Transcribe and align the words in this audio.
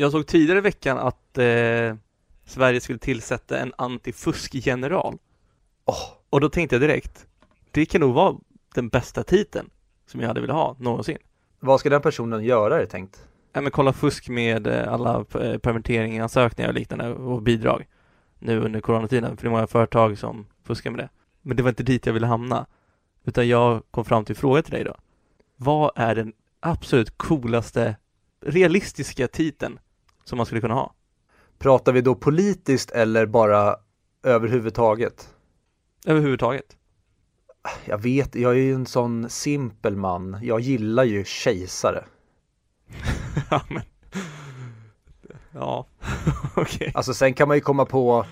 Jag 0.00 0.12
såg 0.12 0.26
tidigare 0.26 0.58
i 0.58 0.62
veckan 0.62 0.98
att 0.98 1.38
eh, 1.38 1.96
Sverige 2.44 2.80
skulle 2.80 2.98
tillsätta 2.98 3.58
en 3.58 3.72
antifuskgeneral. 3.78 5.18
Åh, 5.84 6.12
Och 6.30 6.40
då 6.40 6.48
tänkte 6.48 6.76
jag 6.76 6.80
direkt, 6.82 7.26
det 7.70 7.86
kan 7.86 8.00
nog 8.00 8.14
vara 8.14 8.36
den 8.74 8.88
bästa 8.88 9.22
titeln 9.22 9.70
som 10.06 10.20
jag 10.20 10.28
hade 10.28 10.40
velat 10.40 10.56
ha 10.56 10.76
någonsin. 10.78 11.18
vad 11.60 11.80
ska 11.80 11.90
den 11.90 12.02
personen 12.02 12.44
göra 12.44 12.76
är 12.76 12.80
det 12.80 12.86
tänkt? 12.86 13.26
Nej 13.52 13.62
men 13.62 13.72
kolla 13.72 13.92
fusk 13.92 14.28
med 14.28 14.66
eh, 14.66 14.92
alla 14.92 15.24
eh, 15.34 15.58
permitteringsansökningar 15.58 16.68
och 16.68 16.74
liknande 16.74 17.14
och 17.14 17.42
bidrag 17.42 17.86
nu 18.38 18.60
under 18.60 18.80
coronatiden, 18.80 19.36
för 19.36 19.42
det 19.42 19.48
är 19.48 19.50
många 19.50 19.66
företag 19.66 20.18
som 20.18 20.46
fuskar 20.64 20.90
med 20.90 21.00
det. 21.00 21.08
Men 21.42 21.56
det 21.56 21.62
var 21.62 21.70
inte 21.70 21.82
dit 21.82 22.06
jag 22.06 22.12
ville 22.12 22.26
hamna, 22.26 22.66
utan 23.24 23.48
jag 23.48 23.82
kom 23.90 24.04
fram 24.04 24.24
till 24.24 24.36
fråga 24.36 24.62
till 24.62 24.72
dig 24.74 24.84
då. 24.84 24.94
Vad 25.56 25.90
är 25.94 26.14
den 26.14 26.32
absolut 26.60 27.18
coolaste, 27.18 27.96
realistiska 28.40 29.28
titeln 29.28 29.78
som 30.28 30.36
man 30.36 30.46
skulle 30.46 30.60
kunna 30.60 30.74
ha? 30.74 30.94
Pratar 31.58 31.92
vi 31.92 32.00
då 32.00 32.14
politiskt 32.14 32.90
eller 32.90 33.26
bara 33.26 33.76
överhuvudtaget? 34.22 35.34
Överhuvudtaget. 36.06 36.76
Jag 37.84 38.02
vet, 38.02 38.34
jag 38.34 38.52
är 38.52 38.56
ju 38.56 38.74
en 38.74 38.86
sån 38.86 39.30
simpel 39.30 39.96
man. 39.96 40.38
Jag 40.42 40.60
gillar 40.60 41.04
ju 41.04 41.24
kejsare. 41.24 42.04
ja 43.50 43.62
men, 43.68 43.82
ja, 45.52 45.86
okej. 46.56 46.92
Alltså 46.94 47.14
sen 47.14 47.34
kan 47.34 47.48
man 47.48 47.56
ju 47.56 47.60
komma 47.60 47.84
på 47.84 48.26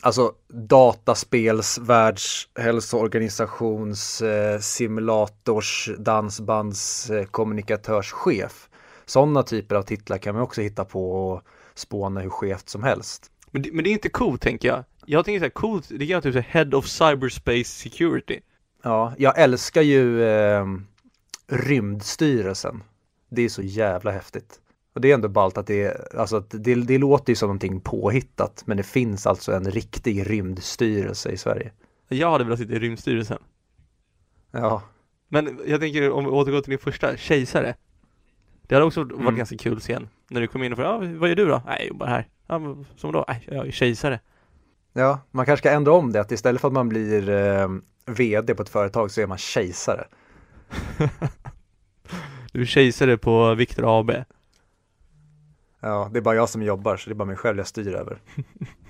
Alltså 0.00 0.32
dataspels, 0.48 1.78
världshälsoorganisations, 1.78 4.22
eh, 4.22 4.58
simulators, 4.58 5.90
dansbands, 5.98 7.10
eh, 7.10 7.24
kommunikatörschef. 7.24 8.68
Sådana 9.06 9.42
typer 9.42 9.74
av 9.74 9.82
titlar 9.82 10.18
kan 10.18 10.34
man 10.34 10.42
också 10.44 10.60
hitta 10.60 10.84
på 10.84 11.12
och 11.28 11.42
spåna 11.74 12.20
hur 12.20 12.30
skevt 12.30 12.68
som 12.68 12.82
helst. 12.82 13.30
Men, 13.50 13.62
det- 13.62 13.72
men 13.72 13.84
det 13.84 13.90
är 13.90 13.92
inte 13.92 14.08
coolt 14.08 14.40
tänker 14.42 14.68
jag. 14.68 14.84
Jag 15.06 15.24
tänker 15.24 15.38
så 15.38 15.44
här, 15.44 15.50
coolt, 15.50 15.88
det 15.88 16.06
kan 16.06 16.14
vara 16.14 16.20
typ 16.22 16.34
här, 16.34 16.42
Head 16.64 16.76
of 16.78 16.86
Cyberspace 16.86 17.64
Security. 17.64 18.40
Ja, 18.82 19.14
jag 19.18 19.38
älskar 19.38 19.82
ju 19.82 20.22
eh, 20.24 20.66
Rymdstyrelsen. 21.48 22.82
Det 23.28 23.42
är 23.42 23.48
så 23.48 23.62
jävla 23.62 24.10
häftigt. 24.10 24.60
Och 24.94 25.00
det 25.00 25.10
är 25.10 25.14
ändå 25.14 25.28
ballt 25.28 25.58
att 25.58 25.66
det 25.66 25.82
är, 25.82 26.16
alltså 26.18 26.36
att 26.36 26.50
det, 26.50 26.74
det 26.74 26.98
låter 26.98 27.32
ju 27.32 27.36
som 27.36 27.46
någonting 27.46 27.80
påhittat, 27.80 28.62
men 28.66 28.76
det 28.76 28.82
finns 28.82 29.26
alltså 29.26 29.52
en 29.52 29.70
riktig 29.70 30.30
rymdstyrelse 30.30 31.30
i 31.30 31.36
Sverige. 31.36 31.72
Jag 32.08 32.30
hade 32.30 32.44
velat 32.44 32.58
sitta 32.58 32.72
i 32.72 32.78
Rymdstyrelsen. 32.78 33.38
Ja, 34.50 34.82
Men 35.28 35.60
jag 35.66 35.80
tänker 35.80 36.10
om 36.10 36.24
vi 36.24 36.30
återgår 36.30 36.60
till 36.60 36.70
din 36.70 36.78
första, 36.78 37.16
kejsare. 37.16 37.74
Det 38.66 38.74
hade 38.74 38.86
också 38.86 39.00
varit 39.04 39.12
Mm. 39.20 39.36
ganska 39.36 39.56
kul 39.56 39.80
scen. 39.80 40.08
När 40.30 40.40
du 40.40 40.46
kom 40.46 40.62
in 40.62 40.72
och 40.72 40.78
frågade, 40.78 41.06
ja, 41.06 41.18
vad 41.18 41.28
gör 41.28 41.36
du 41.36 41.46
då? 41.46 41.62
Nej, 41.66 41.76
jag 41.78 41.88
jobbar 41.88 42.06
här. 42.06 42.28
Ja, 42.46 42.58
men, 42.58 42.86
som 42.96 43.12
då? 43.12 43.24
Nej, 43.28 43.44
jag 43.50 43.66
är 43.66 43.70
kejsare. 43.70 44.20
ja, 44.92 45.20
man 45.30 45.46
kanske 45.46 45.62
ska 45.62 45.70
ändra 45.76 45.92
om 45.92 46.12
det, 46.12 46.20
att 46.20 46.32
istället 46.32 46.60
för 46.60 46.68
att 46.68 46.74
man 46.74 46.88
blir 46.88 47.28
eh, 47.30 47.68
vd 48.06 48.54
på 48.54 48.62
ett 48.62 48.68
företag 48.68 49.10
så 49.10 49.20
är 49.20 49.26
man 49.26 49.38
kejsare. 49.38 50.04
Du 52.52 52.60
är 52.60 52.64
kejsare 52.66 53.16
på 53.18 53.54
Victor 53.54 54.00
AB. 54.00 54.10
Ja, 55.80 56.10
det 56.12 56.18
är 56.18 56.22
bara 56.22 56.34
jag 56.34 56.48
som 56.48 56.62
jobbar, 56.62 56.96
så 56.96 57.10
det 57.10 57.12
är 57.12 57.14
bara 57.14 57.24
mig 57.24 57.36
själv 57.36 57.58
jag 57.58 57.66
styr 57.66 57.94
över. 57.94 58.18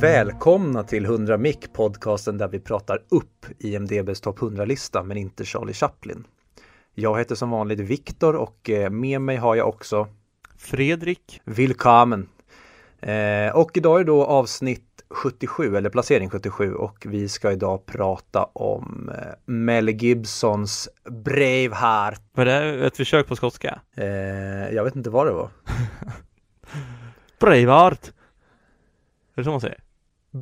välkomna 0.00 0.82
till 0.82 1.04
100 1.04 1.38
Mic, 1.38 1.58
podcasten 1.72 2.38
där 2.38 2.48
vi 2.48 2.60
pratar 2.60 3.02
upp 3.08 3.46
IMDBs 3.58 4.20
topp 4.20 4.38
100-lista 4.38 5.02
men 5.02 5.16
inte 5.16 5.44
Charlie 5.44 5.72
Chaplin. 5.72 6.24
Jag 6.94 7.18
heter 7.18 7.34
som 7.34 7.50
vanligt 7.50 7.80
Viktor 7.80 8.36
och 8.36 8.70
eh, 8.70 8.90
med 8.90 9.20
mig 9.20 9.36
har 9.36 9.54
jag 9.54 9.68
också 9.68 10.08
Fredrik. 10.56 11.40
Willkommen. 11.44 12.28
Eh, 13.00 13.56
och 13.56 13.70
idag 13.76 14.00
är 14.00 14.04
då 14.04 14.24
avsnitt 14.24 15.04
77 15.10 15.76
eller 15.76 15.90
placering 15.90 16.30
77 16.30 16.74
och 16.74 17.06
vi 17.08 17.28
ska 17.28 17.52
idag 17.52 17.86
prata 17.86 18.44
om 18.44 19.10
eh, 19.14 19.34
Mel 19.44 19.88
Gibsons 19.88 20.88
Braveheart. 21.10 22.22
Var 22.32 22.44
det 22.44 22.86
ett 22.86 22.96
försök 22.96 23.26
på 23.26 23.36
skotska? 23.36 23.80
Jag 24.72 24.84
vet 24.84 24.96
inte 24.96 25.10
vad 25.10 25.26
det 25.26 25.32
var. 25.32 25.50
Braveheart! 27.40 28.06
Är 29.34 29.40
det 29.40 29.44
så 29.44 29.50
man 29.50 29.60
säger? 29.60 29.87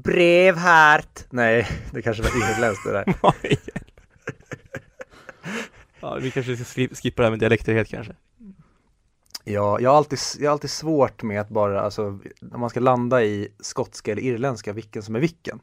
Braveheart! 0.05 1.25
Nej, 1.31 1.67
det 1.91 2.03
kanske 2.03 2.23
var 2.23 2.31
irländskt 2.31 2.85
det 2.87 2.93
där. 2.93 3.15
Ja, 6.01 6.19
vi 6.23 6.31
kanske 6.31 6.57
ska 6.57 6.65
skip- 6.65 6.95
skippa 7.03 7.23
det 7.23 7.27
här 7.27 7.31
med 7.31 7.39
dialekter 7.41 7.75
helt 7.75 7.89
kanske. 7.89 8.13
Ja, 9.45 9.81
jag 9.81 9.91
har, 9.91 9.97
alltid, 9.97 10.19
jag 10.39 10.47
har 10.49 10.53
alltid 10.53 10.71
svårt 10.71 11.23
med 11.23 11.41
att 11.41 11.49
bara, 11.49 11.81
alltså, 11.81 12.05
om 12.53 12.61
man 12.61 12.71
ska 12.71 12.81
landa 12.81 13.23
i 13.25 13.49
skotska 13.61 14.13
eller 14.13 14.23
irländska, 14.23 14.73
vilken 14.73 15.03
som 15.03 15.17
är 15.17 15.21
vilken. 15.21 15.61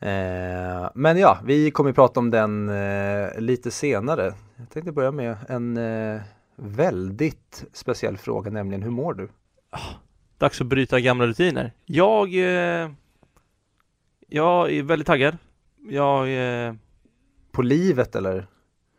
Eh, 0.00 0.90
men 0.94 1.18
ja, 1.18 1.38
vi 1.44 1.70
kommer 1.70 1.90
att 1.90 1.96
prata 1.96 2.20
om 2.20 2.30
den 2.30 2.68
eh, 2.68 3.38
lite 3.40 3.70
senare. 3.70 4.34
Jag 4.56 4.70
tänkte 4.70 4.92
börja 4.92 5.10
med 5.12 5.36
en 5.48 5.76
eh, 5.76 6.20
väldigt 6.56 7.64
speciell 7.72 8.18
fråga, 8.18 8.50
nämligen 8.50 8.82
hur 8.82 8.90
mår 8.90 9.14
du? 9.14 9.28
Dags 10.40 10.60
att 10.60 10.66
bryta 10.66 11.00
gamla 11.00 11.26
rutiner. 11.26 11.72
Jag, 11.86 12.34
eh, 12.34 12.90
jag 14.28 14.72
är 14.72 14.82
väldigt 14.82 15.06
taggad. 15.06 15.36
Jag, 15.88 16.28
eh, 16.68 16.74
På 17.52 17.62
livet 17.62 18.16
eller? 18.16 18.46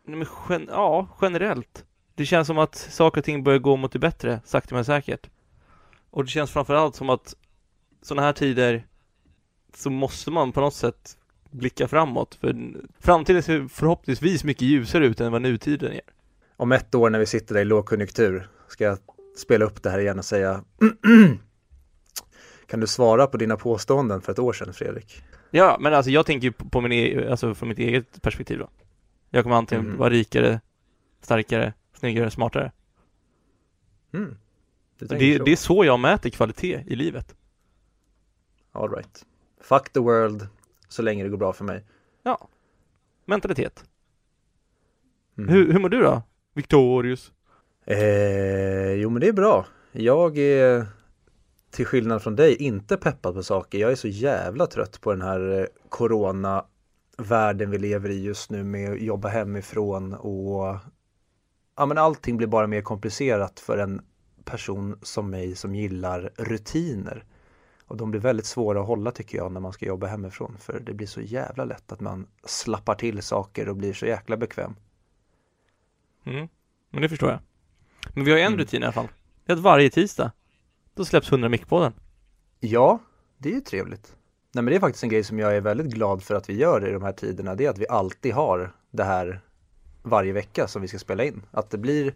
nej 0.06 0.18
men 0.18 0.28
gen- 0.50 0.70
ja, 0.72 1.08
generellt. 1.22 1.86
Det 2.16 2.26
känns 2.26 2.48
som 2.48 2.58
att 2.58 2.76
saker 2.76 3.22
och 3.22 3.26
ting 3.26 3.44
börjar 3.44 3.60
gå 3.60 3.76
mot 3.76 3.92
det 3.92 4.00
bättre, 4.00 4.42
sakta 4.46 4.76
men 4.76 4.86
säkert. 4.86 5.30
Och 6.10 6.24
det 6.24 6.30
känns 6.30 6.52
framförallt 6.52 6.96
som 6.96 7.10
att 7.10 7.36
sådana 8.02 8.22
här 8.22 8.34
tider 8.34 8.86
så 9.76 9.90
måste 9.90 10.32
man 10.32 10.52
på 10.52 10.62
något 10.62 10.74
sätt 10.74 11.18
blicka 11.52 11.88
framåt. 11.88 12.36
För 12.36 12.74
framtiden 13.00 13.44
ser 13.44 13.68
förhoppningsvis 13.68 14.44
mycket 14.44 14.62
ljusare 14.62 15.06
ut 15.06 15.22
än 15.22 15.32
vad 15.32 15.42
nutiden 15.42 15.92
är. 15.92 16.02
Om 16.58 16.72
ett 16.72 16.96
år 16.96 17.10
när 17.10 17.20
vi 17.20 17.26
sitter 17.26 17.54
där 17.56 17.62
i 17.62 17.66
lågkonjunktur 17.66 18.50
ska 18.68 18.84
jag 18.84 18.98
spela 19.38 19.66
upp 19.66 19.84
det 19.84 19.90
här 19.90 20.00
igen 20.00 20.20
och 20.20 20.26
säga 20.26 20.64
Kan 22.68 22.80
du 22.80 22.88
svara 22.88 23.28
på 23.28 23.38
dina 23.38 23.58
påståenden 23.58 24.22
för 24.22 24.32
ett 24.32 24.40
år 24.40 24.54
sedan 24.54 24.74
Fredrik? 24.74 25.24
Ja, 25.52 25.78
men 25.80 25.94
alltså 25.94 26.12
jag 26.12 26.26
tänker 26.26 26.48
ju 26.48 26.52
på 26.52 26.82
min 26.82 26.92
e- 26.92 27.28
alltså 27.32 27.56
från 27.56 27.70
mitt 27.70 27.80
eget 27.80 28.22
perspektiv 28.22 28.60
då. 28.60 28.70
Jag 29.30 29.44
kommer 29.44 29.56
antingen 29.56 29.86
Mhm. 29.86 29.98
vara 29.98 30.10
rikare, 30.10 30.62
starkare, 31.22 31.74
snyggare, 31.94 32.32
smartare. 32.32 32.72
Mm. 34.14 34.38
Det, 35.00 35.38
det 35.38 35.52
är 35.52 35.56
så 35.56 35.86
jag 35.86 36.00
mäter 36.00 36.30
kvalitet 36.30 36.84
i 36.88 36.96
livet. 36.96 37.36
All 38.72 38.90
right. 38.92 39.26
Fuck 39.62 39.90
the 39.94 40.00
world 40.00 40.48
så 40.88 41.02
länge 41.02 41.24
det 41.24 41.30
går 41.30 41.38
bra 41.38 41.54
för 41.54 41.64
mig. 41.66 41.84
Ja. 42.24 42.48
Mentalitet. 43.26 43.84
Mm. 45.38 45.50
Hur, 45.50 45.74
hur 45.74 45.80
mår 45.80 45.90
du 45.90 46.02
då? 46.02 46.22
Victorius? 46.54 47.32
Eh, 47.86 48.94
jo 48.94 49.10
men 49.10 49.20
det 49.20 49.28
är 49.28 49.34
bra. 49.34 49.66
Jag 49.92 50.38
är 50.38 50.86
till 51.72 51.86
skillnad 51.86 52.24
från 52.24 52.36
dig 52.36 52.56
inte 52.56 52.98
peppad 52.98 53.34
på 53.34 53.44
saker. 53.44 53.80
Jag 53.80 53.92
är 53.92 53.96
så 53.96 54.08
jävla 54.08 54.68
trött 54.68 55.02
på 55.02 55.12
den 55.12 55.22
här 55.22 55.60
eh, 55.60 55.66
coronavärlden 55.90 55.90
corona 55.90 56.66
världen 57.22 57.72
vi 57.72 57.78
lever 57.78 58.10
i 58.10 58.24
just 58.24 58.52
nu 58.52 58.64
med 58.64 58.92
att 58.92 59.02
jobba 59.02 59.28
hemifrån 59.28 60.14
och 60.14 60.78
ja 61.78 61.86
men 61.86 61.98
allting 61.98 62.38
blir 62.38 62.48
bara 62.48 62.68
mer 62.68 62.82
komplicerat 62.82 63.60
för 63.60 63.78
en 63.78 64.02
person 64.44 65.00
som 65.02 65.30
mig 65.30 65.56
som 65.56 65.76
gillar 65.76 66.32
rutiner. 66.38 67.26
Och 67.86 67.98
de 67.98 68.12
blir 68.12 68.22
väldigt 68.22 68.46
svåra 68.46 68.82
att 68.82 68.88
hålla 68.88 69.12
tycker 69.12 69.38
jag 69.38 69.52
när 69.52 69.60
man 69.60 69.74
ska 69.74 69.86
jobba 69.86 70.08
hemifrån 70.08 70.58
för 70.60 70.80
det 70.80 70.94
blir 70.94 71.08
så 71.08 71.22
jävla 71.22 71.66
lätt 71.66 71.92
att 71.92 72.00
man 72.00 72.28
slappar 72.44 72.96
till 72.96 73.22
saker 73.22 73.70
och 73.70 73.76
blir 73.76 73.94
så 73.94 74.06
jäkla 74.06 74.38
bekväm. 74.38 74.76
Mm. 76.24 76.48
Men 76.90 77.02
det 77.02 77.10
förstår 77.10 77.30
jag. 77.30 77.40
Men 78.14 78.26
vi 78.26 78.32
har 78.32 78.38
ju 78.38 78.44
en 78.44 78.48
Mm. 78.48 78.60
rutin 78.60 78.82
i 78.82 78.86
alla 78.86 78.94
fall. 78.94 79.08
Det 79.46 79.52
är 79.52 79.56
att 79.58 79.64
varje 79.64 79.90
tisdag, 79.90 80.32
då 80.96 81.06
släpps 81.06 81.32
100 81.32 81.50
mick 81.50 81.68
på 81.68 81.80
den. 81.80 81.94
Ja, 82.60 83.00
det 83.38 83.50
är 83.50 83.54
ju 83.54 83.62
trevligt. 83.62 84.16
Nej 84.54 84.64
men 84.64 84.66
det 84.66 84.76
är 84.76 84.80
faktiskt 84.80 85.04
en 85.04 85.10
grej 85.10 85.24
som 85.24 85.40
jag 85.40 85.56
är 85.56 85.62
väldigt 85.62 85.88
glad 85.88 86.24
för 86.24 86.36
att 86.36 86.50
vi 86.50 86.54
gör 86.54 86.90
i 86.90 86.92
de 86.92 87.04
här 87.04 87.12
tiderna. 87.14 87.56
Det 87.56 87.66
är 87.66 87.70
att 87.70 87.78
vi 87.78 87.88
alltid 87.88 88.34
har 88.34 88.76
det 88.92 89.04
här 89.04 89.42
varje 90.04 90.34
vecka 90.34 90.68
som 90.68 90.82
vi 90.82 90.88
ska 90.88 91.00
spela 91.00 91.24
in. 91.24 91.44
Att 91.52 91.70
det 91.70 91.78
blir 91.78 92.14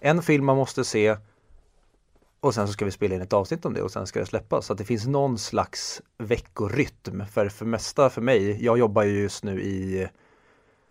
en 0.00 0.22
film 0.22 0.44
man 0.44 0.56
måste 0.56 0.84
se 0.84 1.16
Och 2.40 2.54
sen 2.54 2.66
så 2.66 2.72
ska 2.72 2.84
vi 2.84 2.90
spela 2.90 3.14
in 3.14 3.22
ett 3.22 3.32
avsnitt 3.32 3.64
om 3.64 3.74
det 3.74 3.82
och 3.82 3.90
sen 3.90 4.06
ska 4.06 4.20
det 4.20 4.26
släppas. 4.26 4.66
Så 4.66 4.72
att 4.72 4.78
det 4.78 4.84
finns 4.84 5.06
någon 5.06 5.38
slags 5.38 6.02
veckorytm. 6.18 7.26
För 7.26 7.48
för 7.48 7.66
mesta 7.66 8.10
för 8.10 8.20
mig, 8.22 8.64
jag 8.64 8.78
jobbar 8.78 9.02
ju 9.02 9.20
just 9.20 9.44
nu 9.44 9.62
i 9.62 10.08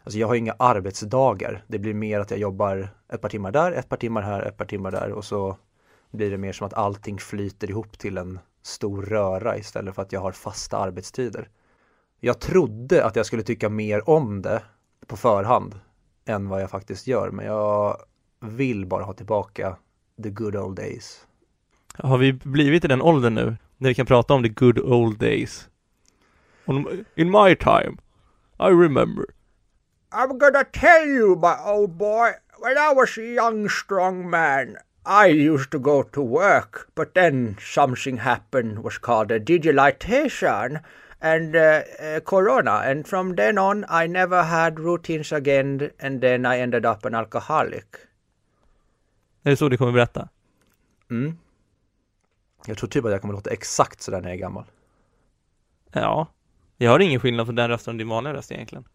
Alltså 0.07 0.19
jag 0.19 0.27
har 0.27 0.35
inga 0.35 0.55
arbetsdagar. 0.59 1.63
Det 1.67 1.79
blir 1.79 1.93
mer 1.93 2.19
att 2.19 2.31
jag 2.31 2.39
jobbar 2.39 2.89
ett 3.13 3.21
par 3.21 3.29
timmar 3.29 3.51
där, 3.51 3.71
ett 3.71 3.89
par 3.89 3.97
timmar 3.97 4.21
här, 4.21 4.41
ett 4.41 4.57
par 4.57 4.65
timmar 4.65 4.91
där 4.91 5.11
och 5.11 5.25
så 5.25 5.57
blir 6.11 6.31
det 6.31 6.37
mer 6.37 6.53
som 6.53 6.67
att 6.67 6.73
allting 6.73 7.17
flyter 7.17 7.69
ihop 7.69 7.97
till 7.97 8.17
en 8.17 8.39
stor 8.61 9.01
röra 9.01 9.57
istället 9.57 9.95
för 9.95 10.01
att 10.01 10.11
jag 10.11 10.19
har 10.19 10.31
fasta 10.31 10.77
arbetstider. 10.77 11.49
Jag 12.19 12.39
trodde 12.39 13.05
att 13.05 13.15
jag 13.15 13.25
skulle 13.25 13.43
tycka 13.43 13.69
mer 13.69 14.09
om 14.09 14.41
det 14.41 14.63
på 15.07 15.17
förhand 15.17 15.79
än 16.25 16.49
vad 16.49 16.61
jag 16.61 16.69
faktiskt 16.69 17.07
gör, 17.07 17.31
men 17.31 17.45
jag 17.45 17.97
vill 18.39 18.85
bara 18.85 19.03
ha 19.03 19.13
tillbaka 19.13 19.77
the 20.23 20.29
good 20.29 20.55
old 20.55 20.77
days. 20.77 21.27
Har 21.93 22.17
vi 22.17 22.33
blivit 22.33 22.85
i 22.85 22.87
den 22.87 23.01
åldern 23.01 23.35
nu, 23.35 23.57
när 23.77 23.89
vi 23.89 23.95
kan 23.95 24.05
prata 24.05 24.33
om 24.33 24.43
the 24.43 24.49
good 24.49 24.79
old 24.79 25.19
days? 25.19 25.69
In 27.15 27.31
my 27.31 27.55
time, 27.55 27.97
I 28.59 28.69
remember. 28.69 29.36
I'm 30.17 30.39
gonna 30.39 30.65
tell 30.73 31.05
you, 31.05 31.35
my 31.35 31.55
old 31.63 31.95
boy, 31.99 32.31
when 32.57 32.75
I 32.75 32.91
was 32.91 33.17
a 33.19 33.21
young, 33.21 33.69
strong 33.69 34.27
man, 34.27 34.77
I 35.05 35.27
used 35.27 35.69
to 35.71 35.79
go 35.79 36.01
to 36.01 36.21
work, 36.21 36.89
but 36.95 37.13
then 37.13 37.55
something 37.61 38.17
happened 38.17 38.83
was 38.83 38.97
called 38.97 39.31
a 39.31 39.39
digitalization 39.39 40.81
and 41.21 41.55
uh, 41.55 41.83
uh, 42.01 42.19
corona 42.21 42.81
and 42.83 43.07
from 43.07 43.35
then 43.35 43.59
on 43.59 43.85
I 43.89 44.07
never 44.07 44.43
had 44.43 44.79
routines 44.79 45.31
again 45.31 45.91
and 45.99 46.21
then 46.21 46.45
I 46.47 46.61
ended 46.61 46.85
up 46.85 47.05
an 47.05 47.13
alcoholic. 47.13 47.85
Är 49.43 49.49
det 49.49 49.57
så 49.57 49.69
du 49.69 49.77
kommer 49.77 49.91
berätta? 49.91 50.29
Mm. 51.11 51.37
Jag 52.65 52.77
tror 52.77 52.89
typ 52.89 53.05
att 53.05 53.11
jag 53.11 53.21
kommer 53.21 53.33
låta 53.33 53.49
exakt 53.49 54.01
sådär 54.01 54.21
när 54.21 54.29
jag 54.29 54.35
är 54.35 54.41
gammal. 54.41 54.65
Ja, 55.91 56.27
jag 56.77 56.91
har 56.91 56.99
ingen 56.99 57.19
skillnad 57.19 57.47
från 57.47 57.55
den 57.55 57.69
rösten 57.69 57.93
och 57.93 57.97
din 57.97 58.09
vanliga 58.09 58.33
röst 58.33 58.51
egentligen. 58.51 58.85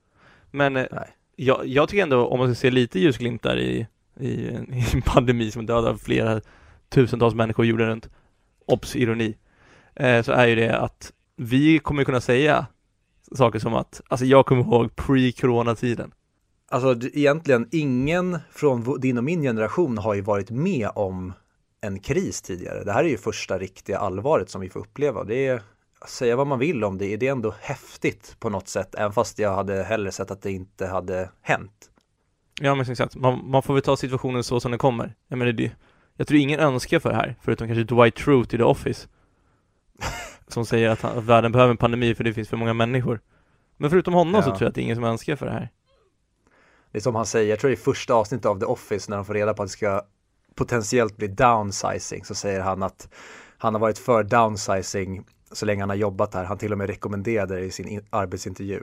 Men 0.52 0.76
eh, 0.76 0.86
jag, 1.36 1.66
jag 1.66 1.88
tycker 1.88 2.02
ändå, 2.02 2.26
om 2.26 2.38
man 2.38 2.54
ska 2.54 2.60
se 2.60 2.70
lite 2.70 3.00
ljusglimtar 3.00 3.58
i, 3.58 3.86
i, 4.20 4.30
i 4.30 4.84
en 4.94 5.02
pandemi 5.02 5.50
som 5.50 5.66
dödar 5.66 5.94
flera 5.96 6.40
tusentals 6.88 7.34
människor 7.34 7.66
jorden 7.66 7.86
runt, 7.86 8.08
obs 8.66 8.96
ironi, 8.96 9.36
eh, 9.94 10.22
så 10.22 10.32
är 10.32 10.46
ju 10.46 10.54
det 10.54 10.78
att 10.78 11.12
vi 11.36 11.78
kommer 11.78 12.04
kunna 12.04 12.20
säga 12.20 12.66
saker 13.34 13.58
som 13.58 13.74
att, 13.74 14.00
alltså 14.08 14.26
jag 14.26 14.46
kommer 14.46 14.62
ihåg 14.62 14.96
pre-corona-tiden. 14.96 16.12
Alltså 16.68 17.08
egentligen 17.12 17.68
ingen 17.70 18.38
från 18.50 19.00
din 19.00 19.18
och 19.18 19.24
min 19.24 19.42
generation 19.42 19.98
har 19.98 20.14
ju 20.14 20.20
varit 20.20 20.50
med 20.50 20.90
om 20.94 21.32
en 21.80 21.98
kris 21.98 22.42
tidigare. 22.42 22.84
Det 22.84 22.92
här 22.92 23.04
är 23.04 23.08
ju 23.08 23.16
första 23.16 23.58
riktiga 23.58 23.98
allvaret 23.98 24.50
som 24.50 24.60
vi 24.60 24.68
får 24.68 24.80
uppleva. 24.80 25.24
Det 25.24 25.46
är, 25.46 25.62
säga 26.06 26.36
vad 26.36 26.46
man 26.46 26.58
vill 26.58 26.84
om 26.84 26.98
det, 26.98 27.16
det 27.16 27.28
är 27.28 27.32
ändå 27.32 27.54
häftigt 27.60 28.36
på 28.38 28.50
något 28.50 28.68
sätt, 28.68 28.94
även 28.94 29.12
fast 29.12 29.38
jag 29.38 29.54
hade 29.54 29.82
hellre 29.82 30.12
sett 30.12 30.30
att 30.30 30.42
det 30.42 30.52
inte 30.52 30.86
hade 30.86 31.30
hänt. 31.42 31.90
Ja 32.60 32.74
men 32.74 32.90
exakt, 32.90 33.16
man, 33.16 33.50
man 33.50 33.62
får 33.62 33.74
väl 33.74 33.82
ta 33.82 33.96
situationen 33.96 34.44
så 34.44 34.60
som 34.60 34.70
den 34.70 34.78
kommer. 34.78 35.14
Jag 35.28 35.38
menar 35.38 35.52
det, 35.52 35.72
jag 36.16 36.26
tror 36.26 36.40
ingen 36.40 36.60
önskar 36.60 36.98
för 36.98 37.10
det 37.10 37.16
här, 37.16 37.36
förutom 37.42 37.68
kanske 37.68 37.94
Dwight 37.94 38.20
Schrute 38.20 38.56
i 38.56 38.58
The 38.58 38.64
Office. 38.64 39.08
som 40.48 40.66
säger 40.66 40.88
att, 40.88 41.04
att 41.04 41.24
världen 41.24 41.52
behöver 41.52 41.70
en 41.70 41.76
pandemi 41.76 42.14
för 42.14 42.24
det 42.24 42.32
finns 42.32 42.48
för 42.48 42.56
många 42.56 42.74
människor. 42.74 43.20
Men 43.76 43.90
förutom 43.90 44.14
honom 44.14 44.34
ja. 44.34 44.42
så 44.42 44.48
tror 44.50 44.62
jag 44.62 44.68
att 44.68 44.74
det 44.74 44.80
är 44.80 44.82
ingen 44.82 44.96
som 44.96 45.04
önskar 45.04 45.36
för 45.36 45.46
det 45.46 45.52
här. 45.52 45.68
Det 46.92 46.98
är 46.98 47.02
som 47.02 47.14
han 47.14 47.26
säger, 47.26 47.50
jag 47.50 47.58
tror 47.58 47.70
det 47.70 47.74
är 47.74 47.76
första 47.76 48.14
avsnittet 48.14 48.46
av 48.46 48.60
The 48.60 48.64
Office 48.64 49.10
när 49.10 49.16
de 49.16 49.24
får 49.26 49.34
reda 49.34 49.54
på 49.54 49.62
att 49.62 49.68
det 49.68 49.72
ska 49.72 50.02
potentiellt 50.54 51.16
bli 51.16 51.28
downsizing 51.28 52.24
så 52.24 52.34
säger 52.34 52.60
han 52.60 52.82
att 52.82 53.08
han 53.58 53.74
har 53.74 53.80
varit 53.80 53.98
för 53.98 54.22
downsizing 54.22 55.24
så 55.52 55.66
länge 55.66 55.82
han 55.82 55.88
har 55.88 55.96
jobbat 55.96 56.34
här. 56.34 56.44
Han 56.44 56.58
till 56.58 56.72
och 56.72 56.78
med 56.78 56.86
rekommenderade 56.86 57.54
det 57.54 57.64
i 57.64 57.70
sin 57.70 58.06
arbetsintervju. 58.10 58.82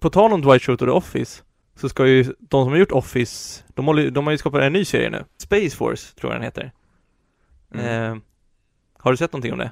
På 0.00 0.10
tal 0.10 0.32
om 0.32 0.40
Dwight 0.40 0.62
Schrute 0.62 0.84
och 0.84 0.90
The 0.90 0.96
Office 0.96 1.42
så 1.76 1.88
ska 1.88 2.06
ju 2.06 2.22
de 2.22 2.64
som 2.64 2.68
har 2.68 2.76
gjort 2.76 2.92
Office, 2.92 3.64
de, 3.74 3.86
håller, 3.86 4.10
de 4.10 4.26
har 4.26 4.32
ju 4.32 4.38
skapat 4.38 4.62
en 4.62 4.72
ny 4.72 4.84
serie 4.84 5.10
nu. 5.10 5.24
Space 5.38 5.76
Force 5.76 6.14
tror 6.14 6.32
jag 6.32 6.40
den 6.40 6.44
heter. 6.44 6.72
Mm. 7.74 8.12
Eh, 8.12 8.18
har 8.98 9.10
du 9.10 9.16
sett 9.16 9.32
någonting 9.32 9.52
om 9.52 9.58
det? 9.58 9.70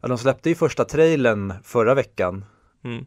Ja, 0.00 0.08
de 0.08 0.18
släppte 0.18 0.48
ju 0.48 0.54
första 0.54 0.84
trailern 0.84 1.54
förra 1.62 1.94
veckan. 1.94 2.44
Mm. 2.84 3.04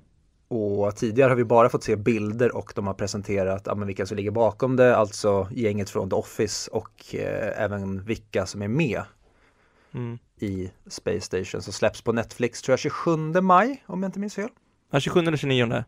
Och 0.48 0.95
tidigare 0.95 1.30
har 1.30 1.36
vi 1.36 1.44
bara 1.44 1.69
fått 1.69 1.83
se 1.83 1.95
bilder 1.95 2.56
och 2.56 2.74
de 2.75 2.88
har 2.88 2.94
presenterat 2.94 3.62
ja, 3.66 3.75
men 3.75 3.88
vilka 3.88 4.06
som 4.06 4.18
ligger 4.18 4.31
bakom 4.31 4.75
det, 4.75 4.95
alltså 4.95 5.48
gänget 5.51 5.89
från 5.89 6.10
The 6.10 6.16
Office 6.16 6.72
och 6.72 7.16
eh, 7.16 7.63
även 7.63 8.04
vilka 8.04 8.45
som 8.45 8.62
är 8.62 8.68
med 8.68 9.01
mm. 9.94 10.20
i 10.40 10.72
Space 10.88 11.22
Station. 11.22 11.62
Så 11.62 11.72
släpps 11.72 12.02
på 12.02 12.12
Netflix 12.12 12.62
tror 12.62 12.74
jag 12.74 12.80
27 12.80 13.42
maj 13.42 13.84
om 13.88 14.04
jag 14.04 14.08
inte 14.08 14.20
minns 14.20 14.36
fel. 14.36 14.50
Ja, 14.92 15.00
27 15.00 15.20
eller 15.20 15.38
29. 15.38 15.84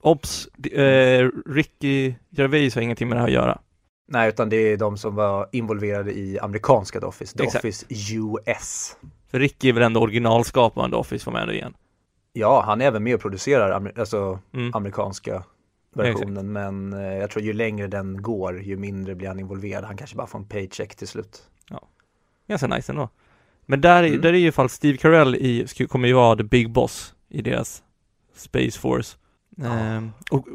Obs! 0.00 0.46
Eh, 0.46 1.30
Ricky 1.46 2.14
Gervais 2.30 2.74
har 2.74 2.82
ingenting 2.82 3.08
med 3.08 3.16
det 3.16 3.20
här 3.20 3.28
att 3.28 3.34
göra. 3.34 3.60
Nej, 4.06 4.28
utan 4.28 4.48
det 4.48 4.56
är 4.56 4.76
de 4.76 4.96
som 4.96 5.14
var 5.14 5.48
involverade 5.52 6.12
i 6.12 6.38
amerikanska 6.38 7.00
The 7.00 7.06
Office, 7.06 7.38
The 7.38 7.44
Exakt. 7.44 7.64
Office 7.64 7.86
US. 7.90 8.96
För 9.30 9.38
Ricky 9.38 9.68
är 9.68 9.72
väl 9.72 9.82
ändå 9.82 10.00
originalskaparen 10.00 10.90
The 10.90 10.96
Office, 10.96 11.24
får 11.24 11.32
man 11.32 11.40
ändå 11.40 11.52
igen. 11.54 11.74
Ja, 12.32 12.62
han 12.66 12.80
är 12.80 12.86
även 12.86 13.02
med 13.02 13.14
och 13.14 13.20
producerar 13.20 13.92
alltså, 13.98 14.38
mm. 14.52 14.74
amerikanska 14.74 15.44
versionen, 15.94 16.30
Exakt. 16.30 16.44
men 16.44 16.92
eh, 16.92 17.18
jag 17.18 17.30
tror 17.30 17.44
ju 17.44 17.52
längre 17.52 17.86
den 17.86 18.22
går, 18.22 18.62
ju 18.62 18.76
mindre 18.76 19.14
blir 19.14 19.28
han 19.28 19.40
involverad. 19.40 19.84
Han 19.84 19.96
kanske 19.96 20.16
bara 20.16 20.26
får 20.26 20.38
en 20.38 20.44
paycheck 20.44 20.94
till 20.94 21.08
slut. 21.08 21.42
Ja, 21.70 21.88
ganska 22.48 22.66
nice 22.66 22.92
ändå. 22.92 23.08
Men 23.66 23.80
där, 23.80 24.02
mm. 24.02 24.20
där 24.20 24.32
är 24.32 24.38
ju 24.38 24.52
fall 24.52 24.68
Steve 24.68 24.98
Carell 24.98 25.34
i, 25.34 25.66
kommer 25.88 26.08
ju 26.08 26.14
vara 26.14 26.36
the 26.36 26.42
big 26.42 26.70
boss 26.70 27.14
i 27.28 27.42
deras 27.42 27.82
Space 28.34 28.80
Force. 28.80 29.16
Ja. 29.56 29.78
Ehm, 29.78 30.10
och 30.30 30.46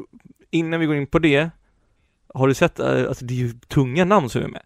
innan 0.50 0.80
vi 0.80 0.86
går 0.86 0.96
in 0.96 1.06
på 1.06 1.18
det, 1.18 1.50
har 2.34 2.48
du 2.48 2.54
sett, 2.54 2.78
eh, 2.78 3.08
alltså 3.08 3.24
det 3.24 3.34
är 3.34 3.38
ju 3.38 3.52
tunga 3.52 4.04
namn 4.04 4.28
som 4.28 4.42
är 4.42 4.48
med. 4.48 4.62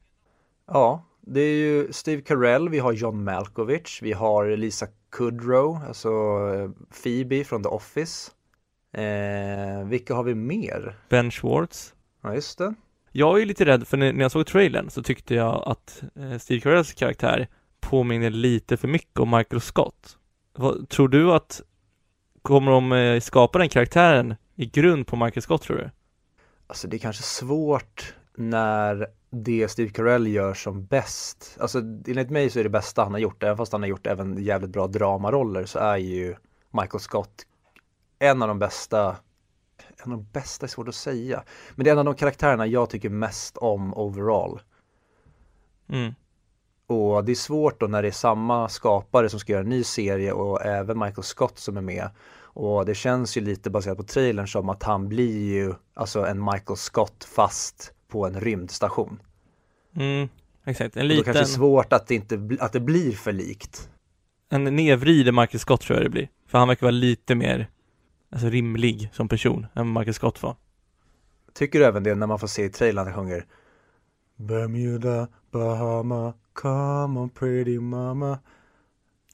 Ja, 0.66 1.04
det 1.20 1.40
är 1.40 1.56
ju 1.56 1.92
Steve 1.92 2.22
Carell, 2.22 2.68
vi 2.68 2.78
har 2.78 2.92
John 2.92 3.24
Malkovich, 3.24 4.02
vi 4.02 4.12
har 4.12 4.56
Lisa 4.56 4.86
Kudrow, 5.12 5.80
alltså 5.88 6.08
eh, 6.54 6.70
Phoebe 7.02 7.44
från 7.44 7.62
The 7.62 7.68
Office. 7.68 8.30
Eh, 8.92 9.86
vilka 9.86 10.14
har 10.14 10.22
vi 10.24 10.34
mer? 10.34 10.98
Ben 11.08 11.30
Schwartz. 11.30 11.94
Ja, 12.22 12.34
just 12.34 12.58
det. 12.58 12.74
Jag 13.12 13.42
är 13.42 13.46
lite 13.46 13.64
rädd, 13.64 13.88
för 13.88 13.96
när 13.96 14.20
jag 14.20 14.32
såg 14.32 14.46
trailern 14.46 14.90
så 14.90 15.02
tyckte 15.02 15.34
jag 15.34 15.62
att 15.66 16.02
eh, 16.16 16.38
Steve 16.38 16.60
Carells 16.60 16.92
karaktär 16.92 17.48
påminner 17.90 18.30
lite 18.30 18.76
för 18.76 18.88
mycket 18.88 19.20
om 19.20 19.30
Michael 19.30 19.60
Scott. 19.60 20.18
Vad, 20.56 20.88
tror 20.88 21.08
du 21.08 21.32
att 21.32 21.62
kommer 22.42 22.72
de 22.72 23.20
skapa 23.20 23.58
den 23.58 23.68
karaktären 23.68 24.34
i 24.54 24.66
grund 24.66 25.06
på 25.06 25.16
Michael 25.16 25.42
Scott 25.42 25.62
tror 25.62 25.76
du? 25.76 25.90
Alltså 26.66 26.88
det 26.88 26.96
är 26.96 26.98
kanske 26.98 27.22
svårt 27.22 28.14
när 28.34 29.06
det 29.30 29.68
Steve 29.68 29.90
Carell 29.90 30.26
gör 30.26 30.54
som 30.54 30.86
bäst, 30.86 31.56
alltså 31.60 31.78
enligt 31.78 32.30
mig 32.30 32.50
så 32.50 32.58
är 32.58 32.64
det 32.64 32.70
bästa 32.70 33.02
han 33.02 33.12
har 33.12 33.18
gjort, 33.18 33.42
även 33.42 33.56
fast 33.56 33.72
han 33.72 33.82
har 33.82 33.88
gjort 33.88 34.06
även 34.06 34.44
jävligt 34.44 34.70
bra 34.70 34.86
dramaroller 34.86 35.64
så 35.64 35.78
är 35.78 35.96
ju 35.96 36.34
Michael 36.70 37.00
Scott 37.00 37.46
en 38.18 38.42
av 38.42 38.48
de 38.48 38.58
bästa, 38.58 39.16
en 40.04 40.12
av 40.12 40.18
de 40.18 40.26
bästa 40.32 40.66
är 40.66 40.68
svårt 40.68 40.88
att 40.88 40.94
säga, 40.94 41.44
men 41.74 41.84
det 41.84 41.90
är 41.90 41.92
en 41.92 41.98
av 41.98 42.04
de 42.04 42.14
karaktärerna 42.14 42.66
jag 42.66 42.90
tycker 42.90 43.08
mest 43.08 43.56
om 43.56 43.94
overall. 43.94 44.60
Mm. 45.88 46.14
Och 46.94 47.24
det 47.24 47.32
är 47.32 47.36
svårt 47.36 47.80
då 47.80 47.86
när 47.86 48.02
det 48.02 48.08
är 48.08 48.12
samma 48.12 48.68
skapare 48.68 49.28
som 49.28 49.40
ska 49.40 49.52
göra 49.52 49.62
en 49.62 49.68
ny 49.68 49.84
serie 49.84 50.32
och 50.32 50.64
även 50.64 50.98
Michael 50.98 51.22
Scott 51.22 51.58
som 51.58 51.76
är 51.76 51.80
med. 51.80 52.10
Och 52.40 52.86
det 52.86 52.94
känns 52.94 53.36
ju 53.36 53.40
lite 53.40 53.70
baserat 53.70 53.96
på 53.96 54.02
trailern 54.02 54.48
som 54.48 54.68
att 54.68 54.82
han 54.82 55.08
blir 55.08 55.54
ju 55.54 55.74
alltså 55.94 56.26
en 56.26 56.44
Michael 56.44 56.76
Scott 56.76 57.24
fast 57.34 57.92
på 58.08 58.26
en 58.26 58.40
rymdstation. 58.40 59.20
Mm, 59.96 60.28
exakt. 60.64 60.96
En 60.96 61.08
liten... 61.08 61.20
Och 61.20 61.26
då 61.26 61.32
kanske 61.32 61.54
svårt 61.54 61.92
att 61.92 62.06
det, 62.06 62.14
inte, 62.14 62.56
att 62.60 62.72
det 62.72 62.80
blir 62.80 63.12
för 63.12 63.32
likt. 63.32 63.88
En 64.48 64.64
nedvriden 64.64 65.34
Michael 65.34 65.60
Scott 65.60 65.80
tror 65.80 65.98
jag 65.98 66.06
det 66.06 66.10
blir. 66.10 66.28
För 66.46 66.58
han 66.58 66.68
verkar 66.68 66.86
vara 66.86 66.90
lite 66.90 67.34
mer 67.34 67.70
alltså, 68.32 68.48
rimlig 68.48 69.10
som 69.12 69.28
person 69.28 69.66
än 69.74 69.92
Michael 69.92 70.14
Scott 70.14 70.42
var. 70.42 70.56
Tycker 71.54 71.78
du 71.78 71.84
även 71.84 72.02
det 72.02 72.14
när 72.14 72.26
man 72.26 72.38
får 72.38 72.46
se 72.46 72.64
i 72.64 72.68
trailern 72.68 73.04
han 73.06 73.14
sjunger 73.14 73.46
Bermuda, 74.36 75.28
Bahama, 75.50 76.34
come 76.54 77.20
on 77.20 77.30
pretty 77.30 77.80
mama 77.80 78.38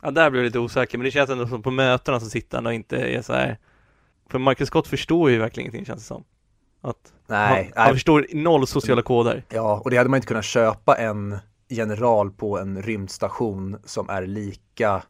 Ja, 0.03 0.11
där 0.11 0.31
blev 0.31 0.43
jag 0.43 0.49
lite 0.49 0.59
osäker, 0.59 0.99
men 0.99 1.05
det 1.05 1.11
känns 1.11 1.31
ändå 1.31 1.47
som 1.47 1.63
på 1.63 1.71
mötena 1.71 2.21
så 2.21 2.27
sitter 2.31 2.57
han 2.59 2.67
och 2.67 2.75
inte 2.75 2.97
är 2.97 3.23
så 3.23 3.33
här 3.33 3.59
För 4.31 4.39
Michael 4.39 4.67
Scott 4.67 4.89
förstår 4.89 5.31
ju 5.31 5.39
verkligen 5.39 5.65
ingenting 5.65 5.87
känns 5.87 6.01
det 6.01 6.07
som 6.07 6.25
att 6.81 7.13
Nej, 7.27 7.73
han, 7.77 7.85
han 7.85 7.95
förstår 7.95 8.27
noll 8.33 8.67
sociala 8.67 9.03
koder. 9.03 9.45
Ja, 9.49 9.81
och 9.85 9.91
det 9.91 9.97
hade 9.97 10.11
man 10.11 10.17
inte 10.17 10.27
kunnat 10.27 10.45
köpa 10.45 10.97
en 10.97 11.39
general 11.69 12.31
på 12.31 12.59
en 12.59 12.83
rymdstation 12.83 13.77
som 13.85 14.09
är 14.09 14.27
lika 14.27 15.03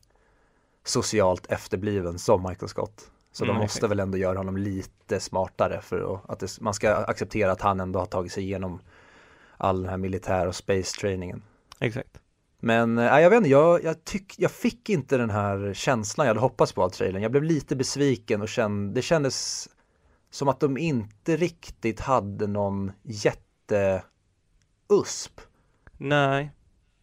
socialt 0.85 1.47
efterbliven 1.53 2.19
som 2.19 2.43
Michael 2.43 2.69
Scott. 2.69 3.11
Så 3.33 3.45
mm, 3.45 3.57
de 3.57 3.63
måste 3.63 3.87
väl 3.87 4.01
ändå 4.01 4.19
göra 4.19 4.39
honom 4.39 4.57
lite 4.57 5.21
smartare 5.21 5.81
för 5.81 6.21
att 6.29 6.41
det, 6.41 6.61
man 6.61 6.75
ska 6.75 6.95
acceptera 6.95 7.53
att 7.53 7.61
han 7.61 7.81
ändå 7.81 7.99
har 7.99 8.07
tagit 8.07 8.33
sig 8.33 8.43
igenom 8.43 8.81
all 9.57 9.83
den 9.83 9.91
här 9.91 9.97
militär 9.97 10.47
och 10.47 10.55
space 10.55 11.01
trainingen. 11.01 11.43
Exakt. 11.81 12.21
Men 12.61 12.99
äh, 12.99 13.21
jag 13.21 13.31
vet 13.31 13.37
inte, 13.37 13.51
jag, 13.51 13.85
jag, 13.85 14.05
tyck, 14.05 14.35
jag 14.39 14.51
fick 14.51 14.89
inte 14.89 15.17
den 15.17 15.31
här 15.31 15.73
känslan 15.75 16.27
jag 16.27 16.31
hade 16.31 16.41
hoppats 16.41 16.73
på 16.73 16.83
av 16.83 16.89
trailern. 16.89 17.23
Jag 17.23 17.31
blev 17.31 17.43
lite 17.43 17.77
besviken 17.77 18.43
och 18.43 18.49
kände, 18.49 18.95
det 18.95 19.03
kändes 19.03 19.69
som 20.31 20.49
att 20.49 20.61
de 20.61 20.79
inte 20.79 21.37
riktigt 21.37 22.01
hade 22.01 22.47
någon 22.47 22.93
jätte-USP. 23.03 24.01
Nej, 25.99 26.51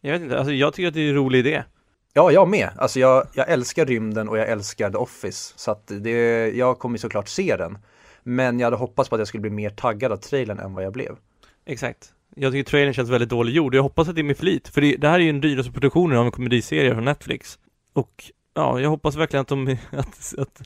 jag 0.00 0.12
vet 0.12 0.22
inte. 0.22 0.38
Alltså 0.38 0.52
jag 0.52 0.74
tycker 0.74 0.88
att 0.88 0.94
det 0.94 1.00
är 1.00 1.08
en 1.08 1.14
rolig 1.14 1.38
idé. 1.38 1.64
Ja, 2.12 2.30
jag 2.30 2.48
med. 2.48 2.70
Alltså 2.76 3.00
jag, 3.00 3.26
jag 3.32 3.48
älskar 3.48 3.86
rymden 3.86 4.28
och 4.28 4.38
jag 4.38 4.48
älskar 4.48 4.90
The 4.90 4.96
Office. 4.96 5.52
Så 5.56 5.70
att 5.70 5.86
det, 5.86 6.48
jag 6.50 6.78
kommer 6.78 6.98
såklart 6.98 7.28
se 7.28 7.56
den. 7.56 7.78
Men 8.22 8.58
jag 8.58 8.66
hade 8.66 8.76
hoppats 8.76 9.08
på 9.08 9.14
att 9.14 9.20
jag 9.20 9.28
skulle 9.28 9.40
bli 9.40 9.50
mer 9.50 9.70
taggad 9.70 10.12
av 10.12 10.16
trailern 10.16 10.58
än 10.58 10.74
vad 10.74 10.84
jag 10.84 10.92
blev. 10.92 11.16
Exakt. 11.64 12.14
Jag 12.40 12.52
tycker 12.52 12.70
trailern 12.70 12.94
känns 12.94 13.10
väldigt 13.10 13.28
dålig 13.30 13.54
gjord. 13.54 13.74
Jag 13.74 13.82
hoppas 13.82 14.08
att 14.08 14.14
det 14.14 14.20
är 14.20 14.24
med 14.24 14.36
flit. 14.36 14.68
För 14.68 14.80
det, 14.80 14.96
det 14.96 15.08
här 15.08 15.18
är 15.18 15.22
ju 15.24 15.30
en 15.30 15.40
dyraste 15.40 15.72
produktion 15.72 16.16
av 16.16 16.24
en 16.26 16.30
komediserie 16.32 16.94
från 16.94 17.04
Netflix. 17.04 17.58
Och 17.92 18.24
ja, 18.54 18.80
jag 18.80 18.90
hoppas 18.90 19.16
verkligen 19.16 19.40
att 19.42 19.48
de, 19.48 19.68
att, 19.90 20.34
att 20.38 20.62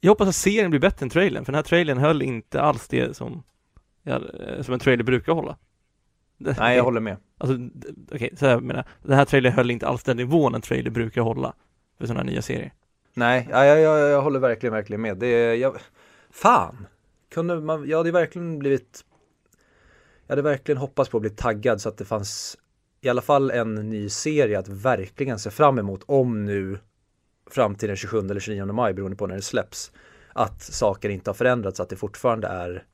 jag 0.00 0.10
hoppas 0.10 0.28
att 0.28 0.34
serien 0.34 0.70
blir 0.70 0.80
bättre 0.80 1.04
än 1.04 1.10
trailern, 1.10 1.44
för 1.44 1.52
den 1.52 1.58
här 1.58 1.62
trailern 1.62 1.98
höll 1.98 2.22
inte 2.22 2.60
alls 2.62 2.88
det 2.88 3.16
som, 3.16 3.42
ja, 4.02 4.20
som 4.62 4.74
en 4.74 4.80
trailer 4.80 5.04
brukar 5.04 5.32
hålla. 5.32 5.56
Nej, 6.38 6.76
jag 6.76 6.84
håller 6.84 7.00
med. 7.00 7.16
Alltså, 7.38 7.56
okej, 8.12 8.30
så 8.38 8.46
här 8.46 8.60
menar 8.60 8.76
jag. 9.02 9.08
Den 9.08 9.18
här 9.18 9.24
trailern 9.24 9.52
höll 9.52 9.70
inte 9.70 9.86
alls 9.88 10.02
den 10.02 10.16
nivån 10.16 10.54
en 10.54 10.60
trailer 10.60 10.90
brukar 10.90 11.22
hålla 11.22 11.52
för 11.98 12.06
sådana 12.06 12.20
här 12.24 12.30
nya 12.30 12.42
serier. 12.42 12.72
Nej, 13.14 13.48
ja, 13.50 13.64
jag, 13.64 13.80
jag, 13.80 14.10
jag 14.10 14.22
håller 14.22 14.40
verkligen, 14.40 14.72
verkligen 14.72 15.00
med. 15.00 15.16
Det, 15.16 15.26
är- 15.26 15.54
jag, 15.54 15.76
fan, 16.30 16.86
kunde 17.34 17.60
man, 17.60 17.88
jag 17.88 17.98
hade 17.98 18.10
verkligen 18.12 18.58
blivit, 18.58 19.04
jag 20.28 20.32
hade 20.32 20.42
verkligen 20.42 20.78
hoppats 20.78 21.10
på 21.10 21.16
att 21.16 21.20
bli 21.20 21.30
taggad 21.30 21.80
så 21.80 21.88
att 21.88 21.96
det 21.96 22.04
fanns 22.04 22.58
i 23.00 23.08
alla 23.08 23.22
fall 23.22 23.50
en 23.50 23.74
ny 23.74 24.08
serie 24.08 24.58
att 24.58 24.68
verkligen 24.68 25.38
se 25.38 25.50
fram 25.50 25.78
emot 25.78 26.02
om 26.06 26.44
nu 26.44 26.78
fram 27.50 27.74
till 27.74 27.88
den 27.88 27.96
27 27.96 28.18
eller 28.18 28.40
29 28.40 28.72
maj 28.72 28.94
beroende 28.94 29.16
på 29.16 29.26
när 29.26 29.36
det 29.36 29.42
släpps. 29.42 29.92
Att 30.32 30.62
saker 30.62 31.08
inte 31.08 31.30
har 31.30 31.34
förändrats, 31.34 31.80
att 31.80 31.88
det 31.88 31.96
fortfarande 31.96 32.48
är 32.48 32.84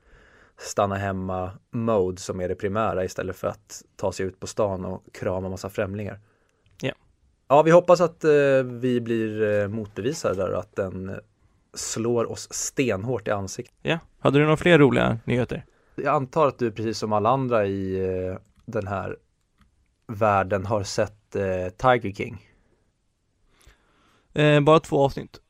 stanna 0.59 0.95
hemma 0.95 1.51
mode 1.71 2.21
som 2.21 2.41
är 2.41 2.49
det 2.49 2.55
primära 2.55 3.05
istället 3.05 3.37
för 3.37 3.49
att 3.49 3.83
ta 3.97 4.13
sig 4.13 4.27
ut 4.27 4.41
på 4.41 4.47
stan 4.47 4.85
och 4.85 5.05
krama 5.13 5.49
massa 5.49 5.71
främlingar. 5.71 6.21
Ja. 6.81 6.93
Ja, 7.49 7.63
vi 7.63 7.71
hoppas 7.71 8.01
att 8.01 8.25
eh, 8.25 8.31
vi 8.63 9.01
blir 9.01 9.43
eh, 9.43 9.69
motbevisade 9.69 10.35
där 10.35 10.53
och 10.53 10.59
att 10.59 10.77
den 10.77 11.21
slår 11.75 12.31
oss 12.31 12.53
stenhårt 12.53 13.29
i 13.29 13.31
ansiktet. 13.31 13.75
Ja, 13.83 13.99
hade 14.19 14.39
du 14.39 14.43
några 14.43 14.57
fler 14.57 14.79
roliga 14.79 15.19
nyheter? 15.25 15.65
Jag 15.95 16.15
antar 16.15 16.49
att 16.49 16.59
du 16.59 16.71
precis 16.71 16.99
som 16.99 17.13
alla 17.13 17.31
andra 17.31 17.67
i 17.67 18.07
eh, 18.07 18.37
den 18.65 18.87
här 18.87 19.17
världen 20.07 20.67
har 20.67 20.83
sett 20.83 21.37
eh, 21.37 21.69
Tiger 21.69 22.13
King. 22.13 22.51
Eh, 24.33 24.61
bara 24.61 24.81
två 24.81 25.05
avsnitt. 25.05 25.41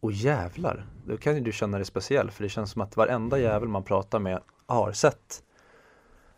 Och 0.00 0.12
jävlar, 0.12 0.86
då 1.06 1.16
kan 1.16 1.34
ju 1.34 1.40
du 1.40 1.52
känna 1.52 1.78
dig 1.78 1.86
speciell 1.86 2.30
för 2.30 2.42
det 2.42 2.48
känns 2.48 2.70
som 2.70 2.82
att 2.82 2.96
varenda 2.96 3.38
jävel 3.38 3.68
man 3.68 3.84
pratar 3.84 4.18
med 4.18 4.40
har 4.66 4.92
sett 4.92 5.42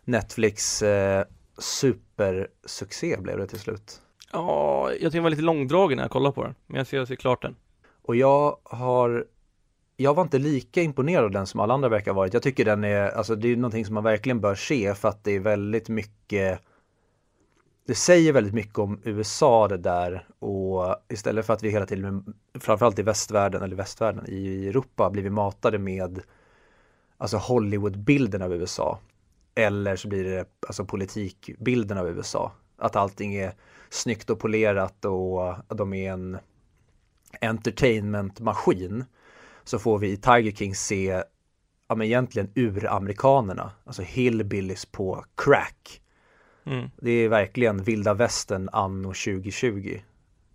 Netflix 0.03 0.81
eh, 0.81 1.25
supersuccé 1.57 3.17
blev 3.17 3.37
det 3.37 3.47
till 3.47 3.59
slut. 3.59 4.01
Ja, 4.31 4.89
jag 4.91 4.99
tycker 4.99 5.11
den 5.11 5.23
var 5.23 5.29
lite 5.29 5.41
långdragen 5.41 5.95
när 5.95 6.03
jag 6.03 6.11
kollade 6.11 6.35
på 6.35 6.43
den, 6.43 6.55
men 6.67 6.77
jag 6.77 6.87
ser, 6.87 6.97
jag 6.97 7.07
ser 7.07 7.15
klart 7.15 7.41
den. 7.41 7.55
Och 8.01 8.15
jag 8.15 8.57
har 8.63 9.25
jag 10.01 10.13
var 10.13 10.23
inte 10.23 10.39
lika 10.39 10.81
imponerad 10.81 11.23
av 11.23 11.31
den 11.31 11.47
som 11.47 11.59
alla 11.59 11.73
andra 11.73 11.89
verkar 11.89 12.11
ha 12.11 12.15
varit. 12.15 12.33
Jag 12.33 12.43
tycker 12.43 12.65
den 12.65 12.83
är, 12.83 13.09
alltså 13.09 13.35
det 13.35 13.47
är 13.47 13.55
någonting 13.55 13.85
som 13.85 13.93
man 13.93 14.03
verkligen 14.03 14.41
bör 14.41 14.55
se 14.55 14.95
för 14.95 15.09
att 15.09 15.23
det 15.23 15.31
är 15.31 15.39
väldigt 15.39 15.89
mycket 15.89 16.61
det 17.85 17.95
säger 17.95 18.33
väldigt 18.33 18.53
mycket 18.53 18.79
om 18.79 18.99
USA 19.03 19.67
det 19.67 19.77
där 19.77 20.27
och 20.39 20.95
istället 21.09 21.45
för 21.45 21.53
att 21.53 21.63
vi 21.63 21.69
hela 21.69 21.85
tiden, 21.85 22.33
framförallt 22.59 22.99
i 22.99 23.01
västvärlden 23.01 23.61
eller 23.61 23.75
västvärlden, 23.75 24.25
i 24.27 24.67
Europa 24.67 25.09
blir 25.09 25.23
vi 25.23 25.29
matade 25.29 25.79
med 25.79 26.21
alltså 27.17 27.37
Hollywoodbilden 27.37 28.41
av 28.41 28.53
USA. 28.53 28.99
Eller 29.55 29.95
så 29.95 30.07
blir 30.07 30.23
det 30.23 30.45
alltså 30.67 30.85
politikbilden 30.85 31.97
av 31.97 32.09
USA. 32.09 32.51
Att 32.77 32.95
allting 32.95 33.35
är 33.35 33.53
snyggt 33.89 34.29
och 34.29 34.39
polerat 34.39 35.05
och 35.05 35.51
att 35.51 35.77
de 35.77 35.93
är 35.93 36.11
en 36.11 36.37
entertainmentmaskin. 37.41 39.05
Så 39.63 39.79
får 39.79 39.99
vi 39.99 40.11
i 40.11 40.17
Tiger 40.17 40.51
King 40.51 40.75
se, 40.75 41.23
ja 41.87 41.95
men 41.95 42.07
egentligen 42.07 42.51
uramerikanerna, 42.55 43.71
alltså 43.85 44.01
hillbillies 44.01 44.85
på 44.85 45.25
crack. 45.35 46.01
Mm. 46.63 46.89
Det 46.97 47.11
är 47.11 47.29
verkligen 47.29 47.83
vilda 47.83 48.13
västern 48.13 48.69
anno 48.71 49.07
2020. 49.07 50.01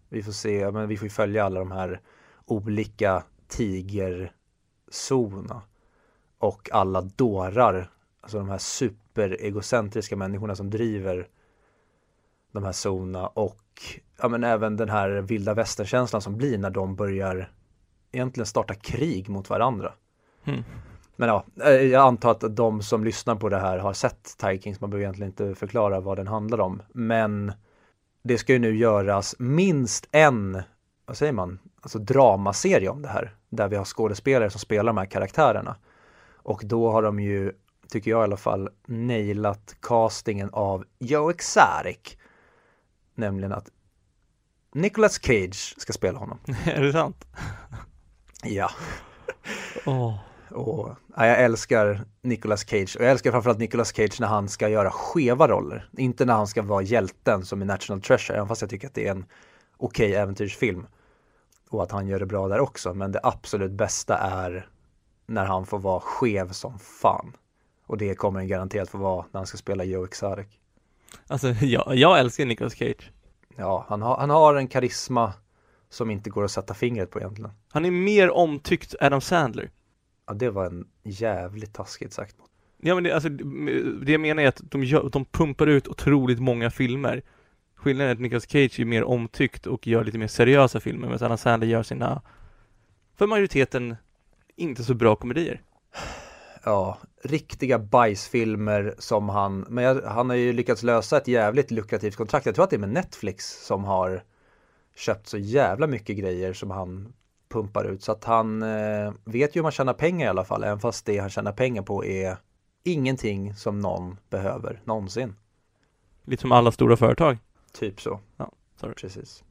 Vi 0.08 0.22
får 0.22 0.32
se, 0.32 0.58
ja, 0.58 0.70
men 0.70 0.88
vi 0.88 0.96
får 0.96 1.08
följa 1.08 1.44
alla 1.44 1.60
de 1.60 1.70
här 1.70 2.00
olika 2.44 3.22
tigerzonerna 3.48 5.62
och 6.38 6.68
alla 6.72 7.00
dårar, 7.00 7.90
alltså 8.20 8.38
de 8.38 8.48
här 8.48 8.58
superegocentriska 8.58 10.16
människorna 10.16 10.56
som 10.56 10.70
driver 10.70 11.28
de 12.52 12.64
här 12.64 12.72
zonerna 12.72 13.26
och 13.26 13.62
ja, 14.18 14.28
men 14.28 14.44
även 14.44 14.76
den 14.76 14.88
här 14.88 15.10
vilda 15.10 15.54
västern-känslan 15.54 16.22
som 16.22 16.36
blir 16.36 16.58
när 16.58 16.70
de 16.70 16.96
börjar 16.96 17.52
egentligen 18.16 18.46
starta 18.46 18.74
krig 18.74 19.28
mot 19.28 19.50
varandra. 19.50 19.92
Mm. 20.44 20.64
Men 21.16 21.28
ja, 21.28 21.44
eh, 21.64 21.70
jag 21.70 22.02
antar 22.06 22.30
att 22.30 22.56
de 22.56 22.82
som 22.82 23.04
lyssnar 23.04 23.36
på 23.36 23.48
det 23.48 23.58
här 23.58 23.78
har 23.78 23.92
sett 23.92 24.36
Tiger 24.38 24.76
man 24.80 24.90
behöver 24.90 25.04
egentligen 25.04 25.30
inte 25.30 25.54
förklara 25.54 26.00
vad 26.00 26.18
den 26.18 26.26
handlar 26.26 26.60
om. 26.60 26.82
Men 26.92 27.52
det 28.22 28.38
ska 28.38 28.52
ju 28.52 28.58
nu 28.58 28.76
göras 28.76 29.36
minst 29.38 30.08
en, 30.12 30.62
vad 31.06 31.16
säger 31.16 31.32
man, 31.32 31.58
alltså 31.80 31.98
dramaserie 31.98 32.88
om 32.88 33.02
det 33.02 33.08
här. 33.08 33.34
Där 33.48 33.68
vi 33.68 33.76
har 33.76 33.84
skådespelare 33.84 34.50
som 34.50 34.60
spelar 34.60 34.86
de 34.86 34.98
här 34.98 35.06
karaktärerna. 35.06 35.76
Och 36.36 36.62
då 36.64 36.90
har 36.90 37.02
de 37.02 37.20
ju, 37.20 37.52
tycker 37.88 38.10
jag 38.10 38.20
i 38.20 38.24
alla 38.24 38.36
fall, 38.36 38.68
nailat 38.86 39.76
castingen 39.80 40.50
av 40.52 40.84
Joe 40.98 41.30
Exotic. 41.30 42.16
Nämligen 43.14 43.52
att 43.52 43.70
Nicolas 44.72 45.22
Cage 45.22 45.74
ska 45.78 45.92
spela 45.92 46.18
honom. 46.18 46.38
är 46.64 46.82
det 46.82 46.92
sant? 46.92 47.26
Ja. 48.44 48.70
Åh. 49.86 50.14
Och, 50.50 50.96
ja, 51.16 51.26
jag 51.26 51.40
älskar 51.40 52.04
Nicolas 52.22 52.68
Cage 52.68 52.96
och 52.96 53.04
jag 53.04 53.10
älskar 53.10 53.30
framförallt 53.30 53.58
Nicolas 53.58 53.92
Cage 53.92 54.20
när 54.20 54.26
han 54.26 54.48
ska 54.48 54.68
göra 54.68 54.90
skeva 54.90 55.48
roller. 55.48 55.88
Inte 55.96 56.24
när 56.24 56.34
han 56.34 56.46
ska 56.46 56.62
vara 56.62 56.82
hjälten 56.82 57.44
som 57.44 57.62
i 57.62 57.64
National 57.64 58.00
Treasure, 58.00 58.36
även 58.36 58.48
fast 58.48 58.60
jag 58.60 58.70
tycker 58.70 58.86
att 58.86 58.94
det 58.94 59.06
är 59.06 59.10
en 59.10 59.24
okej 59.76 60.14
äventyrsfilm. 60.14 60.86
Och 61.70 61.82
att 61.82 61.90
han 61.90 62.06
gör 62.06 62.18
det 62.18 62.26
bra 62.26 62.48
där 62.48 62.60
också, 62.60 62.94
men 62.94 63.12
det 63.12 63.20
absolut 63.22 63.72
bästa 63.72 64.18
är 64.18 64.68
när 65.26 65.44
han 65.44 65.66
får 65.66 65.78
vara 65.78 66.00
skev 66.00 66.52
som 66.52 66.78
fan. 66.78 67.36
Och 67.86 67.98
det 67.98 68.14
kommer 68.14 68.40
han 68.40 68.48
garanterat 68.48 68.88
få 68.88 68.98
vara 68.98 69.24
när 69.32 69.38
han 69.38 69.46
ska 69.46 69.58
spela 69.58 69.84
Joe 69.84 70.04
Exotic. 70.04 70.46
Alltså, 71.26 71.48
jag, 71.48 71.96
jag 71.96 72.18
älskar 72.18 72.46
Nicolas 72.46 72.74
Cage. 72.74 73.12
Ja, 73.56 73.84
han 73.88 74.02
har, 74.02 74.16
han 74.16 74.30
har 74.30 74.54
en 74.54 74.68
karisma 74.68 75.32
som 75.90 76.10
inte 76.10 76.30
går 76.30 76.44
att 76.44 76.50
sätta 76.50 76.74
fingret 76.74 77.10
på 77.10 77.18
egentligen. 77.18 77.50
Han 77.68 77.84
är 77.84 77.90
mer 77.90 78.30
omtyckt 78.30 78.94
Adam 79.00 79.20
Sandler. 79.20 79.70
Ja, 80.26 80.34
det 80.34 80.50
var 80.50 80.66
en 80.66 80.88
jävligt 81.02 81.74
taskigt 81.74 82.12
sagt. 82.12 82.36
Ja 82.80 82.94
men 82.94 83.04
det, 83.04 83.12
alltså, 83.12 83.28
det 83.28 84.12
jag 84.12 84.20
menar 84.20 84.42
är 84.42 84.48
att 84.48 84.60
de, 84.64 84.84
gör, 84.84 85.10
de 85.12 85.24
pumpar 85.24 85.66
ut 85.66 85.88
otroligt 85.88 86.40
många 86.40 86.70
filmer. 86.70 87.22
Skillnaden 87.74 88.08
är 88.08 88.14
att 88.14 88.20
Nicolas 88.20 88.50
Cage 88.50 88.80
är 88.80 88.84
mer 88.84 89.04
omtyckt 89.04 89.66
och 89.66 89.86
gör 89.86 90.04
lite 90.04 90.18
mer 90.18 90.26
seriösa 90.26 90.80
filmer 90.80 91.08
medan 91.08 91.24
Adam 91.24 91.38
Sandler 91.38 91.66
gör 91.66 91.82
sina, 91.82 92.22
för 93.16 93.26
majoriteten, 93.26 93.96
inte 94.56 94.84
så 94.84 94.94
bra 94.94 95.16
komedier. 95.16 95.62
ja, 96.64 96.98
riktiga 97.22 97.78
bajsfilmer 97.78 98.94
som 98.98 99.28
han, 99.28 99.66
men 99.68 99.84
jag, 99.84 100.02
han 100.02 100.30
har 100.30 100.36
ju 100.36 100.52
lyckats 100.52 100.82
lösa 100.82 101.16
ett 101.16 101.28
jävligt 101.28 101.70
lukrativt 101.70 102.16
kontrakt. 102.16 102.46
Jag 102.46 102.54
tror 102.54 102.64
att 102.64 102.70
det 102.70 102.76
är 102.76 102.80
med 102.80 102.88
Netflix 102.92 103.66
som 103.66 103.84
har 103.84 104.22
köpt 104.96 105.28
så 105.28 105.38
jävla 105.38 105.86
mycket 105.86 106.16
grejer 106.16 106.52
som 106.52 106.70
han 106.70 107.12
pumpar 107.48 107.84
ut. 107.84 108.02
Så 108.02 108.12
att 108.12 108.24
han 108.24 108.62
eh, 108.62 109.12
vet 109.24 109.56
ju 109.56 109.58
hur 109.58 109.62
man 109.62 109.72
tjänar 109.72 109.94
pengar 109.94 110.26
i 110.26 110.28
alla 110.28 110.44
fall, 110.44 110.64
även 110.64 110.80
fast 110.80 111.06
det 111.06 111.18
han 111.18 111.30
tjänar 111.30 111.52
pengar 111.52 111.82
på 111.82 112.04
är 112.04 112.36
ingenting 112.84 113.54
som 113.54 113.80
någon 113.80 114.16
behöver 114.30 114.80
någonsin. 114.84 115.34
Lite 116.24 116.40
som 116.40 116.52
alla 116.52 116.72
stora 116.72 116.96
företag. 116.96 117.38
Typ 117.72 118.00
så. 118.00 118.20
Ja, 118.36 118.52
sorry. 118.80 118.94
Precis. 118.94 119.44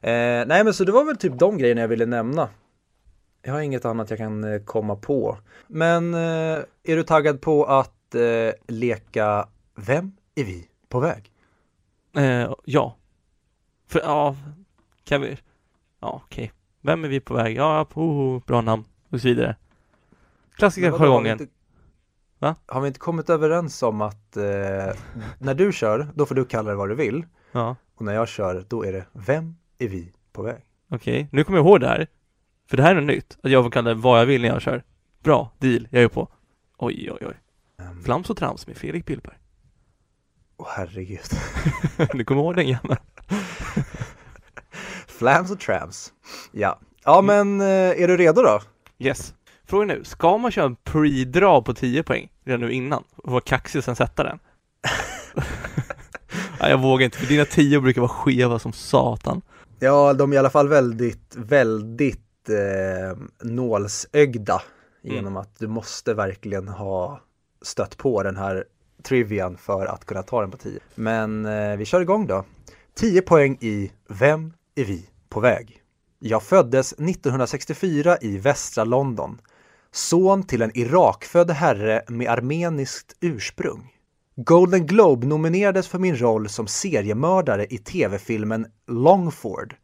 Eh, 0.00 0.46
nej 0.46 0.64
men 0.64 0.74
så 0.74 0.84
det 0.84 0.92
var 0.92 1.04
väl 1.04 1.16
typ 1.16 1.38
de 1.38 1.58
grejerna 1.58 1.80
jag 1.80 1.88
ville 1.88 2.06
nämna. 2.06 2.48
Jag 3.42 3.52
har 3.52 3.60
inget 3.60 3.84
annat 3.84 4.10
jag 4.10 4.18
kan 4.18 4.44
eh, 4.44 4.60
komma 4.60 4.96
på. 4.96 5.38
Men 5.66 6.14
eh, 6.14 6.58
är 6.82 6.96
du 6.96 7.02
taggad 7.02 7.40
på 7.40 7.64
att 7.64 8.14
eh, 8.14 8.52
leka 8.66 9.48
Vem 9.74 10.12
är 10.34 10.44
vi 10.44 10.68
på 10.88 11.00
väg? 11.00 11.32
Eh, 12.16 12.54
ja. 12.64 12.96
För, 13.88 14.00
ja, 14.00 14.36
kan 15.06 15.20
vi, 15.20 15.36
ja 16.00 16.20
okej. 16.24 16.52
Vem 16.80 17.04
är 17.04 17.08
vi 17.08 17.20
på 17.20 17.34
väg? 17.34 17.56
Ja, 17.56 17.86
oh, 17.94 18.42
bra 18.46 18.60
namn 18.60 18.84
och 19.10 19.20
så 19.20 19.28
vidare. 19.28 19.56
Klassiska 20.56 20.92
jargongen. 20.92 21.40
inte- 21.40 21.52
Va? 22.38 22.54
Har 22.66 22.80
vi 22.80 22.88
inte 22.88 23.00
kommit 23.00 23.30
överens 23.30 23.82
om 23.82 24.00
att 24.00 24.36
eh, 24.36 24.42
när 25.38 25.54
du 25.54 25.72
kör, 25.72 26.06
då 26.14 26.26
får 26.26 26.34
du 26.34 26.44
kalla 26.44 26.70
det 26.70 26.76
vad 26.76 26.88
du 26.88 26.94
vill. 26.94 27.26
Ja, 27.52 27.76
Och 27.94 28.04
när 28.04 28.14
jag 28.14 28.28
kör, 28.28 28.64
då 28.68 28.84
är 28.84 28.92
det 28.92 29.06
Vem 29.12 29.56
är 29.78 29.88
vi 29.88 30.12
på 30.32 30.42
väg? 30.42 30.62
okej. 30.90 31.28
Nu 31.32 31.44
kommer 31.44 31.58
jag 31.58 31.66
ihåg 31.66 31.80
det 31.80 31.88
här. 31.88 32.06
För 32.66 32.76
det 32.76 32.82
här 32.82 32.90
är 32.96 33.00
något 33.00 33.06
nytt. 33.16 33.38
Att 33.42 33.50
jag 33.50 33.64
får 33.64 33.70
kalla 33.70 33.88
det 33.88 33.94
vad 33.94 34.20
jag 34.20 34.26
vill 34.26 34.42
när 34.42 34.48
jag 34.48 34.62
kör. 34.62 34.82
Bra, 35.22 35.52
deal. 35.58 35.88
Jag 35.90 36.02
är 36.02 36.08
på. 36.08 36.28
Oj, 36.78 37.10
oj, 37.12 37.26
oj. 37.26 37.34
Um, 37.86 38.02
Flams 38.02 38.30
och 38.30 38.36
trams 38.36 38.66
med 38.66 38.76
Fredrik 38.76 39.06
Billberg. 39.06 39.36
Åh 40.56 40.66
herregud. 40.76 41.20
du 42.12 42.24
kommer 42.24 42.42
ihåg 42.42 42.56
den 42.56 42.66
gamla? 42.70 42.96
Flams 45.18 45.50
och 45.50 45.60
trams. 45.60 46.12
Ja. 46.52 46.78
Ja 47.04 47.20
men 47.20 47.60
eh, 47.60 47.66
är 48.02 48.08
du 48.08 48.16
redo 48.16 48.42
då? 48.42 48.60
Yes. 48.98 49.34
Frågan 49.68 49.88
nu, 49.88 50.04
ska 50.04 50.38
man 50.38 50.50
köra 50.50 50.64
en 50.66 50.76
pre-draw 50.76 51.62
på 51.62 51.74
10 51.74 52.02
poäng 52.02 52.28
redan 52.44 52.60
nu 52.60 52.72
innan? 52.72 53.04
Och 53.16 53.30
vara 53.32 53.40
kaxig 53.40 53.78
och 53.78 53.84
sen 53.84 53.96
sätta 53.96 54.22
den? 54.22 54.38
Nej, 56.60 56.70
jag 56.70 56.78
vågar 56.82 57.04
inte, 57.04 57.18
för 57.18 57.26
dina 57.26 57.44
10 57.44 57.80
brukar 57.80 58.00
vara 58.00 58.08
skeva 58.08 58.58
som 58.58 58.72
satan. 58.72 59.42
Ja, 59.78 60.12
de 60.12 60.32
är 60.32 60.36
i 60.36 60.38
alla 60.38 60.50
fall 60.50 60.68
väldigt, 60.68 61.34
väldigt 61.36 62.48
eh, 62.48 63.18
nålsögda 63.42 64.62
genom 65.02 65.26
Mm. 65.26 65.36
att 65.36 65.58
du 65.58 65.66
måste 65.66 66.14
verkligen 66.14 66.68
ha 66.68 67.20
stött 67.62 67.96
på 67.96 68.22
den 68.22 68.36
här 68.36 68.64
trivian 69.02 69.56
för 69.56 69.86
att 69.86 70.04
kunna 70.04 70.22
ta 70.22 70.40
den 70.40 70.50
på 70.50 70.56
10. 70.56 70.78
Men 70.94 71.46
eh, 71.46 71.76
vi 71.76 71.84
kör 71.84 72.00
igång 72.00 72.26
då. 72.26 72.44
10 72.94 73.22
poäng 73.22 73.58
i 73.60 73.92
Vem 74.08 74.52
är 74.76 74.84
vi 74.84 75.06
på 75.28 75.40
väg? 75.40 75.82
Jag 76.18 76.42
föddes 76.42 76.92
1964 76.92 78.18
i 78.20 78.38
västra 78.38 78.84
London. 78.84 79.40
Son 79.90 80.42
till 80.42 80.62
en 80.62 80.78
Irakfödd 80.78 81.50
herre 81.50 82.02
med 82.08 82.28
armeniskt 82.28 83.16
ursprung. 83.20 83.92
Golden 84.36 84.86
Globe 84.86 85.26
nominerades 85.26 85.88
för 85.88 85.98
min 85.98 86.16
roll 86.16 86.48
som 86.48 86.66
seriemördare 86.66 87.66
i 87.70 87.78
tv-filmen 87.78 88.66
Longford 88.86 89.74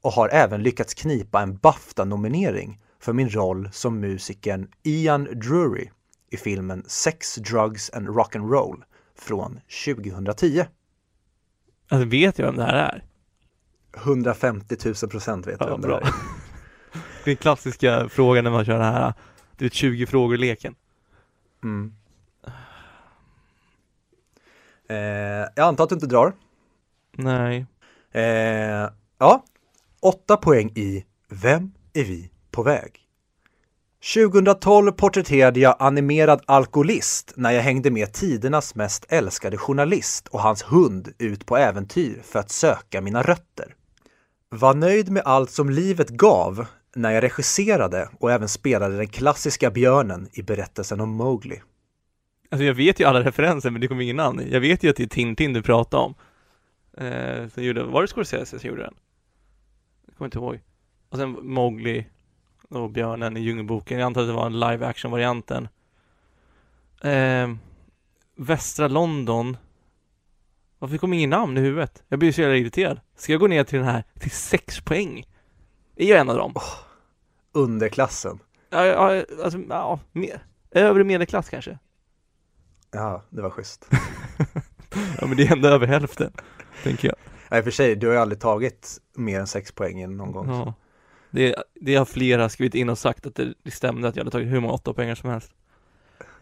och 0.00 0.12
har 0.12 0.28
även 0.28 0.62
lyckats 0.62 0.94
knipa 0.94 1.42
en 1.42 1.56
Bafta-nominering 1.56 2.80
för 3.00 3.12
min 3.12 3.30
roll 3.30 3.68
som 3.72 4.00
musikern 4.00 4.68
Ian 4.82 5.24
Drury 5.24 5.90
i 6.30 6.36
filmen 6.36 6.84
Sex, 6.86 7.34
Drugs 7.34 7.90
and 7.90 8.08
Rock'n'Roll 8.08 8.82
från 9.18 9.60
2010. 9.84 10.64
Alltså 11.88 12.08
vet 12.08 12.38
jag 12.38 12.46
vem 12.46 12.56
det 12.56 12.64
här 12.64 12.74
är? 12.74 13.04
150 13.96 14.76
000 14.84 14.94
procent 15.10 15.46
vet 15.46 15.56
jag 15.60 15.68
Ja, 15.68 15.74
om 15.74 15.80
det 15.80 15.88
bra. 15.88 16.00
Det 17.24 17.30
är 17.30 17.34
klassiska 17.34 18.08
frågan 18.08 18.44
när 18.44 18.50
man 18.50 18.64
kör 18.64 18.78
den 18.78 18.94
här, 18.94 19.14
du 19.56 19.64
vet 19.64 19.74
20 19.74 20.06
frågor-leken. 20.06 20.74
Mm. 21.62 21.94
Eh, 24.88 25.48
jag 25.54 25.58
antar 25.58 25.84
att 25.84 25.90
du 25.90 25.94
inte 25.94 26.06
drar. 26.06 26.32
Nej. 27.12 27.66
Eh, 28.12 28.90
ja, 29.18 29.44
åtta 30.00 30.36
poäng 30.36 30.72
i 30.74 31.04
Vem 31.28 31.72
är 31.92 32.04
vi 32.04 32.30
på 32.50 32.62
väg? 32.62 33.00
2012 34.14 34.92
porträtterade 34.92 35.60
jag 35.60 35.76
animerad 35.78 36.42
alkoholist 36.46 37.32
när 37.36 37.50
jag 37.50 37.62
hängde 37.62 37.90
med 37.90 38.12
tidernas 38.12 38.74
mest 38.74 39.06
älskade 39.08 39.56
journalist 39.56 40.28
och 40.28 40.40
hans 40.40 40.62
hund 40.62 41.12
ut 41.18 41.46
på 41.46 41.56
äventyr 41.56 42.22
för 42.24 42.38
att 42.38 42.50
söka 42.50 43.00
mina 43.00 43.22
rötter. 43.22 43.74
Var 44.58 44.74
nöjd 44.74 45.10
med 45.10 45.22
allt 45.24 45.50
som 45.50 45.70
livet 45.70 46.08
gav 46.08 46.66
när 46.94 47.10
jag 47.10 47.22
regisserade 47.22 48.08
och 48.18 48.32
även 48.32 48.48
spelade 48.48 48.96
den 48.96 49.08
klassiska 49.08 49.70
björnen 49.70 50.28
i 50.32 50.42
berättelsen 50.42 51.00
om 51.00 51.10
Mowgli. 51.10 51.62
Alltså 52.50 52.64
jag 52.64 52.74
vet 52.74 53.00
ju 53.00 53.04
alla 53.04 53.20
referenser 53.20 53.70
men 53.70 53.80
det 53.80 53.88
kommer 53.88 54.02
ingen 54.02 54.16
namn. 54.16 54.42
Jag 54.50 54.60
vet 54.60 54.82
ju 54.82 54.90
att 54.90 54.96
det 54.96 55.02
är 55.02 55.06
Tintin 55.06 55.52
du 55.52 55.62
pratar 55.62 55.98
om. 55.98 56.14
Eh, 56.96 57.48
som 57.48 57.62
gjorde, 57.62 57.82
var 57.82 58.02
det 58.02 58.08
Scorsese 58.08 58.58
som 58.58 58.68
gjorde 58.68 58.82
den? 58.82 58.94
Jag 60.06 60.16
kommer 60.16 60.26
inte 60.26 60.38
ihåg. 60.38 60.60
Och 61.08 61.18
sen 61.18 61.30
Mowgli 61.42 62.06
och 62.68 62.90
björnen 62.90 63.36
i 63.36 63.40
Djungelboken. 63.40 63.98
Jag 63.98 64.06
antar 64.06 64.20
att 64.20 64.28
det 64.28 64.32
var 64.32 64.46
en 64.46 64.60
live 64.60 64.86
action 64.86 65.10
varianten. 65.10 65.68
Eh, 67.02 67.54
Västra 68.36 68.88
London. 68.88 69.56
Varför 70.78 70.98
kommer 70.98 71.16
ingen 71.16 71.30
namn 71.30 71.56
i 71.56 71.60
huvudet? 71.60 72.02
Jag 72.08 72.18
blir 72.18 72.32
så 72.32 72.40
jävla 72.40 72.56
irriterad. 72.56 73.00
Ska 73.16 73.32
jag 73.32 73.40
gå 73.40 73.46
ner 73.46 73.64
till 73.64 73.78
den 73.78 73.88
här 73.88 74.04
till 74.18 74.30
sex 74.30 74.80
poäng? 74.80 75.24
Är 75.96 76.06
jag 76.06 76.20
en 76.20 76.30
av 76.30 76.36
dem? 76.36 76.54
Underklassen. 77.52 78.38
Ja, 78.70 78.84
ja, 78.84 79.24
alltså, 79.42 79.58
ja, 79.68 80.00
mer. 80.12 80.46
Övre 80.70 81.04
medelklass 81.04 81.48
kanske? 81.48 81.78
Ja, 82.90 83.22
det 83.30 83.42
var 83.42 83.50
schysst. 83.50 83.88
Ja 85.20 85.26
men 85.26 85.36
det 85.36 85.42
är 85.42 85.52
ändå 85.52 85.68
över 85.68 85.86
hälften, 85.86 86.32
tänker 86.82 87.08
jag. 87.08 87.16
Och 87.58 87.64
för 87.64 87.70
sig, 87.70 87.96
du 87.96 88.06
har 88.06 88.14
ju 88.14 88.20
aldrig 88.20 88.40
tagit 88.40 88.98
mer 89.16 89.40
än 89.40 89.46
sex 89.46 89.72
poäng 89.72 90.16
någon 90.16 90.32
gång. 90.32 90.48
Ja. 90.48 90.74
Det, 91.30 91.54
det 91.80 91.94
har 91.94 92.04
flera 92.04 92.48
skrivit 92.48 92.74
in 92.74 92.88
och 92.88 92.98
sagt 92.98 93.26
att 93.26 93.34
det, 93.34 93.54
det 93.62 93.70
stämde 93.70 94.08
att 94.08 94.16
jag 94.16 94.20
hade 94.20 94.30
tagit 94.30 94.48
hur 94.48 94.60
många 94.60 94.72
åtta 94.72 94.94
poäng 94.94 95.16
som 95.16 95.30
helst. 95.30 95.52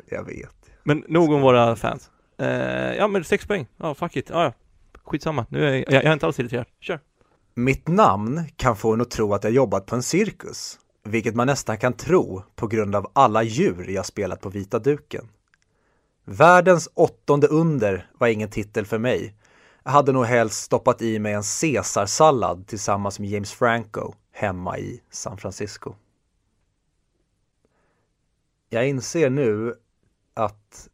Jag 0.09 0.25
vet. 0.25 0.71
Men 0.83 1.05
nog 1.09 1.33
om 1.33 1.41
våra 1.41 1.77
fans. 1.77 2.11
Eh, 2.39 2.95
ja 2.95 3.09
men 3.09 3.25
sex 3.25 3.47
poäng, 3.47 3.67
ja 3.77 3.95
fuck 3.95 4.17
it, 4.17 4.31
ja, 4.31 4.45
ja. 4.45 4.53
Skitsamma, 5.05 5.47
nu 5.49 5.67
är 5.69 5.73
jag, 5.73 5.79
jag, 5.79 5.93
jag 5.93 6.05
är 6.05 6.13
inte 6.13 6.27
alls 6.27 6.41
irriterad, 6.41 6.67
kör. 6.81 7.01
Mitt 7.55 7.89
namn 7.89 8.45
kan 8.57 8.77
få 8.77 8.93
en 8.93 9.01
att 9.01 9.11
tro 9.11 9.35
att 9.35 9.45
jag 9.45 9.53
jobbat 9.53 9.87
på 9.87 9.97
en 9.97 10.03
cirkus, 10.03 10.79
vilket 11.05 11.35
man 11.35 11.47
nästan 11.47 11.79
kan 11.79 11.93
tro 11.93 12.43
på 12.55 12.67
grund 12.67 12.95
av 12.95 13.11
alla 13.13 13.43
djur 13.43 13.89
jag 13.89 14.07
spelat 14.07 14.41
på 14.41 14.49
vita 14.49 14.79
duken. 14.79 15.29
Världens 16.25 16.89
åttonde 16.95 17.47
under 17.47 18.11
var 18.19 18.29
ingen 18.29 18.51
titel 18.51 18.87
för 18.87 18.99
mig. 18.99 19.35
Jag 19.85 19.93
hade 19.93 20.13
nog 20.13 20.25
helst 20.25 20.63
stoppat 20.63 21.03
i 21.03 21.19
mig 21.19 21.33
en 21.33 21.43
caesarsallad 21.61 22.67
tillsammans 22.67 23.19
med 23.19 23.31
James 23.31 23.53
Franco 23.53 24.15
hemma 24.33 24.79
i 24.79 25.01
San 25.11 25.39
Francisco. 25.39 25.95
Jag 28.71 28.89
inser 28.89 29.31
nu 29.31 29.75
att 30.35 30.89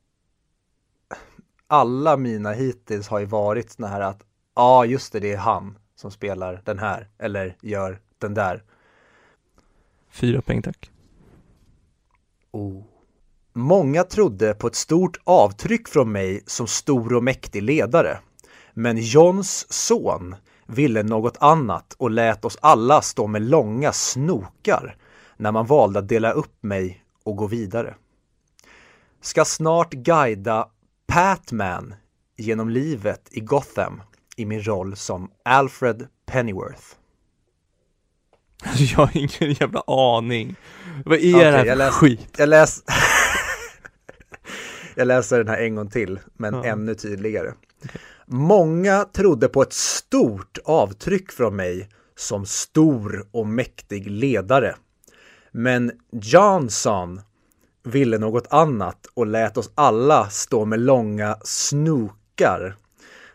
alla 1.68 2.16
mina 2.16 2.52
hittills 2.52 3.08
har 3.08 3.18
ju 3.18 3.26
varit 3.26 3.70
såna 3.70 3.88
här 3.88 4.00
att 4.00 4.22
ja, 4.54 4.84
just 4.84 5.12
det, 5.12 5.20
det 5.20 5.32
är 5.32 5.36
han 5.36 5.78
som 5.96 6.10
spelar 6.10 6.62
den 6.64 6.78
här 6.78 7.08
eller 7.18 7.56
gör 7.60 8.00
den 8.18 8.34
där. 8.34 8.62
Fyra 10.10 10.42
poäng 10.42 10.62
tack. 10.62 10.90
Oh. 12.50 12.82
Många 13.52 14.04
trodde 14.04 14.54
på 14.54 14.66
ett 14.66 14.74
stort 14.74 15.16
avtryck 15.24 15.88
från 15.88 16.12
mig 16.12 16.42
som 16.46 16.66
stor 16.66 17.14
och 17.14 17.24
mäktig 17.24 17.62
ledare. 17.62 18.18
Men 18.72 18.96
Johns 18.96 19.72
son 19.72 20.36
ville 20.66 21.02
något 21.02 21.36
annat 21.40 21.94
och 21.98 22.10
lät 22.10 22.44
oss 22.44 22.58
alla 22.60 23.02
stå 23.02 23.26
med 23.26 23.42
långa 23.42 23.92
snokar 23.92 24.96
när 25.36 25.52
man 25.52 25.66
valde 25.66 25.98
att 25.98 26.08
dela 26.08 26.32
upp 26.32 26.62
mig 26.62 27.04
och 27.24 27.36
gå 27.36 27.46
vidare. 27.46 27.94
Ska 29.20 29.44
snart 29.44 29.92
guida 29.92 30.68
Patman 31.08 31.94
genom 32.36 32.68
livet 32.70 33.28
i 33.30 33.40
Gotham 33.40 34.02
i 34.36 34.44
min 34.46 34.62
roll 34.62 34.96
som 34.96 35.30
Alfred 35.44 36.06
Pennyworth. 36.26 36.82
Jag 38.76 38.98
har 38.98 39.10
ingen 39.16 39.52
jävla 39.60 39.82
aning. 39.86 40.56
Vad 41.04 41.18
är 41.18 41.34
Okej, 41.34 41.44
det 41.44 41.50
här 41.50 41.58
för 41.60 41.66
jag 41.66 41.78
läs- 41.78 41.90
skit? 41.94 42.34
Jag, 42.38 42.48
läs... 42.48 42.82
jag 44.94 45.06
läser 45.06 45.38
den 45.38 45.48
här 45.48 45.58
en 45.58 45.74
gång 45.74 45.90
till, 45.90 46.18
men 46.36 46.54
Ja. 46.54 46.64
ännu 46.64 46.94
tydligare. 46.94 47.52
Många 48.26 49.04
trodde 49.04 49.48
på 49.48 49.62
ett 49.62 49.72
stort 49.72 50.58
avtryck 50.64 51.32
från 51.32 51.56
mig 51.56 51.88
som 52.16 52.46
stor 52.46 53.26
och 53.30 53.46
mäktig 53.46 54.10
ledare. 54.10 54.74
Men 55.52 55.92
Johnson 56.12 57.20
ville 57.82 58.18
något 58.18 58.46
annat 58.50 59.06
och 59.14 59.26
lät 59.26 59.56
oss 59.56 59.70
alla 59.74 60.30
stå 60.30 60.64
med 60.64 60.80
långa 60.80 61.36
snokar 61.42 62.76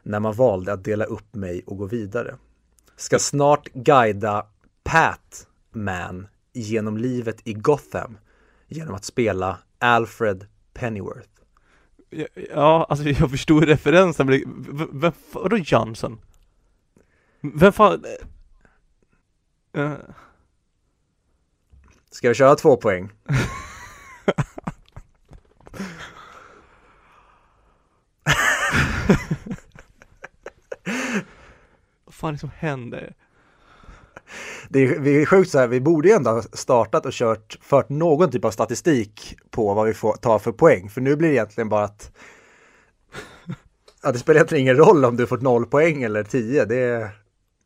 när 0.03 0.19
man 0.19 0.33
valde 0.33 0.73
att 0.73 0.83
dela 0.83 1.05
upp 1.05 1.35
mig 1.35 1.63
och 1.65 1.77
gå 1.77 1.85
vidare. 1.85 2.37
Ska 2.95 3.19
snart 3.19 3.67
guida 3.73 4.45
Pat 4.83 5.47
Man 5.71 6.27
genom 6.53 6.97
livet 6.97 7.41
i 7.43 7.53
Gotham 7.53 8.17
genom 8.67 8.95
att 8.95 9.05
spela 9.05 9.57
Alfred 9.79 10.47
Pennyworth. 10.73 11.29
Ja, 12.55 12.85
alltså 12.89 13.09
jag 13.09 13.31
förstod 13.31 13.63
referensen, 13.63 14.27
men 14.27 14.43
vem, 14.99 15.11
vadå 15.31 15.57
Johnson? 15.57 16.19
Vem 17.41 17.73
fan? 17.73 18.03
eh, 19.73 19.83
eh, 19.83 19.97
Ska 22.11 22.29
vi 22.29 22.35
köra 22.35 22.55
två 22.55 22.77
poäng? 22.77 23.09
vad 32.05 32.13
fan 32.13 32.29
är 32.29 32.33
det 32.33 32.39
som 32.39 32.51
händer? 32.57 33.13
det 34.69 34.79
är, 34.79 34.99
det 34.99 35.09
är 35.09 35.25
sjukt 35.25 35.49
så 35.49 35.59
här, 35.59 35.67
vi 35.67 35.81
borde 35.81 36.07
ju 36.07 36.13
ändå 36.13 36.31
ha 36.31 36.41
startat 36.41 37.05
och 37.05 37.11
kört, 37.11 37.57
fört 37.61 37.89
någon 37.89 38.31
typ 38.31 38.45
av 38.45 38.51
statistik 38.51 39.37
på 39.49 39.73
vad 39.73 39.87
vi 39.87 39.93
får 39.93 40.13
ta 40.13 40.39
för 40.39 40.51
poäng. 40.51 40.89
För 40.89 41.01
nu 41.01 41.15
blir 41.15 41.29
det 41.29 41.35
egentligen 41.35 41.69
bara 41.69 41.83
att 41.83 42.11
ja, 44.03 44.11
det 44.11 44.19
spelar 44.19 44.37
egentligen 44.37 44.61
ingen 44.61 44.77
roll 44.77 45.05
om 45.05 45.17
du 45.17 45.27
fått 45.27 45.41
noll 45.41 45.65
poäng 45.65 46.03
eller 46.03 46.23
tio. 46.23 46.65
Det 46.65 46.77
är, 46.77 47.09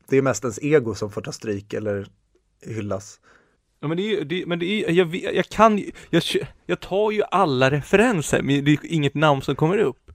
det 0.08 0.16
är 0.16 0.22
mest 0.22 0.44
ens 0.44 0.58
ego 0.62 0.94
som 0.94 1.10
får 1.10 1.20
ta 1.20 1.32
stryk 1.32 1.72
eller 1.72 2.06
hyllas. 2.66 3.20
Ja 3.80 3.88
men 3.88 3.96
det 3.96 4.02
är 4.02 4.18
ju, 4.18 4.24
det, 4.24 4.46
men 4.46 4.58
det 4.58 4.66
är, 4.66 4.92
jag, 4.92 5.14
jag 5.14 5.46
kan 5.46 5.84
jag, 6.10 6.22
jag 6.66 6.80
tar 6.80 7.10
ju 7.10 7.22
alla 7.30 7.70
referenser, 7.70 8.42
men 8.42 8.64
det 8.64 8.70
är 8.70 8.78
inget 8.82 9.14
namn 9.14 9.42
som 9.42 9.56
kommer 9.56 9.78
upp. 9.78 10.07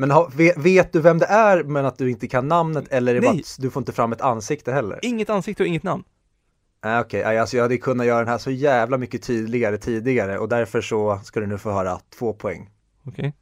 Men 0.00 0.10
ha, 0.10 0.30
vet, 0.36 0.58
vet 0.58 0.92
du 0.92 1.00
vem 1.00 1.18
det 1.18 1.26
är 1.26 1.62
men 1.62 1.86
att 1.86 1.98
du 1.98 2.10
inte 2.10 2.28
kan 2.28 2.48
namnet 2.48 2.88
eller 2.90 3.12
är 3.12 3.14
det 3.14 3.20
bara 3.20 3.32
Nej. 3.32 3.40
att 3.40 3.56
du 3.58 3.70
får 3.70 3.80
inte 3.80 3.92
fram 3.92 4.12
ett 4.12 4.20
ansikte 4.20 4.72
heller? 4.72 4.98
Inget 5.02 5.30
ansikte 5.30 5.62
och 5.62 5.66
inget 5.66 5.82
namn. 5.82 6.04
Nej 6.84 7.00
okej, 7.00 7.20
okay. 7.20 7.36
alltså 7.36 7.56
jag 7.56 7.64
hade 7.64 7.76
kunnat 7.76 8.06
göra 8.06 8.18
den 8.18 8.28
här 8.28 8.38
så 8.38 8.50
jävla 8.50 8.98
mycket 8.98 9.22
tydligare 9.22 9.78
tidigare 9.78 10.38
och 10.38 10.48
därför 10.48 10.80
så 10.80 11.20
ska 11.24 11.40
du 11.40 11.46
nu 11.46 11.58
få 11.58 11.70
höra 11.70 11.98
två 12.18 12.32
poäng. 12.32 12.70
Okej. 13.06 13.34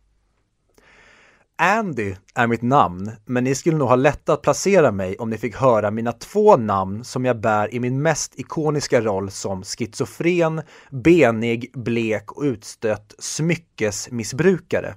Andy 1.56 2.14
är 2.34 2.46
mitt 2.46 2.62
namn, 2.62 3.10
men 3.24 3.44
ni 3.44 3.54
skulle 3.54 3.76
nog 3.76 3.88
ha 3.88 3.96
lätt 3.96 4.28
att 4.28 4.42
placera 4.42 4.92
mig 4.92 5.16
om 5.16 5.30
ni 5.30 5.38
fick 5.38 5.56
höra 5.56 5.90
mina 5.90 6.12
två 6.12 6.56
namn 6.56 7.04
som 7.04 7.24
jag 7.24 7.40
bär 7.40 7.74
i 7.74 7.80
min 7.80 8.02
mest 8.02 8.38
ikoniska 8.38 9.00
roll 9.00 9.30
som 9.30 9.62
schizofren, 9.62 10.62
benig, 10.90 11.70
blek 11.74 12.32
och 12.32 12.42
utstött 12.42 13.14
smyckesmissbrukare 13.18 14.94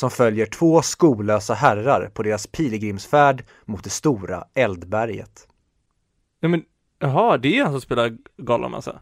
som 0.00 0.10
följer 0.10 0.46
två 0.46 0.82
skolösa 0.82 1.54
herrar 1.54 2.10
på 2.14 2.22
deras 2.22 2.46
pilgrimsfärd 2.46 3.44
mot 3.64 3.84
det 3.84 3.90
stora 3.90 4.44
eldberget. 4.54 5.48
Ja 6.40 6.48
men, 6.48 6.64
jaha, 6.98 7.38
det 7.38 7.58
är 7.58 7.62
han 7.64 7.72
som 7.72 7.80
spelar 7.80 8.16
Gollum 8.36 8.74
alltså? 8.74 9.00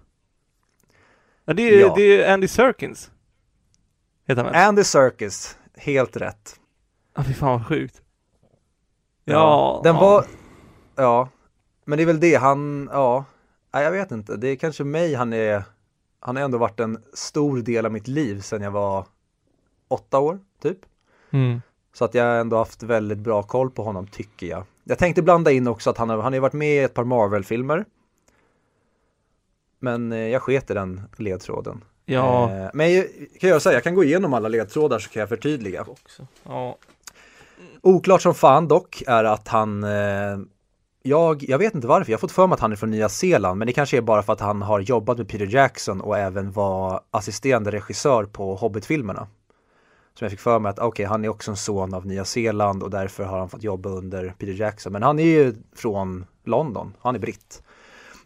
Ja 1.45 1.53
det 1.53 1.63
är, 1.63 1.81
Ja. 1.81 1.95
det 1.97 2.23
är 2.23 2.35
Andy 2.35 2.49
Serkins. 2.49 3.11
Heter 4.27 4.45
han? 4.45 4.55
Andy 4.55 4.85
Serkis, 4.85 5.59
helt 5.77 6.17
rätt. 6.17 6.61
Ja 7.17 7.25
fy 7.25 7.35
fan 7.35 7.53
vad 7.53 7.67
sjukt. 7.67 8.03
Ja. 9.25 9.81
Den 9.85 9.97
var, 9.97 10.25
ja, 10.97 11.29
men 11.85 11.97
det 11.97 12.05
är 12.05 12.07
väl 12.07 12.21
det 12.21 12.35
han, 12.35 12.89
ja, 12.93 13.25
nej, 13.75 13.85
jag 13.85 13.93
vet 13.93 14.11
inte, 14.11 14.37
det 14.37 14.49
är 14.49 14.57
kanske 14.57 14.85
mig 14.85 15.15
han 15.15 15.33
är, 15.33 15.63
han 16.21 16.37
har 16.37 16.43
ändå 16.43 16.59
varit 16.59 16.81
en 16.81 17.03
stor 17.13 17.59
del 17.59 17.87
av 17.87 17.93
mitt 17.93 18.09
liv 18.09 18.41
sedan 18.41 18.63
jag 18.63 18.71
var 18.71 19.07
åtta 19.89 20.19
år, 20.19 20.41
typ. 20.63 20.79
Mm. 21.31 21.63
Så 21.93 22.05
att 22.05 22.15
jag 22.15 22.25
har 22.25 22.35
ändå 22.35 22.57
haft 22.57 22.83
väldigt 22.83 23.19
bra 23.19 23.43
koll 23.43 23.71
på 23.71 23.83
honom, 23.83 24.07
tycker 24.07 24.47
jag. 24.47 24.65
Jag 24.85 24.99
tänkte 24.99 25.23
blanda 25.23 25.51
in 25.51 25.69
också 25.69 25.91
att 25.91 25.99
han 25.99 26.09
har, 26.09 26.19
han 26.19 26.33
har 26.33 26.41
varit 26.41 26.53
med 26.53 26.75
i 26.75 26.79
ett 26.79 26.95
par 26.95 27.05
Marvel-filmer. 27.05 27.85
Men 29.79 30.13
eh, 30.13 30.19
jag 30.19 30.43
sket 30.43 30.71
i 30.71 30.75
den 30.75 31.03
ledtråden. 31.17 31.85
Ja. 32.05 32.51
Eh, 32.51 32.71
men 32.75 32.95
jag, 32.95 33.07
kan 33.41 33.51
jag 33.51 33.63
säga, 33.63 33.75
jag 33.75 33.85
kan 33.85 33.95
gå 33.95 34.05
igenom 34.05 34.35
alla 34.35 34.49
ledtrådar 34.49 34.99
så 34.99 35.11
kan 35.11 35.21
jag 35.21 35.29
förtydliga. 35.29 35.83
Också. 35.83 36.27
Ja. 36.43 36.77
Oklart 37.81 38.23
som 38.23 38.35
fan 38.35 38.69
dock 38.69 39.03
är 39.07 39.25
att 39.25 39.49
han 39.49 39.85
eh, 39.85 40.39
jag, 41.03 41.45
jag 41.49 41.59
vet 41.59 41.75
inte 41.75 41.87
varför, 41.87 42.13
jag 42.13 42.19
har 42.19 42.21
fått 42.21 42.33
för 42.33 42.47
mig 42.47 42.55
att 42.55 42.61
han 42.61 42.73
är 42.73 42.77
från 42.77 42.91
Nya 42.91 43.09
Zeeland 43.09 43.59
men 43.59 43.67
det 43.67 43.73
kanske 43.73 43.97
är 43.97 44.01
bara 44.01 44.23
för 44.23 44.33
att 44.33 44.41
han 44.41 44.63
har 44.63 44.81
jobbat 44.81 45.19
med 45.19 45.29
Peter 45.29 45.47
Jackson 45.47 46.01
och 46.01 46.19
även 46.19 46.53
var 46.53 47.01
assisterande 47.11 47.71
regissör 47.71 48.25
på 48.25 48.55
Hobbit-filmerna. 48.55 49.29
Som 50.19 50.25
jag 50.25 50.31
fick 50.31 50.41
för 50.41 50.59
mig 50.59 50.71
att 50.71 50.79
okej, 50.79 51.07
han 51.07 51.25
är 51.25 51.29
också 51.29 51.51
en 51.51 51.57
son 51.57 51.95
av 51.95 52.07
Nya 52.07 52.25
Zeeland 52.25 52.83
och 52.83 52.91
därför 52.91 53.25
har 53.25 53.39
han 53.39 53.49
fått 53.49 53.63
jobba 53.63 53.89
under 53.89 54.35
Peter 54.39 54.53
Jackson. 54.53 54.93
Men 54.93 55.03
han 55.03 55.19
är 55.19 55.25
ju 55.25 55.55
från 55.77 56.27
London, 56.45 56.95
han 57.01 57.15
är 57.15 57.19
britt. 57.19 57.63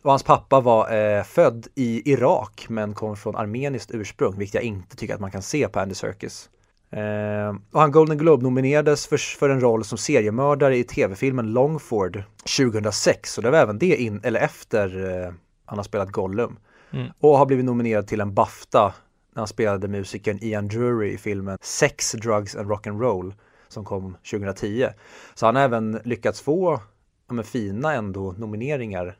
Och 0.02 0.10
hans 0.10 0.22
pappa 0.22 0.60
var 0.60 0.94
eh, 0.94 1.22
född 1.22 1.66
i 1.74 2.12
Irak 2.12 2.66
men 2.68 2.94
kom 2.94 3.16
från 3.16 3.36
armeniskt 3.36 3.90
ursprung, 3.90 4.38
vilket 4.38 4.54
jag 4.54 4.64
inte 4.64 4.96
tycker 4.96 5.14
att 5.14 5.20
man 5.20 5.30
kan 5.30 5.42
se 5.42 5.68
på 5.68 5.80
Andy 5.80 5.94
Serkis. 5.94 6.50
Eh, 6.90 7.56
och 7.72 7.80
han 7.80 7.92
Golden 7.92 8.18
Globe 8.18 8.42
nominerades 8.42 9.06
för, 9.06 9.16
för 9.16 9.50
en 9.50 9.60
roll 9.60 9.84
som 9.84 9.98
seriemördare 9.98 10.76
i 10.76 10.84
tv-filmen 10.84 11.52
Longford 11.52 12.22
2006. 12.56 13.38
Och 13.38 13.42
det 13.44 13.50
var 13.50 13.58
även 13.58 13.78
det 13.78 13.96
in, 13.96 14.20
eller 14.24 14.40
efter 14.40 15.10
eh, 15.10 15.32
han 15.64 15.78
har 15.78 15.84
spelat 15.84 16.10
Gollum. 16.10 16.58
Mm. 16.92 17.06
Och 17.20 17.38
har 17.38 17.46
blivit 17.46 17.64
nominerad 17.64 18.06
till 18.06 18.20
en 18.20 18.34
Bafta 18.34 18.94
när 19.32 19.40
han 19.40 19.48
spelade 19.48 19.88
musikern 19.88 20.38
Ian 20.42 20.68
Drury 20.68 21.12
i 21.12 21.18
filmen 21.18 21.58
Sex, 21.60 22.12
Drugs 22.12 22.56
and 22.56 22.70
Rock'n'Roll 22.70 23.34
som 23.68 23.84
kom 23.84 24.16
2010. 24.30 24.88
Så 25.34 25.46
han 25.46 25.56
har 25.56 25.62
även 25.62 26.00
lyckats 26.04 26.40
få 26.40 26.80
ja, 27.28 27.42
fina 27.42 27.94
ändå 27.94 28.32
nomineringar 28.32 29.16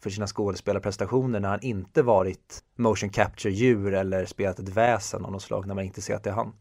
för 0.00 0.10
sina 0.10 0.26
skådespelarprestationer 0.26 1.40
när 1.40 1.48
han 1.48 1.62
inte 1.62 2.02
varit 2.02 2.62
motion 2.76 3.10
capture-djur 3.10 3.94
eller 3.94 4.26
spelat 4.26 4.58
ett 4.58 4.68
väsen 4.68 5.24
av 5.24 5.32
något 5.32 5.42
slag 5.42 5.66
när 5.66 5.74
man 5.74 5.84
inte 5.84 6.02
ser 6.02 6.14
att 6.14 6.24
det 6.24 6.30
är 6.30 6.34
han. 6.34 6.52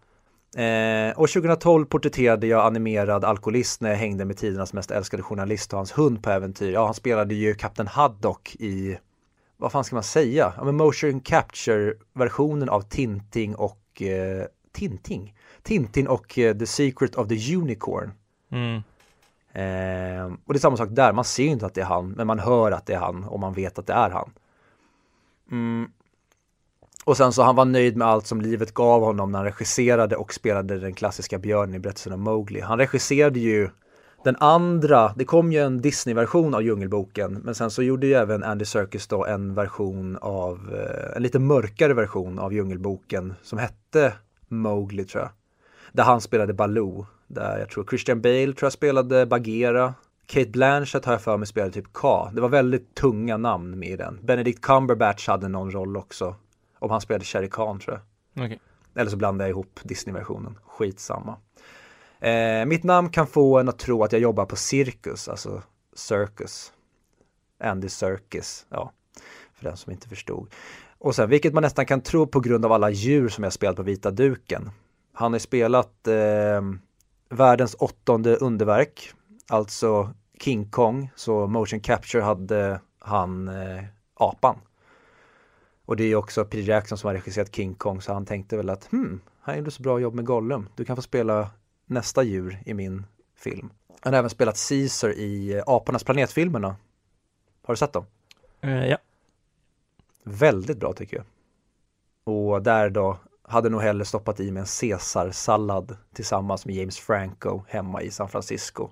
Eh, 0.55 1.19
och 1.19 1.29
2012 1.29 1.85
porträtterade 1.85 2.47
jag 2.47 2.65
animerad 2.65 3.25
alkoholist 3.25 3.81
när 3.81 3.89
jag 3.89 3.97
hängde 3.97 4.25
med 4.25 4.37
tidernas 4.37 4.73
mest 4.73 4.91
älskade 4.91 5.23
journalist 5.23 5.73
och 5.73 5.77
hans 5.77 5.97
hund 5.97 6.23
på 6.23 6.29
äventyr. 6.29 6.73
Ja, 6.73 6.85
han 6.85 6.93
spelade 6.93 7.35
ju 7.35 7.53
Kapten 7.53 7.87
Haddock 7.87 8.55
i, 8.55 8.97
vad 9.63 9.71
fan 9.71 9.83
ska 9.83 9.95
man 9.95 10.03
säga? 10.03 10.53
Ja, 10.57 10.63
men 10.63 10.75
motion 10.75 11.19
capture-versionen 11.19 12.69
av 12.69 12.81
Tinting 12.81 13.55
och 13.55 14.01
eh, 14.01 14.45
Tinting? 14.71 15.35
Tintin 15.61 16.07
och 16.07 16.39
eh, 16.39 16.57
The 16.57 16.65
Secret 16.65 17.15
of 17.15 17.27
the 17.27 17.55
Unicorn. 17.55 18.11
Mm. 18.51 18.75
Eh, 19.53 20.25
och 20.45 20.53
det 20.53 20.57
är 20.57 20.59
samma 20.59 20.77
sak 20.77 20.89
där, 20.91 21.13
man 21.13 21.25
ser 21.25 21.43
inte 21.43 21.65
att 21.65 21.73
det 21.73 21.81
är 21.81 21.85
han, 21.85 22.09
men 22.09 22.27
man 22.27 22.39
hör 22.39 22.71
att 22.71 22.85
det 22.85 22.93
är 22.93 22.99
han 22.99 23.23
och 23.23 23.39
man 23.39 23.53
vet 23.53 23.79
att 23.79 23.87
det 23.87 23.93
är 23.93 24.09
han. 24.09 24.31
Mm. 25.51 25.91
Och 27.05 27.17
sen 27.17 27.33
så 27.33 27.43
han 27.43 27.55
var 27.55 27.65
nöjd 27.65 27.97
med 27.97 28.07
allt 28.07 28.27
som 28.27 28.41
livet 28.41 28.73
gav 28.73 29.01
honom 29.01 29.31
när 29.31 29.39
han 29.39 29.45
regisserade 29.45 30.15
och 30.15 30.33
spelade 30.33 30.79
den 30.79 30.93
klassiska 30.93 31.37
björnen 31.39 31.75
i 31.75 31.79
berättelsen 31.79 32.13
om 32.13 32.21
Mowgli. 32.21 32.61
Han 32.61 32.77
regisserade 32.77 33.39
ju 33.39 33.69
den 34.23 34.35
andra, 34.39 35.13
det 35.15 35.25
kom 35.25 35.51
ju 35.51 35.59
en 35.59 35.81
Disney-version 35.81 36.55
av 36.55 36.63
Djungelboken, 36.63 37.33
men 37.33 37.55
sen 37.55 37.71
så 37.71 37.83
gjorde 37.83 38.07
ju 38.07 38.13
även 38.13 38.43
Andy 38.43 38.65
Serkis 38.65 39.07
då 39.07 39.25
en 39.25 39.53
version 39.53 40.17
av, 40.21 40.73
eh, 40.73 41.15
en 41.15 41.23
lite 41.23 41.39
mörkare 41.39 41.93
version 41.93 42.39
av 42.39 42.53
Djungelboken 42.53 43.33
som 43.43 43.59
hette 43.59 44.13
Mowgli 44.47 45.05
tror 45.05 45.23
jag. 45.23 45.31
Där 45.91 46.03
han 46.03 46.21
spelade 46.21 46.53
Baloo, 46.53 47.05
där 47.27 47.59
jag 47.59 47.69
tror 47.69 47.85
Christian 47.89 48.21
Bale 48.21 48.53
tror 48.53 48.65
jag 48.65 48.73
spelade 48.73 49.25
Bagheera. 49.25 49.93
Kate 50.25 50.49
Blanchett 50.49 51.05
har 51.05 51.13
jag 51.13 51.21
för 51.21 51.37
mig 51.37 51.47
spelade 51.47 51.71
typ 51.71 51.93
K. 51.93 52.29
Det 52.33 52.41
var 52.41 52.49
väldigt 52.49 52.95
tunga 52.95 53.37
namn 53.37 53.79
med 53.79 53.89
i 53.89 53.95
den. 53.95 54.19
Benedict 54.21 54.61
Cumberbatch 54.61 55.27
hade 55.27 55.47
någon 55.47 55.71
roll 55.71 55.97
också. 55.97 56.35
Om 56.79 56.91
han 56.91 57.01
spelade 57.01 57.25
Shere 57.25 57.47
Khan 57.47 57.79
tror 57.79 57.99
jag. 58.33 58.45
Okej. 58.45 58.59
Eller 58.95 59.11
så 59.11 59.17
blandar 59.17 59.45
jag 59.45 59.49
ihop 59.49 59.79
Disney-versionen. 59.83 60.57
Skitsamma. 60.65 61.37
Eh, 62.23 62.65
mitt 62.65 62.83
namn 62.83 63.09
kan 63.09 63.27
få 63.27 63.59
en 63.59 63.69
att 63.69 63.79
tro 63.79 64.03
att 64.03 64.11
jag 64.11 64.21
jobbar 64.21 64.45
på 64.45 64.55
cirkus, 64.55 65.27
alltså 65.27 65.61
circus. 65.93 66.73
Andy 67.59 67.89
Circus, 67.89 68.65
ja. 68.69 68.91
För 69.53 69.65
den 69.65 69.77
som 69.77 69.91
inte 69.91 70.09
förstod. 70.09 70.47
Och 70.97 71.15
sen, 71.15 71.29
vilket 71.29 71.53
man 71.53 71.63
nästan 71.63 71.85
kan 71.85 72.01
tro 72.01 72.27
på 72.27 72.39
grund 72.39 72.65
av 72.65 72.71
alla 72.71 72.89
djur 72.89 73.29
som 73.29 73.43
jag 73.43 73.53
spelat 73.53 73.75
på 73.75 73.83
vita 73.83 74.11
duken. 74.11 74.71
Han 75.13 75.31
har 75.31 75.39
spelat 75.39 76.07
eh, 76.07 76.61
världens 77.29 77.75
åttonde 77.79 78.35
underverk, 78.35 79.13
alltså 79.47 80.13
King 80.39 80.69
Kong, 80.69 81.11
så 81.15 81.47
motion 81.47 81.79
capture 81.79 82.23
hade 82.23 82.81
han 82.99 83.47
eh, 83.47 83.83
apan. 84.13 84.55
Och 85.85 85.95
det 85.95 86.03
är 86.03 86.07
ju 86.07 86.15
också 86.15 86.45
Peter 86.45 86.69
Jackson 86.69 86.97
som 86.97 87.07
har 87.07 87.13
regisserat 87.15 87.55
King 87.55 87.75
Kong 87.75 88.01
så 88.01 88.13
han 88.13 88.25
tänkte 88.25 88.57
väl 88.57 88.69
att 88.69 88.91
hmm, 88.91 89.21
han 89.39 89.57
gjorde 89.57 89.71
så 89.71 89.83
bra 89.83 89.99
jobb 89.99 90.13
med 90.13 90.25
Gollum. 90.25 90.69
Du 90.75 90.85
kan 90.85 90.95
få 90.95 91.01
spela 91.01 91.49
nästa 91.85 92.23
djur 92.23 92.59
i 92.65 92.73
min 92.73 93.05
film. 93.35 93.69
Han 93.99 94.13
har 94.13 94.19
även 94.19 94.29
spelat 94.29 94.69
Caesar 94.69 95.09
i 95.09 95.53
eh, 95.53 95.63
Apornas 95.67 96.03
planetfilmerna. 96.03 96.75
Har 97.63 97.73
du 97.73 97.77
sett 97.77 97.93
dem? 97.93 98.05
Eh, 98.61 98.85
ja. 98.85 98.97
Väldigt 100.23 100.77
bra 100.77 100.93
tycker 100.93 101.17
jag. 101.17 101.25
Och 102.23 102.63
där 102.63 102.89
då 102.89 103.17
hade 103.43 103.69
nog 103.69 103.81
hellre 103.81 104.05
stoppat 104.05 104.39
i 104.39 104.51
med 104.51 104.61
en 104.61 104.67
Caesar-sallad 104.81 105.97
tillsammans 106.13 106.65
med 106.65 106.75
James 106.75 106.99
Franco 106.99 107.61
hemma 107.67 108.01
i 108.01 108.11
San 108.11 108.29
Francisco. 108.29 108.89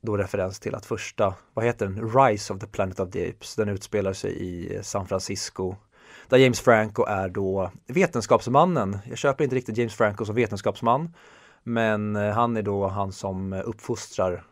Då 0.00 0.16
referens 0.16 0.60
till 0.60 0.74
att 0.74 0.86
första, 0.86 1.34
vad 1.54 1.64
heter 1.64 1.86
den, 1.86 2.12
Rise 2.14 2.52
of 2.52 2.60
the 2.60 2.66
Planet 2.66 3.00
of 3.00 3.10
the 3.10 3.30
Apes, 3.30 3.54
den 3.54 3.68
utspelar 3.68 4.12
sig 4.12 4.42
i 4.42 4.82
San 4.82 5.06
Francisco. 5.06 5.76
Där 6.28 6.38
James 6.38 6.60
Franco 6.60 7.04
är 7.04 7.28
då 7.28 7.70
vetenskapsmannen. 7.86 8.98
Jag 9.04 9.18
köper 9.18 9.44
inte 9.44 9.56
riktigt 9.56 9.76
James 9.76 9.94
Franco 9.94 10.24
som 10.24 10.34
vetenskapsman. 10.34 11.14
Men 11.68 12.16
eh, 12.16 12.32
han 12.32 12.56
är 12.56 12.62
då 12.62 12.86
han 12.86 13.12
som 13.12 13.52
eh, 13.52 13.60
uppfostrar 13.64 14.44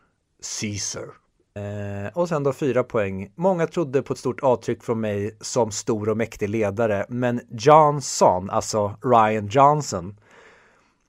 Caesar. 0.61 1.07
Eh, 1.55 2.17
och 2.17 2.29
sen 2.29 2.43
då 2.43 2.53
fyra 2.53 2.83
poäng. 2.83 3.31
Många 3.35 3.67
trodde 3.67 4.01
på 4.01 4.13
ett 4.13 4.19
stort 4.19 4.43
avtryck 4.43 4.83
från 4.83 4.99
mig 4.99 5.37
som 5.41 5.71
stor 5.71 6.09
och 6.09 6.17
mäktig 6.17 6.49
ledare. 6.49 7.05
Men 7.09 7.41
Johnson, 7.49 8.49
alltså 8.49 8.97
Ryan 9.03 9.47
Johnson, 9.47 10.19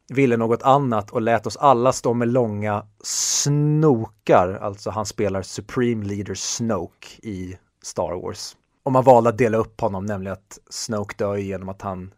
ville 0.08 0.36
något 0.36 0.62
annat 0.62 1.10
och 1.10 1.22
lät 1.22 1.46
oss 1.46 1.56
alla 1.56 1.92
stå 1.92 2.14
med 2.14 2.28
långa 2.28 2.86
snokar, 3.04 4.58
alltså 4.62 4.90
han 4.90 5.06
spelar 5.06 5.42
Supreme 5.42 6.04
Leader 6.04 6.34
Snoke 6.34 7.08
i 7.22 7.58
Star 7.82 8.22
Wars. 8.22 8.56
Och 8.82 8.92
man 8.92 9.04
valde 9.04 9.30
att 9.30 9.38
dela 9.38 9.58
upp 9.58 9.80
honom, 9.80 10.06
nämligen 10.06 10.32
att 10.32 10.58
Snoke 10.70 11.14
dör 11.18 11.36
genom 11.36 11.68
att 11.68 11.82
han 11.82 12.14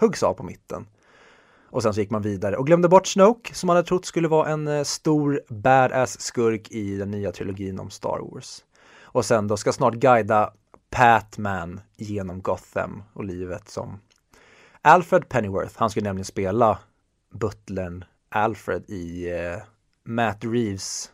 huggs 0.00 0.22
av 0.22 0.34
på 0.34 0.42
mitten. 0.42 0.86
Och 1.72 1.82
sen 1.82 1.94
så 1.94 2.00
gick 2.00 2.10
man 2.10 2.22
vidare 2.22 2.56
och 2.56 2.66
glömde 2.66 2.88
bort 2.88 3.06
Snoke 3.06 3.54
som 3.54 3.66
man 3.66 3.76
hade 3.76 3.88
trott 3.88 4.04
skulle 4.04 4.28
vara 4.28 4.48
en 4.48 4.68
eh, 4.68 4.82
stor 4.82 5.40
badass 5.48 6.20
skurk 6.20 6.70
i 6.70 6.96
den 6.96 7.10
nya 7.10 7.32
trilogin 7.32 7.80
om 7.80 7.90
Star 7.90 8.18
Wars. 8.18 8.64
Och 9.02 9.24
sen 9.24 9.48
då 9.48 9.56
ska 9.56 9.72
snart 9.72 9.94
guida 9.94 10.52
Patman 10.90 11.80
genom 11.96 12.42
Gotham 12.42 13.02
och 13.12 13.24
livet 13.24 13.68
som 13.68 14.00
Alfred 14.82 15.28
Pennyworth. 15.28 15.74
Han 15.76 15.90
skulle 15.90 16.08
nämligen 16.08 16.24
spela 16.24 16.78
butlern 17.34 18.04
Alfred 18.28 18.90
i 18.90 19.30
eh, 19.30 19.62
Matt 20.04 20.44
Reeves 20.44 21.12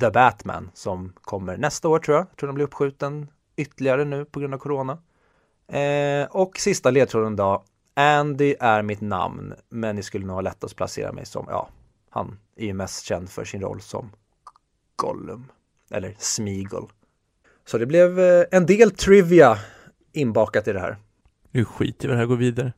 The 0.00 0.10
Batman 0.10 0.70
som 0.74 1.12
kommer 1.20 1.56
nästa 1.56 1.88
år 1.88 1.98
tror 1.98 2.16
jag. 2.16 2.26
Jag 2.30 2.36
tror 2.36 2.46
den 2.46 2.54
blir 2.54 2.64
uppskjuten 2.64 3.30
ytterligare 3.56 4.04
nu 4.04 4.24
på 4.24 4.40
grund 4.40 4.54
av 4.54 4.58
corona. 4.58 4.98
Eh, 5.68 6.26
och 6.30 6.58
sista 6.58 6.90
ledtråden 6.90 7.36
då. 7.36 7.64
Andy 7.98 8.54
är 8.60 8.82
mitt 8.82 9.00
namn, 9.00 9.54
men 9.68 9.96
ni 9.96 10.02
skulle 10.02 10.26
nog 10.26 10.34
ha 10.34 10.40
lättast 10.40 10.72
att 10.72 10.76
placera 10.76 11.12
mig 11.12 11.26
som, 11.26 11.46
ja, 11.48 11.68
han 12.10 12.38
är 12.56 12.66
ju 12.66 12.74
mest 12.74 13.04
känd 13.04 13.30
för 13.30 13.44
sin 13.44 13.60
roll 13.60 13.80
som 13.80 14.10
Gollum, 14.96 15.44
eller 15.90 16.14
Smeagol. 16.18 16.92
Så 17.64 17.78
det 17.78 17.86
blev 17.86 18.20
eh, 18.20 18.44
en 18.50 18.66
del 18.66 18.90
trivia 18.90 19.58
inbakat 20.12 20.68
i 20.68 20.72
det 20.72 20.80
här. 20.80 20.96
Nu 21.50 21.64
skiter 21.64 22.08
vi 22.08 22.12
i 22.12 22.14
det 22.14 22.16
här 22.16 22.22
och 22.22 22.28
går 22.28 22.36
vidare. 22.36 22.72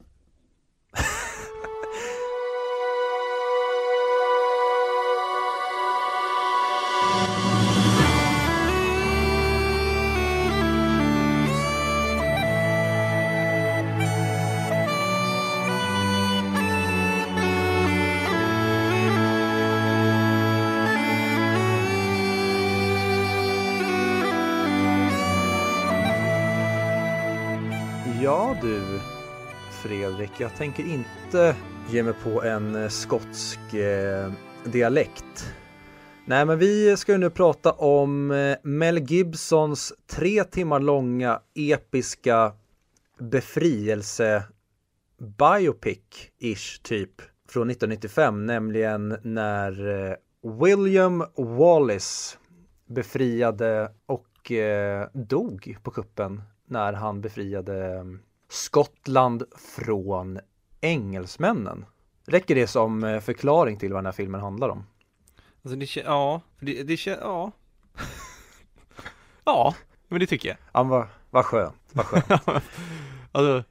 Ja 28.28 28.56
du, 28.62 29.00
Fredrik, 29.82 30.30
jag 30.38 30.56
tänker 30.56 30.82
inte 30.82 31.56
ge 31.90 32.02
mig 32.02 32.12
på 32.24 32.42
en 32.42 32.74
eh, 32.74 32.88
skotsk 32.88 33.74
eh, 33.74 34.32
dialekt. 34.64 35.54
Nej, 36.24 36.46
men 36.46 36.58
vi 36.58 36.96
ska 36.96 37.12
ju 37.12 37.18
nu 37.18 37.30
prata 37.30 37.72
om 37.72 38.30
eh, 38.30 38.56
Mel 38.62 38.98
Gibsons 38.98 39.92
tre 40.06 40.44
timmar 40.44 40.80
långa 40.80 41.40
episka 41.54 42.52
befrielse 43.18 44.44
biopic-ish 45.18 46.82
typ 46.82 47.22
från 47.48 47.70
1995, 47.70 48.46
nämligen 48.46 49.16
när 49.22 49.88
eh, 49.88 50.14
William 50.64 51.24
Wallace 51.36 52.38
befriade 52.86 53.92
och 54.06 54.52
eh, 54.52 55.08
dog 55.14 55.76
på 55.82 55.90
kuppen 55.90 56.42
när 56.68 56.92
han 56.92 57.20
befriade 57.20 57.94
eh, 57.96 58.04
Skottland 58.48 59.42
från 59.76 60.38
engelsmännen. 60.80 61.84
Räcker 62.26 62.54
det 62.54 62.66
som 62.66 63.04
eh, 63.04 63.20
förklaring 63.20 63.78
till 63.78 63.92
vad 63.92 63.98
den 63.98 64.06
här 64.06 64.12
filmen 64.12 64.40
handlar 64.40 64.68
om? 64.68 64.86
Alltså 65.62 65.78
det 65.78 65.86
känns, 65.86 66.06
ja, 66.06 66.40
det, 66.60 66.82
det 66.82 66.96
känns, 66.96 67.18
ja. 67.22 67.52
ja, 69.44 69.74
men 70.08 70.20
det 70.20 70.26
tycker 70.26 70.48
jag. 70.48 70.58
Ja, 70.72 70.82
vad, 70.82 71.06
vad 71.30 71.44
skönt, 71.44 71.76
vad 71.92 72.06
skönt. 72.06 72.42
alltså, 73.32 73.64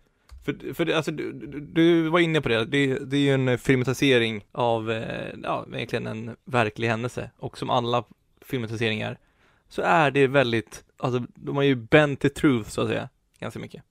för, 0.45 0.73
för 0.73 0.89
alltså, 0.93 1.12
du, 1.12 1.31
du- 1.33 1.60
du 1.60 2.10
var 2.10 2.19
inne 2.19 2.41
på 2.41 2.49
det, 2.49 2.65
det, 2.65 2.99
det 2.99 3.17
är 3.17 3.21
ju 3.21 3.33
en 3.33 3.57
filmatisering 3.57 4.45
av, 4.51 4.91
eh, 4.91 5.33
ja, 5.43 5.65
egentligen 5.73 6.07
en 6.07 6.36
verklig 6.45 6.88
händelse. 6.88 7.31
Och 7.38 7.57
som 7.57 7.69
alla 7.69 8.03
filmatiseringar 8.41 9.17
så 9.69 9.82
är 9.82 10.12
det 10.12 10.27
väldigt, 10.27 10.84
alltså 10.97 11.23
de 11.36 11.56
har 11.56 11.63
ju 11.63 11.75
bent 11.75 12.19
the 12.19 12.30
truth 12.30 12.69
så 12.69 12.82
att 12.82 12.88
säga, 12.88 13.10
ganska 13.39 13.60
mycket. 13.60 13.84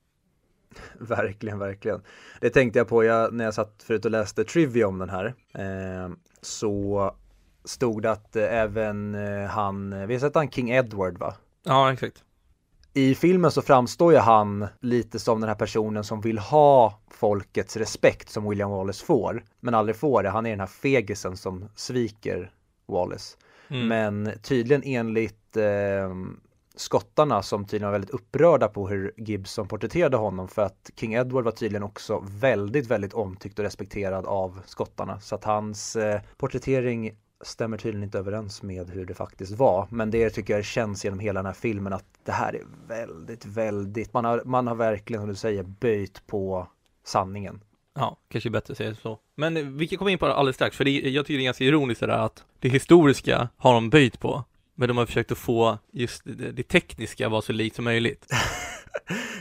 Verkligen, 0.98 1.58
verkligen. 1.58 2.02
Det 2.40 2.50
tänkte 2.50 2.78
jag 2.78 2.88
på 2.88 3.04
jag, 3.04 3.34
när 3.34 3.44
jag 3.44 3.54
satt 3.54 3.82
förut 3.82 4.04
och 4.04 4.10
läste 4.10 4.44
Trivia 4.44 4.88
om 4.88 4.98
den 4.98 5.10
här. 5.10 5.34
Eh, 5.54 6.10
så 6.40 7.14
stod 7.64 8.02
det 8.02 8.10
att 8.10 8.36
eh, 8.36 8.54
även 8.54 9.14
eh, 9.14 9.48
han, 9.48 10.06
vi 10.06 10.14
har 10.14 10.20
sett 10.20 10.34
han 10.34 10.50
King 10.50 10.70
Edward 10.70 11.18
va? 11.18 11.34
Ja, 11.62 11.92
exakt. 11.92 12.24
I 12.92 13.14
filmen 13.14 13.50
så 13.50 13.62
framstår 13.62 14.12
ju 14.12 14.18
han 14.18 14.66
lite 14.80 15.18
som 15.18 15.40
den 15.40 15.48
här 15.48 15.56
personen 15.56 16.04
som 16.04 16.20
vill 16.20 16.38
ha 16.38 17.00
folkets 17.10 17.76
respekt 17.76 18.30
som 18.30 18.48
William 18.48 18.70
Wallace 18.70 19.04
får, 19.04 19.44
men 19.60 19.74
aldrig 19.74 19.96
får 19.96 20.22
det. 20.22 20.28
Han 20.28 20.46
är 20.46 20.50
den 20.50 20.60
här 20.60 20.66
fegisen 20.66 21.36
som 21.36 21.68
sviker 21.74 22.50
Wallace. 22.86 23.36
Mm. 23.68 23.88
Men 23.88 24.38
tydligen 24.42 24.82
enligt 24.84 25.56
eh, 25.56 26.14
skottarna 26.76 27.42
som 27.42 27.64
tydligen 27.64 27.86
var 27.86 27.92
väldigt 27.92 28.10
upprörda 28.10 28.68
på 28.68 28.88
hur 28.88 29.12
Gibson 29.16 29.68
porträtterade 29.68 30.16
honom 30.16 30.48
för 30.48 30.62
att 30.62 30.90
King 30.96 31.14
Edward 31.14 31.44
var 31.44 31.52
tydligen 31.52 31.82
också 31.82 32.24
väldigt, 32.28 32.86
väldigt 32.86 33.14
omtyckt 33.14 33.58
och 33.58 33.64
respekterad 33.64 34.26
av 34.26 34.60
skottarna. 34.66 35.20
Så 35.20 35.34
att 35.34 35.44
hans 35.44 35.96
eh, 35.96 36.20
porträttering 36.36 37.16
stämmer 37.40 37.78
tydligen 37.78 38.04
inte 38.04 38.18
överens 38.18 38.62
med 38.62 38.90
hur 38.90 39.06
det 39.06 39.14
faktiskt 39.14 39.52
var. 39.52 39.86
Men 39.90 40.10
det 40.10 40.30
tycker 40.30 40.54
jag 40.54 40.64
känns 40.64 41.04
genom 41.04 41.18
hela 41.18 41.38
den 41.38 41.46
här 41.46 41.52
filmen 41.52 41.92
att 41.92 42.04
det 42.24 42.32
här 42.32 42.54
är 42.54 42.62
väldigt, 42.88 43.46
väldigt, 43.46 44.12
man 44.12 44.24
har, 44.24 44.42
man 44.44 44.66
har 44.66 44.74
verkligen 44.74 45.22
som 45.22 45.28
du 45.28 45.34
säger 45.34 45.62
böjt 45.62 46.26
på 46.26 46.68
sanningen. 47.04 47.60
Ja, 47.96 48.16
kanske 48.28 48.50
bättre 48.50 48.72
att 48.72 48.78
säga 48.78 48.94
så. 48.94 49.18
Men 49.34 49.78
vi 49.78 49.86
kan 49.86 49.98
komma 49.98 50.10
in 50.10 50.18
på 50.18 50.26
det 50.26 50.34
alldeles 50.34 50.56
strax, 50.56 50.76
för 50.76 50.84
det, 50.84 50.90
jag 50.90 51.26
tycker 51.26 51.38
det 51.38 51.42
är 51.42 51.44
ganska 51.44 51.64
ironiskt 51.64 52.00
det 52.00 52.06
där 52.06 52.18
att 52.18 52.44
det 52.60 52.68
historiska 52.68 53.48
har 53.56 53.74
de 53.74 53.90
böjt 53.90 54.20
på, 54.20 54.44
men 54.74 54.88
de 54.88 54.96
har 54.96 55.06
försökt 55.06 55.32
att 55.32 55.38
få 55.38 55.78
just 55.92 56.22
det, 56.24 56.52
det 56.52 56.62
tekniska 56.62 57.28
vara 57.28 57.42
så 57.42 57.52
likt 57.52 57.76
som 57.76 57.84
möjligt. 57.84 58.26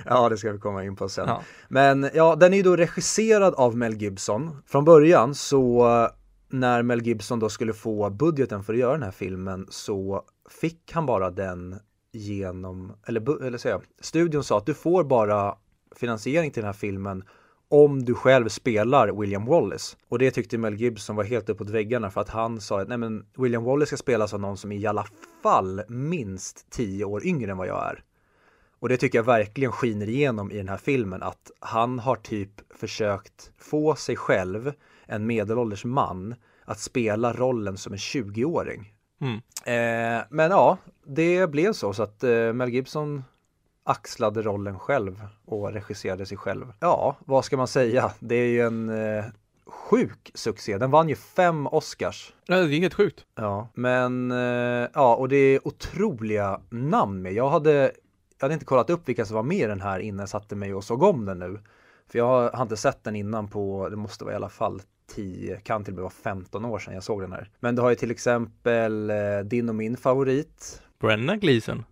Ja, 0.05 0.29
det 0.29 0.37
ska 0.37 0.51
vi 0.51 0.59
komma 0.59 0.83
in 0.83 0.95
på 0.95 1.09
sen. 1.09 1.27
Ja. 1.27 1.41
Men 1.67 2.09
ja, 2.13 2.35
den 2.35 2.53
är 2.53 2.57
ju 2.57 2.63
då 2.63 2.75
regisserad 2.75 3.53
av 3.53 3.77
Mel 3.77 3.93
Gibson. 3.93 4.63
Från 4.67 4.85
början 4.85 5.35
så 5.35 6.09
när 6.49 6.83
Mel 6.83 7.01
Gibson 7.01 7.39
då 7.39 7.49
skulle 7.49 7.73
få 7.73 8.09
budgeten 8.09 8.63
för 8.63 8.73
att 8.73 8.79
göra 8.79 8.93
den 8.93 9.03
här 9.03 9.11
filmen 9.11 9.67
så 9.69 10.23
fick 10.61 10.91
han 10.91 11.05
bara 11.05 11.31
den 11.31 11.79
genom, 12.11 12.93
eller, 13.07 13.45
eller 13.45 13.57
säga, 13.57 13.81
studion 14.01 14.43
sa 14.43 14.57
att 14.57 14.65
du 14.65 14.73
får 14.73 15.03
bara 15.03 15.55
finansiering 15.95 16.51
till 16.51 16.61
den 16.61 16.67
här 16.67 16.79
filmen 16.79 17.23
om 17.69 18.05
du 18.05 18.13
själv 18.13 18.49
spelar 18.49 19.21
William 19.21 19.45
Wallace. 19.45 19.97
Och 20.09 20.19
det 20.19 20.31
tyckte 20.31 20.57
Mel 20.57 20.75
Gibson 20.75 21.15
var 21.15 21.23
helt 21.23 21.49
uppåt 21.49 21.69
väggarna 21.69 22.11
för 22.11 22.21
att 22.21 22.29
han 22.29 22.61
sa 22.61 22.81
att 22.81 22.87
nej 22.87 22.97
men 22.97 23.25
William 23.37 23.63
Wallace 23.63 23.87
ska 23.87 23.97
spelas 23.97 24.33
av 24.33 24.39
någon 24.39 24.57
som 24.57 24.71
i 24.71 24.85
alla 24.85 25.05
fall 25.43 25.81
minst 25.87 26.69
tio 26.69 27.05
år 27.05 27.25
yngre 27.25 27.51
än 27.51 27.57
vad 27.57 27.67
jag 27.67 27.89
är. 27.89 28.03
Och 28.79 28.89
det 28.89 28.97
tycker 28.97 29.17
jag 29.17 29.23
verkligen 29.23 29.71
skiner 29.71 30.09
igenom 30.09 30.51
i 30.51 30.57
den 30.57 30.69
här 30.69 30.77
filmen 30.77 31.23
att 31.23 31.51
han 31.59 31.99
har 31.99 32.15
typ 32.15 32.51
försökt 32.75 33.51
få 33.57 33.95
sig 33.95 34.15
själv, 34.15 34.73
en 35.05 35.25
medelålders 35.25 35.85
man, 35.85 36.35
att 36.65 36.79
spela 36.79 37.33
rollen 37.33 37.77
som 37.77 37.93
en 37.93 37.99
20-åring. 37.99 38.93
Mm. 39.21 39.35
Eh, 39.65 40.25
men 40.29 40.51
ja, 40.51 40.77
det 41.05 41.51
blev 41.51 41.73
så 41.73 41.93
så 41.93 42.03
att 42.03 42.23
eh, 42.23 42.53
Mel 42.53 42.69
Gibson 42.69 43.23
axlade 43.85 44.41
rollen 44.41 44.79
själv 44.79 45.27
och 45.45 45.73
regisserade 45.73 46.25
sig 46.25 46.37
själv. 46.37 46.73
Ja, 46.79 47.15
vad 47.25 47.45
ska 47.45 47.57
man 47.57 47.67
säga? 47.67 48.11
Det 48.19 48.35
är 48.35 48.47
ju 48.47 48.61
en 48.61 48.89
eh, 48.89 49.25
sjuk 49.65 50.31
succé. 50.33 50.77
Den 50.77 50.91
vann 50.91 51.09
ju 51.09 51.15
fem 51.15 51.67
Oscars. 51.67 52.33
Ja, 52.45 52.55
det 52.55 52.75
är 52.75 52.79
helt 52.79 52.93
sjukt. 52.93 53.25
Ja, 53.35 53.67
men 53.73 54.31
eh, 54.31 54.89
ja, 54.93 55.15
och 55.15 55.29
det 55.29 55.35
är 55.37 55.67
otroliga 55.67 56.61
namn 56.69 57.21
med. 57.21 57.33
Jag 57.33 57.49
hade, 57.49 57.71
jag 57.71 57.91
hade 58.39 58.53
inte 58.53 58.65
kollat 58.65 58.89
upp 58.89 59.09
vilka 59.09 59.25
som 59.25 59.35
var 59.35 59.43
med 59.43 59.57
i 59.57 59.65
den 59.65 59.81
här 59.81 59.99
innan 59.99 60.19
jag 60.19 60.29
satte 60.29 60.55
mig 60.55 60.73
och 60.73 60.83
såg 60.83 61.03
om 61.03 61.25
den 61.25 61.39
nu. 61.39 61.59
För 62.07 62.17
jag 62.19 62.27
har, 62.27 62.51
har 62.51 62.61
inte 62.61 62.77
sett 62.77 63.03
den 63.03 63.15
innan 63.15 63.47
på, 63.47 63.89
det 63.89 63.95
måste 63.95 64.23
vara 64.23 64.33
i 64.33 64.35
alla 64.35 64.49
fall 64.49 64.81
10, 65.07 65.57
kan 65.63 65.83
till 65.83 65.93
och 65.93 65.95
med 65.95 66.03
vara 66.03 66.13
15 66.23 66.65
år 66.65 66.79
sedan 66.79 66.93
jag 66.93 67.03
såg 67.03 67.21
den 67.21 67.31
här. 67.31 67.49
Men 67.59 67.75
du 67.75 67.81
har 67.81 67.89
ju 67.89 67.95
till 67.95 68.11
exempel 68.11 69.09
eh, 69.09 69.39
din 69.43 69.69
och 69.69 69.75
min 69.75 69.97
favorit, 69.97 70.81
Brennan 70.99 71.39
Gleeson. 71.39 71.83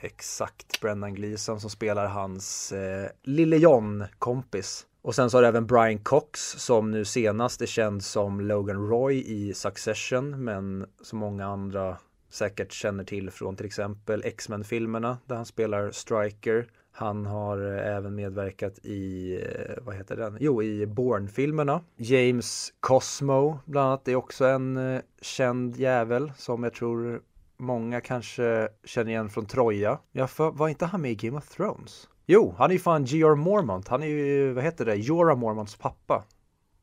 Exakt, 0.00 0.80
Brendan 0.80 1.14
Gleeson 1.14 1.60
som 1.60 1.70
spelar 1.70 2.06
hans 2.06 2.72
eh, 2.72 3.10
Lille 3.22 3.56
John 3.56 4.04
kompis. 4.18 4.86
Och 5.02 5.14
sen 5.14 5.30
så 5.30 5.36
har 5.36 5.42
du 5.42 5.48
även 5.48 5.66
Brian 5.66 5.98
Cox 5.98 6.40
som 6.40 6.90
nu 6.90 7.04
senast 7.04 7.62
är 7.62 7.66
känd 7.66 8.04
som 8.04 8.40
Logan 8.40 8.88
Roy 8.88 9.24
i 9.26 9.54
Succession 9.54 10.44
men 10.44 10.86
som 11.02 11.18
många 11.18 11.46
andra 11.46 11.96
säkert 12.30 12.72
känner 12.72 13.04
till 13.04 13.30
från 13.30 13.56
till 13.56 13.66
exempel 13.66 14.22
X-Men 14.24 14.64
filmerna 14.64 15.18
där 15.26 15.36
han 15.36 15.46
spelar 15.46 15.90
Striker. 15.90 16.66
Han 16.92 17.26
har 17.26 17.76
eh, 17.76 17.96
även 17.96 18.14
medverkat 18.14 18.78
i, 18.78 19.34
eh, 19.42 19.82
vad 19.82 19.94
heter 19.94 20.16
den? 20.16 20.36
Jo, 20.40 20.62
i 20.62 20.86
Bourne-filmerna. 20.86 21.80
James 21.96 22.72
Cosmo 22.80 23.58
bland 23.64 23.88
annat 23.88 24.08
är 24.08 24.14
också 24.14 24.44
en 24.44 24.76
eh, 24.76 25.00
känd 25.20 25.76
jävel 25.76 26.32
som 26.36 26.62
jag 26.62 26.74
tror 26.74 27.22
många 27.60 28.00
kanske 28.00 28.68
känner 28.84 29.10
igen 29.10 29.30
från 29.30 29.46
Troja. 29.46 29.98
Ja, 30.12 30.26
för, 30.26 30.50
var 30.50 30.68
inte 30.68 30.86
han 30.86 31.02
med 31.02 31.10
i 31.10 31.14
Game 31.14 31.38
of 31.38 31.48
Thrones? 31.48 32.08
Jo, 32.26 32.54
han 32.58 32.70
är 32.70 32.74
ju 32.74 32.80
fan 32.80 33.04
Georg 33.04 33.38
Mormont. 33.38 33.88
Han 33.88 34.02
är 34.02 34.06
ju, 34.06 34.52
vad 34.52 34.64
heter 34.64 34.84
det, 34.84 34.94
Jorah 34.94 35.36
Mormonts 35.36 35.76
pappa. 35.76 36.24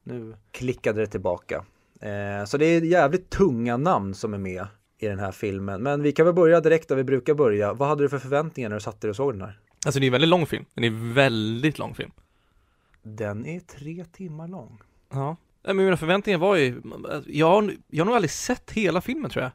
Nu 0.03 0.35
klickade 0.51 1.01
det 1.01 1.07
tillbaka. 1.07 1.65
Eh, 2.01 2.45
så 2.45 2.57
det 2.57 2.65
är 2.65 2.81
jävligt 2.81 3.29
tunga 3.29 3.77
namn 3.77 4.13
som 4.13 4.33
är 4.33 4.37
med 4.37 4.67
i 4.99 5.07
den 5.07 5.19
här 5.19 5.31
filmen. 5.31 5.83
Men 5.83 6.01
vi 6.01 6.11
kan 6.11 6.25
väl 6.25 6.35
börja 6.35 6.61
direkt 6.61 6.89
där 6.89 6.95
vi 6.95 7.03
brukar 7.03 7.33
börja. 7.33 7.73
Vad 7.73 7.89
hade 7.89 8.03
du 8.03 8.09
för 8.09 8.19
förväntningar 8.19 8.69
när 8.69 8.75
du 8.75 8.81
satte 8.81 9.07
dig 9.07 9.09
och 9.09 9.15
såg 9.15 9.33
den 9.33 9.41
här? 9.41 9.59
Alltså 9.85 9.99
det 9.99 10.05
är 10.05 10.07
en 10.07 10.11
väldigt 10.11 10.29
lång 10.29 10.45
film. 10.45 10.65
Den 10.73 10.83
är 10.83 11.13
väldigt 11.13 11.79
lång 11.79 11.95
film. 11.95 12.11
Den 13.03 13.45
är 13.45 13.59
tre 13.59 14.05
timmar 14.11 14.47
lång. 14.47 14.81
Ja. 15.09 15.35
Men 15.63 15.77
mina 15.77 15.97
förväntningar 15.97 16.39
var 16.39 16.55
ju, 16.55 16.81
jag 17.25 17.49
har, 17.49 17.73
jag 17.87 18.03
har 18.03 18.05
nog 18.05 18.15
aldrig 18.15 18.31
sett 18.31 18.71
hela 18.71 19.01
filmen 19.01 19.31
tror 19.31 19.43
jag. 19.43 19.51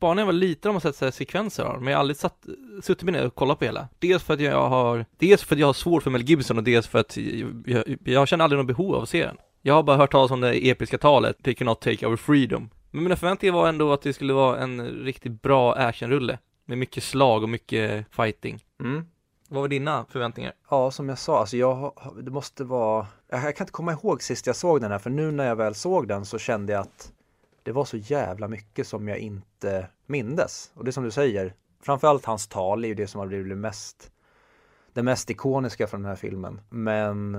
Bara 0.00 0.14
när 0.14 0.22
jag 0.22 0.26
var 0.26 0.32
liten 0.32 0.68
har 0.68 0.72
man 0.72 0.80
sett 0.80 0.96
så 0.96 1.04
här 1.04 1.12
sekvenser 1.12 1.64
av 1.64 1.82
men 1.82 1.90
jag 1.90 1.96
har 1.96 2.00
aldrig 2.00 2.16
satt, 2.16 2.46
suttit 2.82 3.02
mig 3.02 3.12
ner 3.12 3.26
och 3.26 3.34
kollat 3.34 3.58
på 3.58 3.64
hela. 3.64 3.88
Dels 3.98 4.22
för 4.22 4.34
att 4.34 4.40
jag 4.40 4.68
har, 4.68 5.06
dels 5.18 5.42
för 5.42 5.54
att 5.54 5.60
jag 5.60 5.66
har 5.66 5.72
svårt 5.72 6.02
för 6.02 6.10
Mel 6.10 6.22
Gibson 6.22 6.58
och 6.58 6.64
dels 6.64 6.86
för 6.86 6.98
att 6.98 7.16
jag, 7.16 7.64
jag, 7.66 7.98
jag 8.04 8.28
känner 8.28 8.44
aldrig 8.44 8.58
något 8.58 8.66
behov 8.66 8.94
av 8.94 9.02
att 9.02 9.08
se 9.08 9.26
den. 9.26 9.36
Jag 9.62 9.74
har 9.74 9.82
bara 9.82 9.96
hört 9.96 10.12
talas 10.12 10.30
om 10.30 10.40
det 10.40 10.68
episka 10.70 10.98
talet, 10.98 11.42
They 11.42 11.54
cannot 11.54 11.80
take 11.80 12.06
our 12.06 12.16
freedom. 12.16 12.70
Men 12.90 13.02
mina 13.02 13.16
förväntningar 13.16 13.54
var 13.54 13.68
ändå 13.68 13.92
att 13.92 14.02
det 14.02 14.12
skulle 14.12 14.32
vara 14.32 14.58
en 14.58 14.86
riktigt 14.86 15.42
bra 15.42 15.74
actionrulle. 15.74 16.38
Med 16.64 16.78
mycket 16.78 17.02
slag 17.02 17.42
och 17.42 17.48
mycket 17.48 18.06
fighting. 18.10 18.64
Mm. 18.80 19.06
Vad 19.48 19.60
var 19.60 19.68
dina 19.68 20.04
förväntningar? 20.08 20.52
Ja, 20.70 20.90
som 20.90 21.08
jag 21.08 21.18
sa, 21.18 21.38
alltså 21.38 21.56
jag, 21.56 21.92
det 22.22 22.30
måste 22.30 22.64
vara, 22.64 23.06
jag 23.28 23.56
kan 23.56 23.64
inte 23.64 23.72
komma 23.72 23.92
ihåg 23.92 24.22
sist 24.22 24.46
jag 24.46 24.56
såg 24.56 24.80
den 24.80 24.90
här, 24.90 24.98
för 24.98 25.10
nu 25.10 25.30
när 25.30 25.46
jag 25.46 25.56
väl 25.56 25.74
såg 25.74 26.08
den 26.08 26.24
så 26.24 26.38
kände 26.38 26.72
jag 26.72 26.80
att 26.80 27.12
det 27.66 27.72
var 27.72 27.84
så 27.84 27.96
jävla 27.96 28.48
mycket 28.48 28.86
som 28.86 29.08
jag 29.08 29.18
inte 29.18 29.88
mindes. 30.06 30.70
Och 30.74 30.84
det 30.84 30.92
som 30.92 31.04
du 31.04 31.10
säger, 31.10 31.54
framförallt 31.82 32.24
hans 32.24 32.48
tal 32.48 32.84
är 32.84 32.88
ju 32.88 32.94
det 32.94 33.06
som 33.06 33.18
har 33.18 33.26
blivit 33.26 33.58
mest, 33.58 34.10
det 34.92 35.02
mest 35.02 35.30
ikoniska 35.30 35.86
från 35.86 36.02
den 36.02 36.08
här 36.08 36.16
filmen. 36.16 36.60
Men 36.70 37.34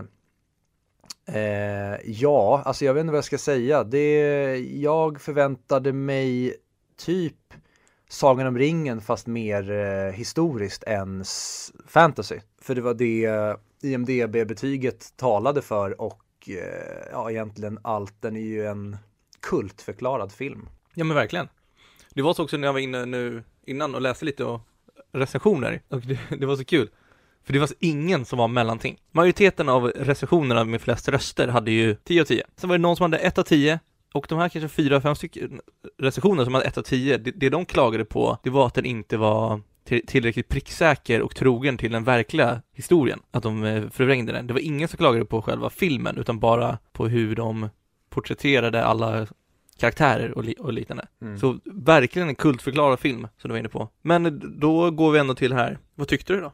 eh, 1.25 1.95
ja, 2.05 2.61
alltså 2.65 2.85
jag 2.85 2.93
vet 2.93 3.01
inte 3.01 3.11
vad 3.11 3.17
jag 3.17 3.25
ska 3.25 3.37
säga. 3.37 3.83
Det, 3.83 4.57
jag 4.57 5.21
förväntade 5.21 5.93
mig 5.93 6.55
typ 6.97 7.53
Sagan 8.09 8.47
om 8.47 8.57
ringen 8.57 9.01
fast 9.01 9.27
mer 9.27 9.71
eh, 9.71 10.11
historiskt 10.11 10.83
än 10.83 11.23
fantasy. 11.87 12.39
För 12.61 12.75
det 12.75 12.81
var 12.81 12.93
det 12.93 13.55
IMDB-betyget 13.81 15.17
talade 15.17 15.61
för 15.61 16.01
och 16.01 16.23
eh, 16.47 17.07
ja, 17.11 17.31
egentligen 17.31 17.79
allt. 17.81 18.21
Den 18.21 18.35
är 18.35 18.41
ju 18.41 18.65
en 18.65 18.97
kultförklarad 19.49 20.31
film. 20.31 20.69
Ja 20.93 21.03
men 21.03 21.15
verkligen. 21.15 21.47
Det 22.13 22.21
var 22.21 22.33
så 22.33 22.43
också 22.43 22.57
när 22.57 22.67
jag 22.67 22.73
var 22.73 22.79
inne 22.79 23.05
nu 23.05 23.43
innan 23.65 23.95
och 23.95 24.01
läste 24.01 24.25
lite 24.25 24.43
och 24.43 24.61
recensioner 25.11 25.81
och 25.89 26.01
det, 26.01 26.19
det 26.39 26.45
var 26.45 26.55
så 26.55 26.65
kul. 26.65 26.89
För 27.43 27.53
det 27.53 27.59
var 27.59 27.67
så 27.67 27.75
ingen 27.79 28.25
som 28.25 28.39
var 28.39 28.47
mellanting. 28.47 28.97
Majoriteten 29.11 29.69
av 29.69 29.87
recensionerna 29.87 30.63
med 30.63 30.81
flest 30.81 31.09
röster 31.09 31.47
hade 31.47 31.71
ju 31.71 31.95
10 31.95 32.21
av 32.21 32.25
10. 32.25 32.43
Sen 32.55 32.69
var 32.69 32.77
det 32.77 32.81
någon 32.81 32.95
som 32.95 33.03
hade 33.03 33.17
1 33.17 33.37
av 33.37 33.43
10 33.43 33.79
och 34.13 34.25
de 34.29 34.39
här 34.39 34.49
kanske 34.49 34.81
4-5 34.81 35.13
stycken 35.13 35.61
recensioner 35.97 36.43
som 36.43 36.53
hade 36.53 36.65
1 36.65 36.77
av 36.77 36.81
10, 36.81 37.17
det, 37.17 37.31
det 37.31 37.49
de 37.49 37.65
klagade 37.65 38.05
på, 38.05 38.37
det 38.43 38.49
var 38.49 38.67
att 38.67 38.73
den 38.73 38.85
inte 38.85 39.17
var 39.17 39.61
tillräckligt 40.07 40.47
pricksäker 40.47 41.21
och 41.21 41.35
trogen 41.35 41.77
till 41.77 41.91
den 41.91 42.03
verkliga 42.03 42.61
historien. 42.73 43.19
Att 43.31 43.43
de 43.43 43.63
eh, 43.63 43.89
förvrängde 43.89 44.31
den. 44.31 44.47
Det 44.47 44.53
var 44.53 44.59
ingen 44.59 44.87
som 44.87 44.97
klagade 44.97 45.25
på 45.25 45.41
själva 45.41 45.69
filmen, 45.69 46.17
utan 46.17 46.39
bara 46.39 46.77
på 46.93 47.07
hur 47.07 47.35
de 47.35 47.69
porträtterade 48.17 48.83
alla 48.85 49.27
karaktärer 49.79 50.37
och, 50.37 50.43
li- 50.43 50.55
och 50.59 50.73
liknande. 50.73 51.07
Mm. 51.21 51.37
Så 51.37 51.59
verkligen 51.65 52.27
en 52.27 52.35
kultförklarad 52.35 52.99
film, 52.99 53.27
som 53.37 53.47
du 53.47 53.49
var 53.49 53.59
inne 53.59 53.69
på. 53.69 53.89
Men 54.01 54.41
då 54.59 54.91
går 54.91 55.11
vi 55.11 55.19
ändå 55.19 55.35
till 55.35 55.53
här. 55.53 55.77
Vad 55.95 56.07
tyckte 56.07 56.33
du 56.33 56.41
då? 56.41 56.53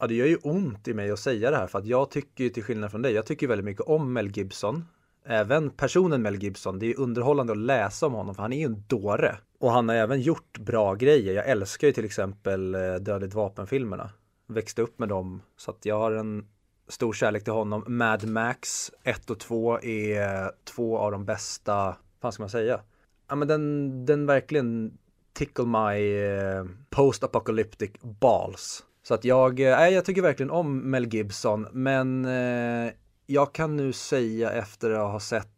Ja, 0.00 0.06
det 0.06 0.14
gör 0.14 0.26
ju 0.26 0.36
ont 0.36 0.88
i 0.88 0.94
mig 0.94 1.10
att 1.10 1.18
säga 1.18 1.50
det 1.50 1.56
här 1.56 1.66
för 1.66 1.78
att 1.78 1.86
jag 1.86 2.10
tycker 2.10 2.44
ju 2.44 2.50
till 2.50 2.62
skillnad 2.62 2.90
från 2.90 3.02
dig, 3.02 3.12
jag 3.12 3.26
tycker 3.26 3.46
väldigt 3.46 3.64
mycket 3.64 3.86
om 3.86 4.12
Mel 4.12 4.30
Gibson. 4.30 4.84
Även 5.26 5.70
personen 5.70 6.22
Mel 6.22 6.42
Gibson, 6.42 6.78
det 6.78 6.86
är 6.86 7.00
underhållande 7.00 7.52
att 7.52 7.58
läsa 7.58 8.06
om 8.06 8.12
honom 8.12 8.34
för 8.34 8.42
han 8.42 8.52
är 8.52 8.58
ju 8.58 8.64
en 8.64 8.84
dåre. 8.86 9.36
Och 9.60 9.70
han 9.70 9.88
har 9.88 9.96
även 9.96 10.20
gjort 10.20 10.58
bra 10.58 10.94
grejer. 10.94 11.34
Jag 11.34 11.48
älskar 11.48 11.86
ju 11.86 11.92
till 11.92 12.04
exempel 12.04 12.74
eh, 12.74 12.94
Dödligt 12.94 13.34
vapen-filmerna. 13.34 14.10
Växte 14.48 14.82
upp 14.82 14.98
med 14.98 15.08
dem. 15.08 15.42
Så 15.56 15.70
att 15.70 15.84
jag 15.86 15.98
har 15.98 16.12
en 16.12 16.46
stor 16.88 17.12
kärlek 17.12 17.44
till 17.44 17.52
honom. 17.52 17.84
Mad 17.86 18.28
Max 18.28 18.90
1 19.04 19.30
och 19.30 19.40
2 19.40 19.80
är 19.80 20.50
två 20.64 20.98
av 20.98 21.12
de 21.12 21.24
bästa, 21.24 21.96
vad 22.20 22.34
ska 22.34 22.42
man 22.42 22.50
säga? 22.50 22.80
Ja 23.28 23.34
men 23.34 23.48
den, 23.48 24.06
den 24.06 24.26
verkligen 24.26 24.98
tickle 25.32 25.64
my 25.64 26.18
eh, 26.18 26.64
post-apocalyptic 26.90 27.90
balls. 28.20 28.84
Så 29.02 29.14
att 29.14 29.24
jag, 29.24 29.60
eh, 29.60 29.76
nej, 29.76 29.94
jag 29.94 30.04
tycker 30.04 30.22
verkligen 30.22 30.50
om 30.50 30.90
Mel 30.90 31.14
Gibson, 31.14 31.66
men 31.72 32.24
eh, 32.24 32.92
jag 33.26 33.54
kan 33.54 33.76
nu 33.76 33.92
säga 33.92 34.50
efter 34.50 34.90
att 34.90 35.12
ha 35.12 35.20
sett 35.20 35.48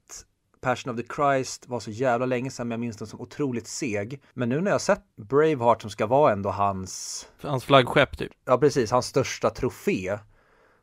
Passion 0.61 0.95
of 0.95 1.01
the 1.01 1.15
Christ 1.15 1.69
var 1.69 1.81
så 1.81 1.91
jävla 1.91 2.27
länge 2.27 2.51
sedan 2.51 2.69
men 2.69 2.73
jag 2.73 2.81
minns 2.81 2.97
den 2.97 3.07
som 3.09 3.21
otroligt 3.21 3.67
seg. 3.67 4.23
Men 4.35 4.49
nu 4.49 4.61
när 4.61 4.71
jag 4.71 4.81
sett 4.81 5.03
Braveheart 5.17 5.81
som 5.81 5.91
ska 5.91 6.07
vara 6.07 6.33
ändå 6.33 6.51
hans, 6.51 7.27
Hans 7.43 7.65
flaggskepp 7.65 8.19
typ. 8.19 8.33
ja 8.45 8.59
precis, 8.59 8.91
hans 8.91 9.07
största 9.07 9.51
trofé. 9.51 10.19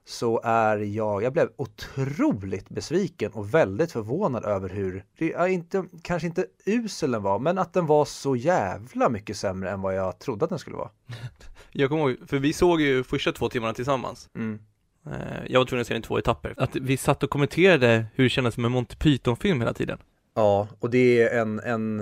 Så 0.10 0.42
är 0.44 0.78
jag, 0.78 1.24
jag 1.24 1.34
blev 1.34 1.50
otroligt 1.56 2.70
besviken 2.70 3.32
och 3.32 3.54
väldigt 3.54 3.92
förvånad 3.92 4.46
över 4.46 4.70
hur, 4.70 5.04
det 5.18 5.34
är 5.34 5.48
inte, 5.48 5.84
kanske 6.02 6.28
inte 6.28 6.46
usel 6.66 7.12
den 7.12 7.24
var, 7.24 7.40
men 7.40 7.58
att 7.58 7.74
den 7.74 7.86
var 7.86 8.06
så 8.06 8.36
jävla 8.36 9.10
mycket 9.10 9.38
sämre 9.38 9.70
än 9.72 9.82
vad 9.82 9.96
jag 9.96 10.20
trodde 10.20 10.44
att 10.46 10.50
den 10.50 10.60
skulle 10.60 10.76
vara. 10.76 10.90
Jag 11.72 11.90
kommer 11.90 12.10
ihåg, 12.10 12.18
för 12.30 12.40
vi 12.40 12.54
såg 12.54 12.82
ju 12.82 13.04
första 13.04 13.32
två 13.32 13.50
timmarna 13.50 13.74
tillsammans. 13.74 14.30
Mm. 14.36 14.60
Eh, 15.06 15.12
Jag 15.48 15.60
var 15.60 15.66
tvungen 15.66 15.82
att 15.82 15.88
se 15.88 15.94
den 15.94 16.02
i 16.02 16.06
två 16.06 16.20
etapper. 16.20 16.54
Att 16.58 16.76
vi 16.76 16.98
satt 16.98 17.24
och 17.24 17.30
kommenterade 17.30 18.06
hur 18.16 18.24
det 18.24 18.30
kändes 18.30 18.54
som 18.54 18.66
en 18.66 18.72
Monty 18.72 18.96
Python-film 18.96 19.62
hela 19.62 19.74
tiden. 19.74 19.98
Ja, 20.36 20.68
och 20.80 20.90
det 20.90 21.22
är 21.22 21.42
en, 21.42 21.60
en 21.60 21.98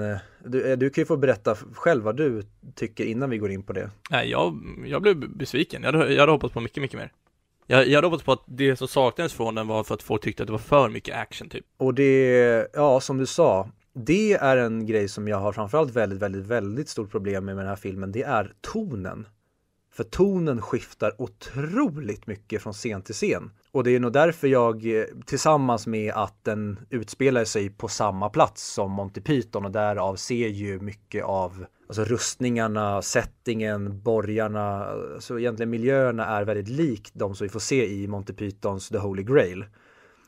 du, 0.45 0.75
du 0.75 0.89
kan 0.89 1.01
ju 1.01 1.05
få 1.05 1.17
berätta 1.17 1.55
själv 1.73 2.03
vad 2.03 2.17
du 2.17 2.43
tycker 2.75 3.05
innan 3.05 3.29
vi 3.29 3.37
går 3.37 3.51
in 3.51 3.63
på 3.63 3.73
det. 3.73 3.89
Nej, 4.09 4.29
jag, 4.29 4.59
jag 4.85 5.01
blev 5.01 5.29
besviken. 5.37 5.83
Jag 5.83 5.93
hade, 5.93 6.13
jag 6.13 6.19
hade 6.19 6.31
hoppats 6.31 6.53
på 6.53 6.59
mycket, 6.59 6.81
mycket 6.81 6.99
mer. 6.99 7.11
Jag, 7.67 7.87
jag 7.87 7.97
hade 7.97 8.07
hoppats 8.07 8.23
på 8.23 8.31
att 8.31 8.43
det 8.45 8.75
som 8.75 8.87
saknades 8.87 9.33
från 9.33 9.55
den 9.55 9.67
var 9.67 9.83
för 9.83 9.95
att 9.95 10.03
folk 10.03 10.23
tyckte 10.23 10.43
att 10.43 10.47
det 10.47 10.51
var 10.51 10.59
för 10.59 10.89
mycket 10.89 11.15
action 11.15 11.49
typ. 11.49 11.65
Och 11.77 11.93
det, 11.93 12.67
ja 12.73 12.99
som 12.99 13.17
du 13.17 13.25
sa, 13.25 13.69
det 13.93 14.33
är 14.33 14.57
en 14.57 14.85
grej 14.85 15.07
som 15.07 15.27
jag 15.27 15.37
har 15.37 15.53
framförallt 15.53 15.91
väldigt, 15.91 16.19
väldigt, 16.19 16.45
väldigt 16.45 16.89
stort 16.89 17.11
problem 17.11 17.45
med 17.45 17.55
med 17.55 17.63
den 17.63 17.69
här 17.69 17.75
filmen. 17.75 18.11
Det 18.11 18.23
är 18.23 18.53
tonen. 18.61 19.27
För 19.93 20.03
tonen 20.03 20.61
skiftar 20.61 21.21
otroligt 21.21 22.27
mycket 22.27 22.61
från 22.61 22.73
scen 22.73 23.01
till 23.01 23.15
scen. 23.15 23.51
Och 23.71 23.83
det 23.83 23.91
är 23.91 23.99
nog 23.99 24.13
därför 24.13 24.47
jag, 24.47 24.99
eh, 24.99 25.05
tillsammans 25.25 25.87
med 25.87 26.13
att 26.13 26.43
den 26.43 26.79
utspelar 26.89 27.45
sig 27.45 27.69
på 27.69 27.87
samma 27.87 28.29
plats 28.29 28.73
som 28.73 28.91
Monty 28.91 29.21
Python 29.21 29.65
och 29.65 29.71
därav 29.71 30.15
ser 30.15 30.47
ju 30.47 30.79
mycket 30.79 31.23
av 31.23 31.65
alltså 31.87 32.03
rustningarna, 32.03 33.01
settingen, 33.01 34.01
borgarna, 34.01 34.95
så 35.19 35.39
egentligen 35.39 35.69
miljöerna 35.69 36.25
är 36.25 36.43
väldigt 36.43 36.67
likt 36.67 37.11
de 37.13 37.35
som 37.35 37.45
vi 37.45 37.49
får 37.49 37.59
se 37.59 37.87
i 37.87 38.07
Monty 38.07 38.33
Pythons 38.33 38.89
The 38.89 38.97
Holy 38.97 39.23
Grail. 39.23 39.65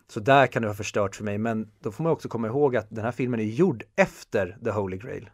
Så 0.07 0.19
där 0.19 0.47
kan 0.47 0.61
det 0.61 0.67
ha 0.67 0.75
förstört 0.75 1.15
för 1.15 1.23
mig, 1.23 1.37
men 1.37 1.71
då 1.79 1.91
får 1.91 2.03
man 2.03 2.13
också 2.13 2.29
komma 2.29 2.47
ihåg 2.47 2.75
att 2.75 2.87
den 2.89 3.03
här 3.05 3.11
filmen 3.11 3.39
är 3.39 3.43
gjord 3.43 3.83
efter 3.95 4.57
The 4.63 4.71
Holy 4.71 4.97
Grail. 4.97 5.29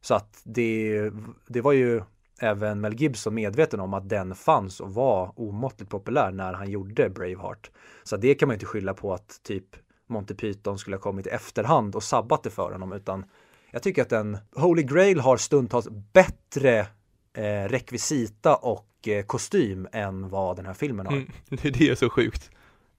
Så 0.00 0.14
att 0.14 0.40
det, 0.44 1.10
det 1.48 1.60
var 1.60 1.72
ju 1.72 2.02
även 2.40 2.80
Mel 2.80 2.94
Gibson 2.94 3.34
medveten 3.34 3.80
om 3.80 3.94
att 3.94 4.08
den 4.08 4.34
fanns 4.34 4.80
och 4.80 4.94
var 4.94 5.32
omåttligt 5.36 5.90
populär 5.90 6.30
när 6.30 6.52
han 6.52 6.70
gjorde 6.70 7.10
Braveheart. 7.10 7.70
Så 8.04 8.16
det 8.16 8.34
kan 8.34 8.46
man 8.46 8.54
inte 8.54 8.66
skylla 8.66 8.94
på 8.94 9.14
att 9.14 9.40
typ 9.42 9.64
Monty 10.06 10.34
Python 10.34 10.78
skulle 10.78 10.96
ha 10.96 11.00
kommit 11.02 11.26
i 11.26 11.30
efterhand 11.30 11.94
och 11.96 12.02
sabbat 12.02 12.42
det 12.42 12.50
för 12.50 12.72
honom, 12.72 12.92
utan 12.92 13.24
jag 13.70 13.82
tycker 13.82 14.02
att 14.02 14.08
den 14.08 14.38
Holy 14.56 14.82
Grail 14.82 15.20
har 15.20 15.36
stundtals 15.36 15.88
bättre 16.12 16.86
eh, 17.32 17.68
rekvisita 17.68 18.56
och 18.56 19.08
eh, 19.08 19.24
kostym 19.24 19.88
än 19.92 20.28
vad 20.28 20.56
den 20.56 20.66
här 20.66 20.74
filmen 20.74 21.06
har. 21.06 21.12
Mm, 21.12 21.28
det, 21.48 21.80
är 21.80 21.94
så 21.94 22.10
sjukt. 22.10 22.50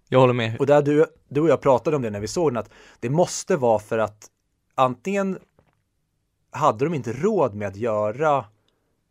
Jag 0.09 0.19
håller 0.19 0.33
med. 0.33 0.59
Och 0.59 0.65
där 0.65 0.81
du, 0.81 1.05
du 1.29 1.41
och 1.41 1.49
jag 1.49 1.61
pratade 1.61 1.95
om 1.95 2.01
det 2.01 2.09
när 2.09 2.19
vi 2.19 2.27
såg 2.27 2.51
den, 2.51 2.57
att 2.57 2.69
det 2.99 3.09
måste 3.09 3.55
vara 3.55 3.79
för 3.79 3.97
att 3.97 4.27
antingen 4.75 5.39
hade 6.51 6.85
de 6.85 6.93
inte 6.93 7.13
råd 7.13 7.55
med 7.55 7.67
att 7.67 7.75
göra 7.75 8.45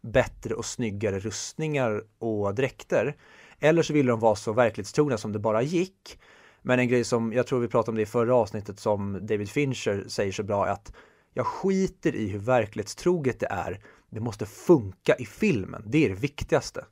bättre 0.00 0.54
och 0.54 0.64
snyggare 0.64 1.18
rustningar 1.18 2.02
och 2.18 2.54
dräkter. 2.54 3.16
Eller 3.60 3.82
så 3.82 3.92
ville 3.92 4.10
de 4.10 4.20
vara 4.20 4.36
så 4.36 4.52
verklighetstrogna 4.52 5.18
som 5.18 5.32
det 5.32 5.38
bara 5.38 5.62
gick. 5.62 6.18
Men 6.62 6.78
en 6.78 6.88
grej 6.88 7.04
som, 7.04 7.32
jag 7.32 7.46
tror 7.46 7.60
vi 7.60 7.68
pratade 7.68 7.90
om 7.90 7.96
det 7.96 8.02
i 8.02 8.06
förra 8.06 8.34
avsnittet 8.34 8.80
som 8.80 9.26
David 9.26 9.50
Fincher 9.50 10.04
säger 10.08 10.32
så 10.32 10.42
bra 10.42 10.66
är 10.66 10.70
att 10.70 10.92
jag 11.34 11.46
skiter 11.46 12.14
i 12.14 12.28
hur 12.28 12.38
verklighetstroget 12.38 13.40
det 13.40 13.46
är. 13.50 13.80
Det 14.10 14.20
måste 14.20 14.46
funka 14.46 15.14
i 15.14 15.26
filmen. 15.26 15.82
Det 15.86 16.04
är 16.04 16.08
det 16.08 16.14
viktigaste. 16.14 16.84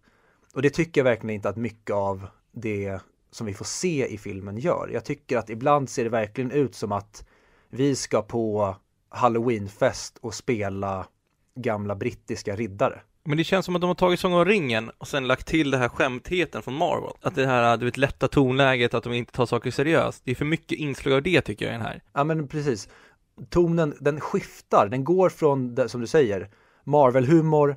Och 0.54 0.62
det 0.62 0.70
tycker 0.70 1.00
jag 1.00 1.04
verkligen 1.04 1.34
inte 1.34 1.48
att 1.48 1.56
mycket 1.56 1.94
av 1.94 2.28
det 2.52 3.00
som 3.30 3.46
vi 3.46 3.54
får 3.54 3.64
se 3.64 4.06
i 4.06 4.18
filmen 4.18 4.58
gör. 4.58 4.90
Jag 4.92 5.04
tycker 5.04 5.36
att 5.38 5.50
ibland 5.50 5.90
ser 5.90 6.04
det 6.04 6.10
verkligen 6.10 6.50
ut 6.50 6.74
som 6.74 6.92
att 6.92 7.26
vi 7.68 7.96
ska 7.96 8.22
på 8.22 8.76
halloweenfest 9.08 10.18
och 10.20 10.34
spela 10.34 11.06
gamla 11.54 11.94
brittiska 11.94 12.56
riddare. 12.56 13.00
Men 13.24 13.38
det 13.38 13.44
känns 13.44 13.66
som 13.66 13.74
att 13.74 13.80
de 13.80 13.86
har 13.86 13.94
tagit 13.94 14.20
Sång 14.20 14.32
om 14.32 14.44
ringen 14.44 14.90
och 14.98 15.08
sen 15.08 15.26
lagt 15.26 15.46
till 15.46 15.70
det 15.70 15.78
här 15.78 15.88
skämtheten 15.88 16.62
från 16.62 16.74
Marvel. 16.74 17.12
Att 17.20 17.34
det 17.34 17.46
här, 17.46 17.76
du 17.76 17.84
vet, 17.84 17.96
lätta 17.96 18.28
tonläget, 18.28 18.94
att 18.94 19.04
de 19.04 19.12
inte 19.12 19.32
tar 19.32 19.46
saker 19.46 19.70
seriöst. 19.70 20.22
Det 20.24 20.30
är 20.30 20.34
för 20.34 20.44
mycket 20.44 20.78
inslag 20.78 21.14
av 21.14 21.22
det 21.22 21.40
tycker 21.40 21.64
jag 21.64 21.74
i 21.74 21.76
den 21.78 21.86
här. 21.86 22.02
Ja 22.12 22.24
men 22.24 22.48
precis. 22.48 22.88
Tonen, 23.50 23.94
den 24.00 24.20
skiftar, 24.20 24.88
den 24.88 25.04
går 25.04 25.28
från, 25.28 25.74
det, 25.74 25.88
som 25.88 26.00
du 26.00 26.06
säger, 26.06 26.50
Marvel-humor 26.84 27.76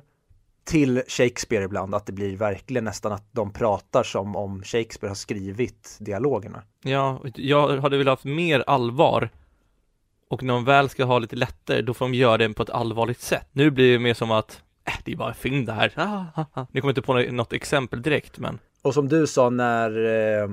till 0.64 1.02
Shakespeare 1.08 1.64
ibland, 1.64 1.94
att 1.94 2.06
det 2.06 2.12
blir 2.12 2.36
verkligen 2.36 2.84
nästan 2.84 3.12
att 3.12 3.24
de 3.32 3.52
pratar 3.52 4.02
som 4.02 4.36
om 4.36 4.62
Shakespeare 4.62 5.10
har 5.10 5.14
skrivit 5.14 5.96
dialogerna. 6.00 6.62
Ja, 6.82 7.20
jag 7.34 7.78
hade 7.78 7.98
velat 7.98 8.12
haft 8.12 8.24
mer 8.24 8.64
allvar 8.66 9.30
och 10.30 10.42
när 10.42 10.54
de 10.54 10.64
väl 10.64 10.88
ska 10.88 11.04
ha 11.04 11.18
lite 11.18 11.36
lättare, 11.36 11.82
då 11.82 11.94
får 11.94 12.04
de 12.04 12.14
göra 12.14 12.38
det 12.38 12.54
på 12.54 12.62
ett 12.62 12.70
allvarligt 12.70 13.20
sätt. 13.20 13.48
Nu 13.52 13.70
blir 13.70 13.92
det 13.92 13.98
mer 13.98 14.14
som 14.14 14.30
att, 14.30 14.62
äh, 14.84 14.94
det 15.04 15.12
är 15.12 15.16
bara 15.16 15.28
en 15.28 15.34
film 15.34 15.64
det 15.64 15.72
här. 15.72 15.92
Ah, 15.96 16.24
ah, 16.34 16.44
ah. 16.52 16.66
Ni 16.72 16.80
kommer 16.80 16.90
inte 16.90 17.02
på 17.02 17.14
något 17.14 17.52
exempel 17.52 18.02
direkt, 18.02 18.38
men. 18.38 18.58
Och 18.82 18.94
som 18.94 19.08
du 19.08 19.26
sa 19.26 19.50
när 19.50 19.90
eh, 20.06 20.48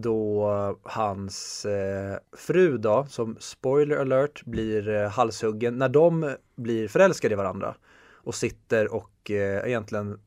då 0.00 0.78
hans 0.82 1.64
eh, 1.64 2.16
fru 2.36 2.78
då, 2.78 3.06
som 3.08 3.36
spoiler 3.40 3.96
alert, 3.96 4.44
blir 4.44 4.88
eh, 4.88 5.10
halshuggen, 5.10 5.78
när 5.78 5.88
de 5.88 6.34
blir 6.56 6.88
förälskade 6.88 7.32
i 7.32 7.36
varandra 7.36 7.74
och 8.12 8.34
sitter 8.34 8.94
och 8.94 9.30
eh, 9.30 9.68
egentligen 9.68 10.20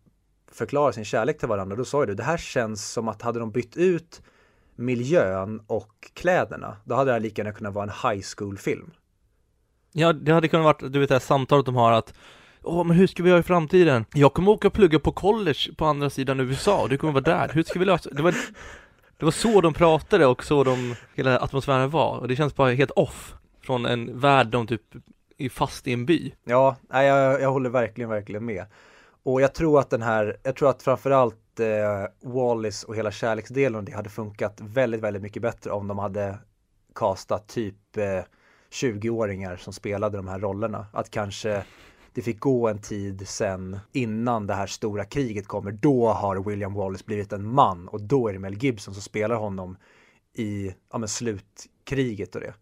förklarar 0.51 0.91
sin 0.91 1.05
kärlek 1.05 1.37
till 1.37 1.47
varandra, 1.47 1.75
då 1.75 1.85
sa 1.85 2.05
du 2.05 2.13
det 2.13 2.23
här 2.23 2.37
känns 2.37 2.91
som 2.91 3.07
att 3.07 3.21
hade 3.21 3.39
de 3.39 3.51
bytt 3.51 3.77
ut 3.77 4.21
miljön 4.75 5.61
och 5.67 6.11
kläderna, 6.13 6.77
då 6.85 6.95
hade 6.95 7.09
det 7.09 7.13
här 7.13 7.19
lika 7.19 7.41
gärna 7.41 7.53
kunnat 7.53 7.73
vara 7.73 7.83
en 7.83 8.11
high 8.11 8.25
school-film. 8.37 8.91
Ja, 9.91 10.13
det 10.13 10.31
hade 10.31 10.47
kunnat 10.47 10.63
vara, 10.63 10.89
du 10.89 10.99
vet 10.99 11.09
det 11.09 11.15
här 11.15 11.19
samtalet 11.19 11.65
de 11.65 11.75
har 11.75 11.91
att 11.91 12.13
Åh, 12.63 12.83
men 12.83 12.97
hur 12.97 13.07
ska 13.07 13.23
vi 13.23 13.29
göra 13.29 13.39
i 13.39 13.43
framtiden? 13.43 14.05
Jag 14.13 14.33
kommer 14.33 14.51
åka 14.51 14.67
och 14.67 14.73
plugga 14.73 14.99
på 14.99 15.11
college 15.11 15.73
på 15.77 15.85
andra 15.85 16.09
sidan 16.09 16.39
USA, 16.39 16.87
du 16.89 16.97
kommer 16.97 17.13
vara 17.13 17.23
där, 17.23 17.51
hur 17.53 17.63
ska 17.63 17.79
vi 17.79 17.85
lösa 17.85 18.09
det? 18.09 18.21
Var, 18.21 18.35
det 19.21 19.25
var 19.25 19.31
så 19.31 19.61
de 19.61 19.73
pratade 19.73 20.25
och 20.25 20.43
så 20.43 20.63
de, 20.63 20.95
hela 21.15 21.39
atmosfären 21.39 21.89
var, 21.89 22.17
och 22.17 22.27
det 22.27 22.35
känns 22.35 22.55
bara 22.55 22.71
helt 22.71 22.91
off 22.91 23.35
från 23.63 23.85
en 23.85 24.19
värld 24.19 24.47
de 24.47 24.67
typ 24.67 24.81
är 25.37 25.49
fast 25.49 25.87
i 25.87 25.93
en 25.93 26.05
by. 26.05 26.33
Ja, 26.43 26.75
nej, 26.89 27.07
jag, 27.07 27.41
jag 27.41 27.51
håller 27.51 27.69
verkligen, 27.69 28.09
verkligen 28.09 28.45
med. 28.45 28.65
Och 29.23 29.41
jag 29.41 29.53
tror 29.53 29.79
att 29.79 29.89
den 29.89 30.01
här, 30.01 30.37
jag 30.43 30.55
tror 30.55 30.69
att 30.69 30.83
framförallt 30.83 31.59
eh, 31.59 32.29
Wallis 32.31 32.83
och 32.83 32.95
hela 32.95 33.11
kärleksdelen 33.11 33.85
det 33.85 33.91
hade 33.91 34.09
funkat 34.09 34.61
väldigt, 34.61 35.01
väldigt 35.01 35.23
mycket 35.23 35.41
bättre 35.41 35.71
om 35.71 35.87
de 35.87 35.99
hade 35.99 36.37
kastat 36.95 37.47
typ 37.47 37.97
eh, 37.97 38.23
20-åringar 38.71 39.55
som 39.55 39.73
spelade 39.73 40.17
de 40.17 40.27
här 40.27 40.39
rollerna. 40.39 40.85
Att 40.93 41.11
kanske 41.11 41.63
det 42.13 42.21
fick 42.21 42.39
gå 42.39 42.67
en 42.67 42.81
tid 42.81 43.27
sen 43.27 43.79
innan 43.91 44.47
det 44.47 44.53
här 44.53 44.67
stora 44.67 45.05
kriget 45.05 45.47
kommer. 45.47 45.71
Då 45.71 46.07
har 46.07 46.49
William 46.49 46.73
Wallace 46.73 47.03
blivit 47.07 47.33
en 47.33 47.47
man 47.47 47.87
och 47.87 48.01
då 48.01 48.27
är 48.27 48.33
det 48.33 48.39
Mel 48.39 48.63
Gibson 48.63 48.93
som 48.93 49.03
spelar 49.03 49.35
honom 49.35 49.77
i 50.33 50.73
ja, 50.91 50.97
men 50.97 51.09
slutkriget 51.09 52.35
och 52.35 52.41
det. 52.41 52.53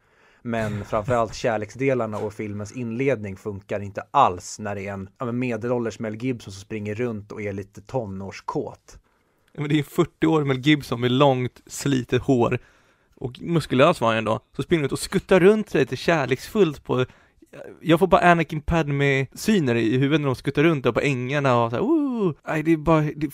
Men 0.42 0.86
framförallt 0.86 1.34
kärleksdelarna 1.36 2.18
och 2.18 2.34
filmens 2.34 2.72
inledning 2.72 3.38
funkar 3.38 3.80
inte 3.80 4.02
alls 4.12 4.60
när 4.60 4.76
det 4.76 4.88
är 4.88 4.94
en 4.94 5.10
ja, 5.18 5.32
medelålders 5.32 6.00
Mel 6.00 6.24
Gibson 6.24 6.54
som 6.54 6.62
springer 6.62 6.96
runt 6.96 7.32
och 7.32 7.42
är 7.42 7.54
lite 7.54 7.82
tonårskåt. 7.82 9.00
Ja, 9.54 9.62
men 9.62 9.70
det 9.70 9.80
är 9.80 9.84
40 9.84 10.28
år 10.28 10.44
Mel 10.44 10.60
Gibson 10.60 11.02
med 11.02 11.12
långt 11.12 11.62
slitet 11.66 12.22
hår 12.22 12.60
och 13.16 13.42
muskulös 13.42 14.02
var 14.02 14.08
han 14.08 14.18
ändå, 14.18 14.40
så 14.56 14.64
springer 14.64 14.86
ut 14.86 14.92
och 14.92 15.00
skuttar 15.00 15.40
runt 15.40 15.74
lite 15.74 15.96
kärleksfullt 15.96 16.84
på 16.84 17.06
jag 17.82 18.00
får 18.00 18.08
bara 18.08 18.22
Anakin 18.22 18.62
Padme-syner 18.62 19.76
i 19.76 19.98
huvudet 19.98 20.22
när 20.22 20.26
de 20.26 20.36
skuttar 20.36 20.64
runt 20.64 20.84
där 20.84 20.92
på 20.92 21.02
ängarna 21.02 21.64
och 21.64 21.72
så 21.72 21.76
här, 21.76 22.52
nej 22.54 22.64
det 22.64 22.74
är 22.74 22.78
bara, 22.78 23.02
det 23.02 23.30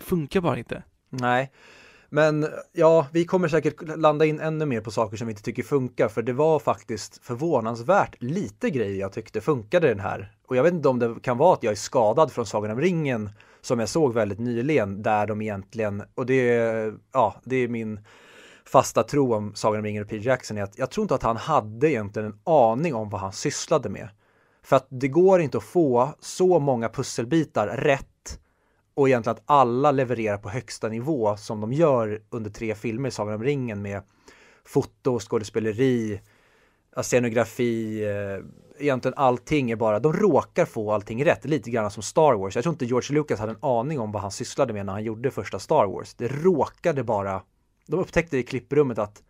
funkar 0.00 0.40
bara 0.40 0.58
inte. 0.58 0.82
Nej, 1.10 1.52
men 2.10 2.46
ja, 2.72 3.06
vi 3.12 3.24
kommer 3.24 3.48
säkert 3.48 3.98
landa 3.98 4.24
in 4.24 4.40
ännu 4.40 4.66
mer 4.66 4.80
på 4.80 4.90
saker 4.90 5.16
som 5.16 5.26
vi 5.26 5.30
inte 5.30 5.42
tycker 5.42 5.62
funkar, 5.62 6.08
för 6.08 6.22
det 6.22 6.32
var 6.32 6.58
faktiskt 6.58 7.24
förvånansvärt 7.24 8.22
lite 8.22 8.70
grejer 8.70 9.00
jag 9.00 9.12
tyckte 9.12 9.40
funkade 9.40 9.88
den 9.88 10.00
här. 10.00 10.32
Och 10.46 10.56
jag 10.56 10.62
vet 10.62 10.72
inte 10.72 10.88
om 10.88 10.98
det 10.98 11.16
kan 11.22 11.38
vara 11.38 11.54
att 11.54 11.62
jag 11.62 11.72
är 11.72 11.76
skadad 11.76 12.32
från 12.32 12.46
Sagan 12.46 12.70
om 12.70 12.80
ringen 12.80 13.30
som 13.60 13.80
jag 13.80 13.88
såg 13.88 14.14
väldigt 14.14 14.38
nyligen, 14.38 15.02
där 15.02 15.26
de 15.26 15.42
egentligen, 15.42 16.02
och 16.14 16.26
det, 16.26 16.44
ja, 17.12 17.40
det 17.44 17.56
är 17.56 17.68
min 17.68 18.00
fasta 18.66 19.02
tro 19.02 19.34
om 19.34 19.54
Sagan 19.54 19.78
om 19.78 19.84
ringen 19.84 20.02
och 20.02 20.08
Peter 20.08 20.26
Jackson 20.26 20.58
är 20.58 20.62
att 20.62 20.78
jag 20.78 20.90
tror 20.90 21.04
inte 21.04 21.14
att 21.14 21.22
han 21.22 21.36
hade 21.36 21.90
egentligen 21.90 22.28
en 22.28 22.38
aning 22.44 22.94
om 22.94 23.10
vad 23.10 23.20
han 23.20 23.32
sysslade 23.32 23.88
med. 23.88 24.08
För 24.62 24.76
att 24.76 24.86
det 24.90 25.08
går 25.08 25.40
inte 25.40 25.58
att 25.58 25.64
få 25.64 26.08
så 26.20 26.58
många 26.58 26.88
pusselbitar 26.88 27.66
rätt 27.66 28.40
och 28.94 29.08
egentligen 29.08 29.36
att 29.36 29.42
alla 29.46 29.90
levererar 29.90 30.38
på 30.38 30.48
högsta 30.48 30.88
nivå 30.88 31.36
som 31.36 31.60
de 31.60 31.72
gör 31.72 32.22
under 32.30 32.50
tre 32.50 32.74
filmer 32.74 33.08
i 33.08 33.12
Sagan 33.12 33.34
om 33.34 33.42
ringen 33.42 33.82
med 33.82 34.02
foto, 34.64 35.18
skådespeleri, 35.18 36.20
scenografi, 37.02 38.04
eh, 38.04 38.44
egentligen 38.78 39.14
allting 39.16 39.70
är 39.70 39.76
bara, 39.76 40.00
de 40.00 40.12
råkar 40.12 40.64
få 40.64 40.92
allting 40.92 41.24
rätt, 41.24 41.44
lite 41.44 41.70
grann 41.70 41.90
som 41.90 42.02
Star 42.02 42.34
Wars. 42.34 42.54
Jag 42.54 42.62
tror 42.62 42.72
inte 42.72 42.84
George 42.84 43.14
Lucas 43.14 43.40
hade 43.40 43.52
en 43.52 43.64
aning 43.64 44.00
om 44.00 44.12
vad 44.12 44.22
han 44.22 44.30
sysslade 44.30 44.72
med 44.72 44.86
när 44.86 44.92
han 44.92 45.04
gjorde 45.04 45.30
första 45.30 45.58
Star 45.58 45.86
Wars. 45.86 46.14
Det 46.14 46.28
råkade 46.28 47.04
bara, 47.04 47.42
de 47.86 48.00
upptäckte 48.00 48.38
i 48.38 48.42
klipprummet 48.42 48.98
att 48.98 49.22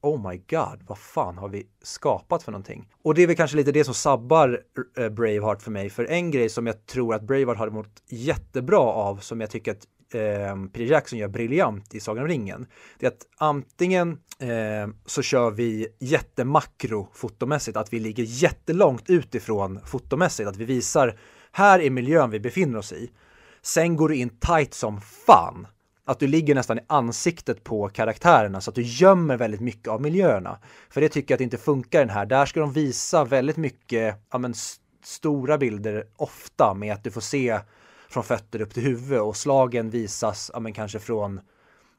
oh 0.00 0.30
my 0.30 0.36
god, 0.36 0.82
vad 0.86 0.98
fan 0.98 1.38
har 1.38 1.48
vi 1.48 1.66
skapat 1.82 2.42
för 2.42 2.52
någonting? 2.52 2.88
Och 3.02 3.14
det 3.14 3.22
är 3.22 3.26
väl 3.26 3.36
kanske 3.36 3.56
lite 3.56 3.72
det 3.72 3.84
som 3.84 3.94
sabbar 3.94 4.62
eh, 4.98 5.08
Braveheart 5.08 5.62
för 5.62 5.70
mig. 5.70 5.90
För 5.90 6.04
en 6.04 6.30
grej 6.30 6.48
som 6.48 6.66
jag 6.66 6.86
tror 6.86 7.14
att 7.14 7.22
Braveheart 7.22 7.58
hade 7.58 7.70
mått 7.70 8.02
jättebra 8.08 8.80
av, 8.80 9.16
som 9.16 9.40
jag 9.40 9.50
tycker 9.50 9.72
att 9.72 9.86
eh, 10.14 10.66
Peter 10.72 10.92
Jackson 10.92 11.18
gör 11.18 11.28
briljant 11.28 11.94
i 11.94 12.00
Sagan 12.00 12.22
om 12.22 12.28
ringen, 12.28 12.66
det 12.98 13.06
är 13.06 13.10
att 13.10 13.26
antingen 13.36 14.18
eh, 14.38 14.88
så 15.06 15.22
kör 15.22 15.50
vi 15.50 15.88
jättemakro 15.98 17.08
fotomässigt, 17.12 17.76
att 17.76 17.92
vi 17.92 18.00
ligger 18.00 18.24
jättelångt 18.26 19.10
utifrån 19.10 19.80
fotomässigt, 19.84 20.48
att 20.48 20.56
vi 20.56 20.64
visar 20.64 21.18
här 21.52 21.80
är 21.80 21.90
miljön 21.90 22.30
vi 22.30 22.40
befinner 22.40 22.78
oss 22.78 22.92
i. 22.92 23.10
Sen 23.62 23.96
går 23.96 24.08
du 24.08 24.16
in 24.16 24.38
tight 24.38 24.74
som 24.74 25.00
fan 25.00 25.66
att 26.06 26.18
du 26.18 26.26
ligger 26.26 26.54
nästan 26.54 26.78
i 26.78 26.82
ansiktet 26.86 27.64
på 27.64 27.88
karaktärerna 27.88 28.60
så 28.60 28.70
att 28.70 28.74
du 28.74 28.82
gömmer 28.82 29.36
väldigt 29.36 29.60
mycket 29.60 29.88
av 29.88 30.02
miljöerna. 30.02 30.58
För 30.90 31.00
det 31.00 31.08
tycker 31.08 31.32
jag 31.32 31.36
att 31.36 31.38
det 31.38 31.44
inte 31.44 31.56
funkar 31.56 32.00
den 32.00 32.10
här. 32.10 32.26
Där 32.26 32.46
ska 32.46 32.60
de 32.60 32.72
visa 32.72 33.24
väldigt 33.24 33.56
mycket, 33.56 34.16
ja 34.30 34.38
men 34.38 34.54
stora 35.04 35.58
bilder 35.58 36.04
ofta 36.16 36.74
med 36.74 36.92
att 36.92 37.04
du 37.04 37.10
får 37.10 37.20
se 37.20 37.60
från 38.08 38.24
fötter 38.24 38.60
upp 38.60 38.74
till 38.74 38.82
huvud 38.82 39.18
och 39.18 39.36
slagen 39.36 39.90
visas, 39.90 40.50
ja 40.54 40.60
men 40.60 40.72
kanske 40.72 40.98
från 40.98 41.40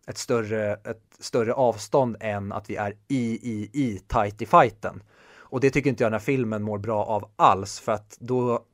ett 0.08 0.18
större, 0.18 0.74
ett 0.74 1.04
större 1.20 1.54
avstånd 1.54 2.18
än 2.20 2.52
att 2.52 2.70
vi 2.70 2.76
är 2.76 2.94
i, 3.08 3.52
i, 3.52 3.70
i, 3.74 4.02
tight 4.08 4.42
i 4.42 4.46
fighten. 4.46 5.04
Och 5.50 5.60
det 5.60 5.70
tycker 5.70 5.90
inte 5.90 6.04
jag 6.04 6.12
den 6.12 6.20
här 6.20 6.26
filmen 6.26 6.64
mår 6.64 6.78
bra 6.78 7.06
av 7.06 7.30
alls 7.36 7.80
för 7.80 7.92
att 7.92 8.18
då 8.20 8.66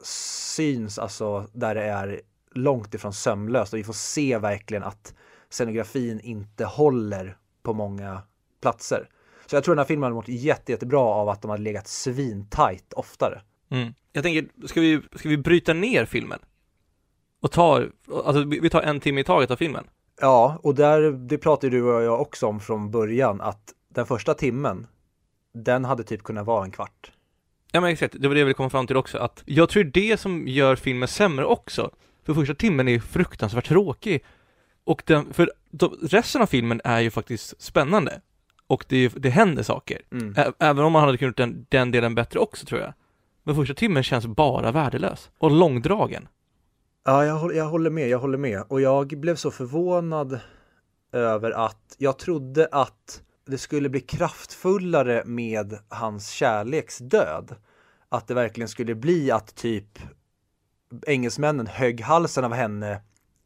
syns 0.55 0.99
alltså 0.99 1.47
där 1.53 1.75
det 1.75 1.83
är 1.83 2.21
långt 2.51 2.93
ifrån 2.93 3.13
sömlöst 3.13 3.73
och 3.73 3.79
vi 3.79 3.83
får 3.83 3.93
se 3.93 4.37
verkligen 4.37 4.83
att 4.83 5.13
scenografin 5.53 6.19
inte 6.19 6.65
håller 6.65 7.37
på 7.63 7.73
många 7.73 8.21
platser. 8.61 9.09
Så 9.45 9.55
jag 9.55 9.63
tror 9.63 9.75
den 9.75 9.79
här 9.79 9.85
filmen 9.85 10.03
hade 10.03 10.15
mått 10.15 10.27
jätte, 10.27 10.71
jättebra 10.71 11.01
av 11.01 11.29
att 11.29 11.41
de 11.41 11.51
hade 11.51 11.63
legat 11.63 11.87
svintajt 11.87 12.93
oftare. 12.93 13.41
Mm. 13.69 13.93
Jag 14.11 14.23
tänker, 14.23 14.67
ska 14.67 14.81
vi, 14.81 15.01
ska 15.15 15.29
vi 15.29 15.37
bryta 15.37 15.73
ner 15.73 16.05
filmen? 16.05 16.39
Och 17.41 17.51
ta, 17.51 17.83
alltså 18.25 18.43
vi 18.43 18.69
tar 18.69 18.81
en 18.81 18.99
timme 18.99 19.21
i 19.21 19.23
taget 19.23 19.51
av 19.51 19.55
filmen? 19.55 19.83
Ja, 20.21 20.59
och 20.63 20.75
där, 20.75 21.11
det 21.11 21.37
pratade 21.37 21.69
du 21.69 21.83
och 21.83 22.03
jag 22.03 22.21
också 22.21 22.47
om 22.47 22.59
från 22.59 22.91
början, 22.91 23.41
att 23.41 23.73
den 23.89 24.05
första 24.05 24.33
timmen, 24.33 24.87
den 25.53 25.85
hade 25.85 26.03
typ 26.03 26.23
kunnat 26.23 26.45
vara 26.45 26.63
en 26.63 26.71
kvart. 26.71 27.11
Ja 27.71 27.81
men 27.81 27.89
exakt, 27.89 28.15
det 28.19 28.27
var 28.27 28.35
det 28.35 28.39
jag 28.39 28.45
ville 28.45 28.53
komma 28.53 28.69
fram 28.69 28.87
till 28.87 28.97
också, 28.97 29.17
att 29.17 29.43
jag 29.45 29.69
tror 29.69 29.83
det 29.83 30.19
som 30.19 30.47
gör 30.47 30.75
filmen 30.75 31.07
sämre 31.07 31.45
också, 31.45 31.91
för 32.23 32.33
första 32.33 32.55
timmen 32.55 32.87
är 32.87 32.99
fruktansvärt 32.99 33.67
tråkig, 33.67 34.23
och 34.85 35.03
den, 35.05 35.33
för 35.33 35.51
resten 36.01 36.41
av 36.41 36.45
filmen 36.45 36.81
är 36.83 36.99
ju 36.99 37.11
faktiskt 37.11 37.61
spännande. 37.61 38.21
Och 38.67 38.85
det, 38.87 39.07
det 39.07 39.29
händer 39.29 39.63
saker. 39.63 40.01
Mm. 40.11 40.53
Även 40.59 40.85
om 40.85 40.91
man 40.91 41.03
hade 41.03 41.17
kunnat 41.17 41.37
den, 41.37 41.65
den 41.69 41.91
delen 41.91 42.15
bättre 42.15 42.39
också 42.39 42.65
tror 42.65 42.81
jag. 42.81 42.93
Men 43.43 43.55
första 43.55 43.73
timmen 43.73 44.03
känns 44.03 44.25
bara 44.27 44.71
värdelös. 44.71 45.29
Och 45.37 45.51
långdragen. 45.51 46.27
Ja, 47.05 47.25
jag, 47.25 47.55
jag 47.55 47.65
håller 47.65 47.89
med, 47.89 48.09
jag 48.09 48.19
håller 48.19 48.37
med. 48.37 48.63
Och 48.67 48.81
jag 48.81 49.07
blev 49.07 49.35
så 49.35 49.51
förvånad 49.51 50.39
över 51.11 51.51
att 51.51 51.95
jag 51.97 52.19
trodde 52.19 52.67
att 52.71 53.21
det 53.45 53.57
skulle 53.57 53.89
bli 53.89 53.99
kraftfullare 53.99 55.23
med 55.25 55.77
hans 55.89 56.29
kärleksdöd. 56.29 57.55
Att 58.09 58.27
det 58.27 58.33
verkligen 58.33 58.67
skulle 58.67 58.95
bli 58.95 59.31
att 59.31 59.55
typ 59.55 59.99
engelsmännen 61.07 61.67
högg 61.67 62.01
halsen 62.01 62.43
av 62.43 62.53
henne 62.53 63.01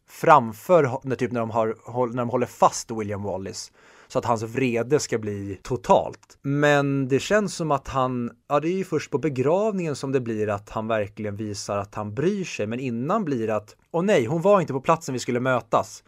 framför 0.08 1.00
när, 1.04 1.16
typ 1.16 1.32
när, 1.32 1.40
de 1.40 1.50
har, 1.50 1.76
när 2.08 2.18
de 2.18 2.30
håller 2.30 2.48
fast 2.48 2.92
William 2.92 3.24
Wallace 3.24 3.72
så 4.08 4.20
att 4.20 4.26
hans 4.26 4.44
vrede 4.44 5.00
ska 5.00 5.18
bli 5.18 5.60
totalt. 5.64 6.38
Men 6.42 7.08
det 7.08 7.20
känns 7.20 7.56
som 7.56 7.72
att 7.72 7.88
han, 7.88 8.32
ja 8.50 8.60
det 8.60 8.68
är 8.68 8.78
ju 8.78 8.84
först 8.84 9.12
på 9.12 9.18
begravningen 9.18 9.96
som 9.96 10.12
det 10.12 10.20
blir 10.20 10.50
att 10.50 10.70
han 10.70 10.88
verkligen 10.88 11.36
visar 11.36 11.78
att 11.78 11.96
han 11.96 12.14
bryr 12.14 12.44
sig. 12.44 12.68
Men 12.68 12.80
innan 12.80 13.26
blir 13.26 13.48
det 13.48 13.56
att, 13.56 13.76
åh 13.92 14.04
nej, 14.04 14.26
hon 14.26 14.42
var 14.42 14.62
inte 14.62 14.74
på 14.74 14.82
platsen 14.82 15.14
vi 15.14 15.20
skulle 15.20 15.40
mötas. 15.40 16.04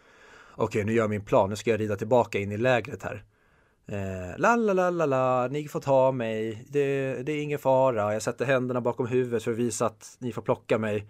Okej, 0.55 0.83
nu 0.83 0.93
gör 0.93 1.03
jag 1.03 1.09
min 1.09 1.25
plan, 1.25 1.49
nu 1.49 1.55
ska 1.55 1.71
jag 1.71 1.79
rida 1.79 1.95
tillbaka 1.95 2.39
in 2.39 2.51
i 2.51 2.57
lägret 2.57 3.03
här. 3.03 3.23
Eh, 3.87 4.37
la 4.37 4.55
la 4.55 4.73
la 4.73 4.89
la 4.89 5.05
la, 5.05 5.47
ni 5.47 5.67
får 5.67 5.79
ta 5.79 6.11
mig, 6.11 6.65
det, 6.69 7.13
det 7.25 7.31
är 7.31 7.41
ingen 7.41 7.59
fara, 7.59 8.13
jag 8.13 8.21
sätter 8.21 8.45
händerna 8.45 8.81
bakom 8.81 9.07
huvudet 9.07 9.43
för 9.43 9.51
att 9.51 9.57
visa 9.57 9.85
att 9.85 10.17
ni 10.19 10.31
får 10.31 10.41
plocka 10.41 10.77
mig. 10.77 11.07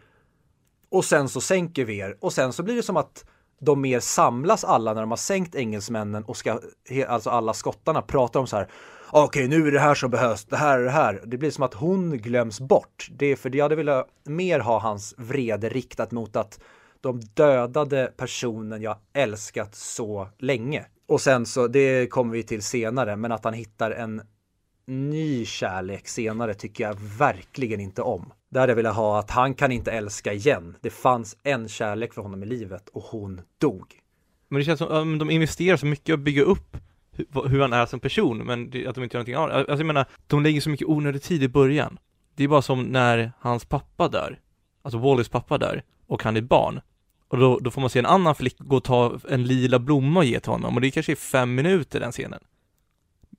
Och 0.91 1.05
sen 1.05 1.29
så 1.29 1.41
sänker 1.41 1.85
vi 1.85 1.97
er 1.97 2.17
och 2.19 2.33
sen 2.33 2.53
så 2.53 2.63
blir 2.63 2.75
det 2.75 2.83
som 2.83 2.97
att 2.97 3.25
de 3.61 3.81
mer 3.81 3.99
samlas 3.99 4.63
alla 4.63 4.93
när 4.93 5.01
de 5.01 5.09
har 5.09 5.17
sänkt 5.17 5.55
engelsmännen 5.55 6.23
och 6.23 6.37
ska, 6.37 6.59
alltså 7.07 7.29
alla 7.29 7.53
skottarna 7.53 8.01
pratar 8.01 8.39
om 8.39 8.47
så 8.47 8.57
här 8.57 8.69
okej 9.11 9.45
okay, 9.45 9.59
nu 9.59 9.67
är 9.67 9.71
det 9.71 9.79
här 9.79 9.95
som 9.95 10.11
behövs, 10.11 10.45
det 10.45 10.57
här 10.57 10.79
är 10.79 10.83
det 10.83 10.89
här. 10.89 11.21
Det 11.25 11.37
blir 11.37 11.51
som 11.51 11.63
att 11.63 11.73
hon 11.73 12.17
glöms 12.17 12.59
bort. 12.59 13.07
Det 13.11 13.25
är 13.25 13.35
för 13.35 13.55
jag 13.55 13.65
hade 13.65 13.75
velat 13.75 14.07
mer 14.23 14.59
ha 14.59 14.79
hans 14.79 15.13
vrede 15.17 15.69
riktat 15.69 16.11
mot 16.11 16.35
att 16.35 16.59
de 17.01 17.19
dödade 17.19 18.13
personen 18.17 18.81
jag 18.81 18.97
älskat 19.13 19.75
så 19.75 20.29
länge. 20.37 20.85
Och 21.07 21.21
sen 21.21 21.45
så, 21.45 21.67
det 21.67 22.07
kommer 22.07 22.33
vi 22.33 22.43
till 22.43 22.61
senare, 22.61 23.15
men 23.15 23.31
att 23.31 23.43
han 23.43 23.53
hittar 23.53 23.91
en 23.91 24.21
ny 24.87 25.45
kärlek 25.45 26.07
senare 26.07 26.53
tycker 26.53 26.83
jag 26.83 26.99
verkligen 27.17 27.79
inte 27.79 28.01
om. 28.01 28.33
Där 28.49 28.59
hade 28.59 28.71
jag 28.71 28.75
velat 28.75 28.95
ha 28.95 29.19
att 29.19 29.31
han 29.31 29.53
kan 29.53 29.71
inte 29.71 29.91
älska 29.91 30.33
igen. 30.33 30.75
Det 30.81 30.89
fanns 30.89 31.37
en 31.43 31.67
kärlek 31.67 32.13
för 32.13 32.21
honom 32.21 32.43
i 32.43 32.45
livet 32.45 32.89
och 32.89 33.03
hon 33.03 33.41
dog. 33.57 33.95
Men 34.47 34.59
det 34.59 34.65
känns 34.65 34.79
som 34.79 35.13
att 35.13 35.19
de 35.19 35.29
investerar 35.29 35.77
så 35.77 35.85
mycket 35.85 36.13
att 36.13 36.19
bygga 36.19 36.43
upp 36.43 36.77
hur 37.47 37.61
han 37.61 37.73
är 37.73 37.85
som 37.85 37.99
person, 37.99 38.37
men 38.37 38.63
att 38.87 38.95
de 38.95 39.03
inte 39.03 39.17
gör 39.17 39.19
någonting 39.19 39.37
av 39.37 39.49
det. 39.49 39.55
Alltså 39.55 39.77
jag 39.77 39.85
menar, 39.85 40.05
de 40.27 40.43
lägger 40.43 40.61
så 40.61 40.69
mycket 40.69 40.87
onödig 40.87 41.21
tid 41.21 41.43
i 41.43 41.47
början. 41.47 41.99
Det 42.35 42.43
är 42.43 42.47
bara 42.47 42.61
som 42.61 42.83
när 42.83 43.31
hans 43.39 43.65
pappa 43.65 44.07
dör, 44.07 44.39
alltså 44.81 44.97
Wallys 44.97 45.29
pappa 45.29 45.57
dör, 45.57 45.83
och 46.07 46.23
han 46.23 46.37
är 46.37 46.41
barn. 46.41 46.81
Och 47.27 47.37
då, 47.37 47.59
då 47.59 47.71
får 47.71 47.81
man 47.81 47.89
se 47.89 47.99
en 47.99 48.05
annan 48.05 48.35
flicka 48.35 48.63
gå 48.63 48.75
och 48.75 48.83
ta 48.83 49.19
en 49.29 49.43
lila 49.43 49.79
blomma 49.79 50.19
och 50.19 50.25
ge 50.25 50.39
till 50.39 50.51
honom, 50.51 50.75
och 50.75 50.81
det 50.81 50.91
kanske 50.91 51.11
är 51.11 51.15
fem 51.15 51.55
minuter 51.55 51.99
den 51.99 52.11
scenen. 52.11 52.39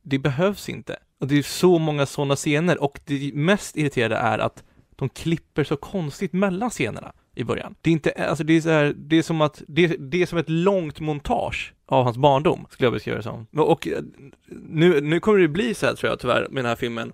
Det 0.03 0.19
behövs 0.19 0.69
inte. 0.69 0.97
Och 1.21 1.27
det 1.27 1.39
är 1.39 1.43
så 1.43 1.79
många 1.79 2.07
sådana 2.07 2.37
scener, 2.37 2.83
och 2.83 3.01
det 3.05 3.35
mest 3.35 3.77
irriterande 3.77 4.17
är 4.17 4.39
att 4.39 4.65
de 5.01 5.09
klipper 5.09 5.65
så 5.65 5.77
konstigt 5.77 6.33
mellan 6.33 6.71
scenerna 6.71 7.13
i 7.35 7.45
början. 7.45 7.75
Det 7.81 7.91
är 7.91 7.93
inte, 7.93 8.11
alltså 8.11 8.45
det 8.45 8.53
är 8.53 8.61
så 8.61 8.69
här, 8.69 8.95
det 8.97 9.19
är 9.19 9.23
som 9.23 9.41
att, 9.41 9.63
det, 9.69 9.87
det 9.87 10.23
är 10.23 10.27
som 10.27 10.39
ett 10.39 10.49
långt 10.49 11.01
montage 11.01 11.75
av 11.87 12.05
hans 12.05 12.17
barndom, 12.17 12.67
skulle 12.71 12.87
jag 12.87 12.93
beskriva 12.93 13.17
det 13.17 13.23
som. 13.23 13.47
Och 13.53 13.89
eh, 13.89 14.03
nu, 14.69 15.01
nu 15.01 15.21
kommer 15.21 15.39
det 15.39 15.49
bli 15.49 15.75
så 15.75 15.87
här 15.87 15.95
tror 15.95 16.11
jag 16.11 16.21
tyvärr 16.21 16.49
med 16.51 16.65
den 16.65 16.69
här 16.69 16.77
filmen, 16.77 17.13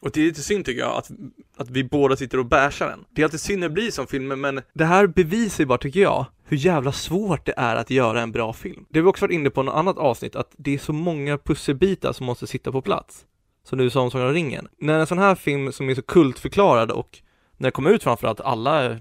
och 0.00 0.10
det 0.10 0.20
är 0.20 0.24
lite 0.24 0.42
synd 0.42 0.64
tycker 0.64 0.80
jag 0.80 0.96
att, 0.96 1.10
att 1.56 1.70
vi 1.70 1.84
båda 1.84 2.16
sitter 2.16 2.38
och 2.38 2.46
bärsar 2.46 2.88
den. 2.88 3.04
Det 3.10 3.22
är 3.22 3.24
alltid 3.24 3.40
synd 3.40 3.60
när 3.60 3.68
det 3.68 3.74
blir 3.74 3.90
som 3.90 4.06
filmer, 4.06 4.36
men 4.36 4.60
det 4.72 4.84
här 4.84 5.06
bevisar 5.06 5.64
ju 5.64 5.66
bara, 5.66 5.78
tycker 5.78 6.00
jag, 6.00 6.26
hur 6.44 6.56
jävla 6.56 6.92
svårt 6.92 7.46
det 7.46 7.54
är 7.56 7.76
att 7.76 7.90
göra 7.90 8.22
en 8.22 8.32
bra 8.32 8.52
film. 8.52 8.86
Det 8.88 8.98
har 8.98 9.02
vi 9.02 9.10
också 9.10 9.24
varit 9.24 9.34
inne 9.34 9.50
på 9.50 9.60
i 9.60 9.64
något 9.64 9.74
annat 9.74 9.98
avsnitt, 9.98 10.36
att 10.36 10.54
det 10.56 10.74
är 10.74 10.78
så 10.78 10.92
många 10.92 11.38
pusselbitar 11.38 12.12
som 12.12 12.26
måste 12.26 12.46
sitta 12.46 12.72
på 12.72 12.82
plats 12.82 13.24
som 13.68 13.78
du 13.78 13.90
sa 13.90 14.00
om 14.00 14.10
Sagan 14.10 14.26
om 14.26 14.32
ringen. 14.32 14.68
När 14.78 14.98
en 14.98 15.06
sån 15.06 15.18
här 15.18 15.34
film 15.34 15.72
som 15.72 15.90
är 15.90 15.94
så 15.94 16.02
kultförklarad 16.02 16.90
och 16.90 17.18
när 17.56 17.66
det 17.66 17.72
kommer 17.72 17.90
ut 17.90 18.02
framförallt, 18.02 18.40
alla, 18.40 19.00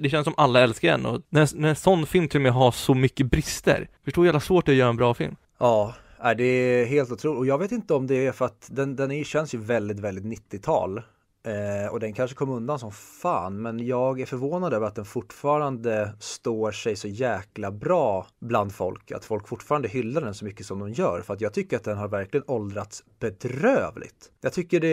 det 0.00 0.10
känns 0.10 0.24
som 0.24 0.34
alla 0.36 0.60
älskar 0.60 0.90
den 0.90 1.06
och 1.06 1.22
när, 1.28 1.48
när 1.54 1.68
en 1.68 1.76
sån 1.76 2.06
film 2.06 2.28
till 2.28 2.38
och 2.38 2.42
med 2.42 2.52
har 2.52 2.70
så 2.70 2.94
mycket 2.94 3.26
brister, 3.26 3.88
förstår 4.04 4.22
hur 4.22 4.26
jävla 4.26 4.40
svårt 4.40 4.66
det 4.66 4.72
är 4.72 4.74
att 4.74 4.78
göra 4.78 4.88
en 4.88 4.96
bra 4.96 5.14
film. 5.14 5.36
Ja, 5.58 5.94
det 6.36 6.44
är 6.44 6.84
helt 6.86 7.12
otroligt 7.12 7.38
och 7.38 7.46
jag 7.46 7.58
vet 7.58 7.72
inte 7.72 7.94
om 7.94 8.06
det 8.06 8.26
är 8.26 8.32
för 8.32 8.44
att 8.44 8.68
den, 8.70 8.96
den 8.96 9.10
är, 9.10 9.24
känns 9.24 9.54
ju 9.54 9.58
väldigt, 9.58 10.00
väldigt 10.00 10.24
90-tal. 10.24 11.02
Eh, 11.42 11.92
och 11.92 12.00
den 12.00 12.12
kanske 12.12 12.36
kom 12.36 12.50
undan 12.50 12.78
som 12.78 12.92
fan, 12.92 13.62
men 13.62 13.86
jag 13.86 14.20
är 14.20 14.26
förvånad 14.26 14.74
över 14.74 14.86
att 14.86 14.94
den 14.94 15.04
fortfarande 15.04 16.12
står 16.18 16.72
sig 16.72 16.96
så 16.96 17.08
jäkla 17.08 17.70
bra 17.70 18.26
bland 18.40 18.74
folk. 18.74 19.12
Att 19.12 19.24
folk 19.24 19.48
fortfarande 19.48 19.88
hyllar 19.88 20.20
den 20.20 20.34
så 20.34 20.44
mycket 20.44 20.66
som 20.66 20.78
de 20.78 20.92
gör. 20.92 21.22
För 21.22 21.34
att 21.34 21.40
jag 21.40 21.52
tycker 21.52 21.76
att 21.76 21.84
den 21.84 21.98
har 21.98 22.08
verkligen 22.08 22.44
åldrats 22.46 23.04
bedrövligt. 23.18 24.32
Jag 24.40 24.52
tycker 24.52 24.80
det 24.80 24.88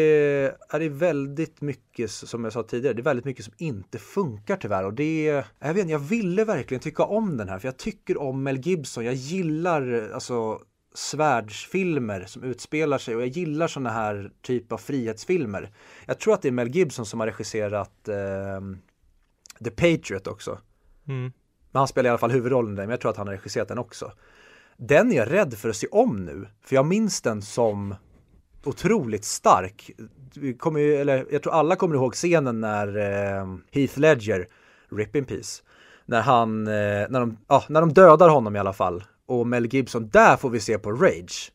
är, 0.70 0.90
väldigt 0.90 1.62
mycket, 1.62 2.12
som 2.12 2.44
jag 2.44 2.54
sa 2.54 2.64
tidigare, 2.64 2.94
det 2.94 3.02
är 3.02 3.04
väldigt 3.04 3.26
mycket 3.26 3.46
som 3.46 3.54
inte 3.58 4.00
funkar 4.00 4.56
tyvärr. 4.56 4.86
Och 4.86 4.94
det 4.94 5.26
jag 5.60 5.74
vet 5.74 5.78
inte, 5.78 5.92
jag 5.92 6.00
ville 6.00 6.46
verkligen 6.46 6.82
tycka 6.82 7.04
om 7.04 7.38
den 7.38 7.50
här, 7.50 7.60
för 7.60 7.68
jag 7.68 7.78
tycker 7.78 8.22
om 8.22 8.44
Mel 8.44 8.58
Gibson. 8.58 9.06
Jag 9.06 9.14
gillar, 9.14 10.12
alltså 10.14 10.60
svärdsfilmer 10.98 12.26
som 12.28 12.44
utspelar 12.44 12.98
sig 12.98 13.16
och 13.16 13.22
jag 13.22 13.28
gillar 13.28 13.68
sådana 13.68 13.90
här 13.90 14.32
typ 14.42 14.72
av 14.72 14.78
frihetsfilmer. 14.78 15.72
Jag 16.06 16.20
tror 16.20 16.34
att 16.34 16.42
det 16.42 16.48
är 16.48 16.52
Mel 16.52 16.68
Gibson 16.68 17.06
som 17.06 17.20
har 17.20 17.28
regisserat 17.28 18.08
eh, 18.08 18.62
The 19.64 19.72
Patriot 19.72 20.28
också. 20.28 20.60
Mm. 21.08 21.32
Men 21.72 21.80
han 21.80 21.88
spelar 21.88 22.08
i 22.08 22.12
alla 22.12 22.18
fall 22.18 22.32
huvudrollen 22.32 22.76
där, 22.76 22.84
men 22.84 22.90
jag 22.90 23.02
tror 23.02 23.12
att 23.12 23.18
han 23.18 23.28
har 23.28 23.34
regisserat 23.34 23.68
den 23.68 23.78
också. 23.78 24.12
Den 24.78 25.12
är 25.12 25.16
jag 25.16 25.32
rädd 25.32 25.54
för 25.54 25.70
att 25.70 25.76
se 25.76 25.88
om 25.88 26.26
nu, 26.26 26.48
för 26.62 26.76
jag 26.76 26.86
minns 26.86 27.22
den 27.22 27.42
som 27.42 27.96
otroligt 28.64 29.26
stark. 29.26 29.92
Vi 30.36 30.54
kommer 30.54 30.80
ju, 30.80 30.96
eller 30.96 31.26
jag 31.32 31.44
tror 31.44 31.54
alla 31.54 31.76
kommer 31.76 31.96
ihåg 31.96 32.14
scenen 32.14 32.62
när 32.62 32.98
eh, 32.98 33.48
Heath 33.72 34.00
Ledger, 34.00 34.48
Rip 34.92 35.16
in 35.16 35.26
Peace, 35.26 35.64
när 36.06 36.22
han, 36.22 36.68
eh, 36.68 36.74
när, 37.10 37.20
de, 37.20 37.38
ah, 37.48 37.64
när 37.70 37.82
de 37.82 37.94
dödar 37.94 38.30
honom 38.30 38.56
i 38.56 38.60
alla 38.60 38.74
fall 38.74 39.04
och 39.28 39.48
Mel 39.48 39.74
Gibson, 39.74 40.10
där 40.10 40.38
får 40.38 40.50
vi 40.50 40.60
se 40.60 40.78
på 40.78 40.92
Rage. 40.92 41.52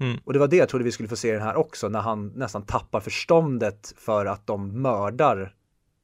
Mm. 0.00 0.18
Och 0.24 0.32
det 0.32 0.38
var 0.38 0.48
det 0.48 0.56
jag 0.56 0.68
trodde 0.68 0.84
vi 0.84 0.92
skulle 0.92 1.08
få 1.08 1.16
se 1.16 1.32
den 1.32 1.42
här 1.42 1.56
också, 1.56 1.88
när 1.88 2.00
han 2.00 2.28
nästan 2.28 2.62
tappar 2.62 3.00
förståndet 3.00 3.94
för 3.96 4.26
att 4.26 4.46
de 4.46 4.82
mördar 4.82 5.54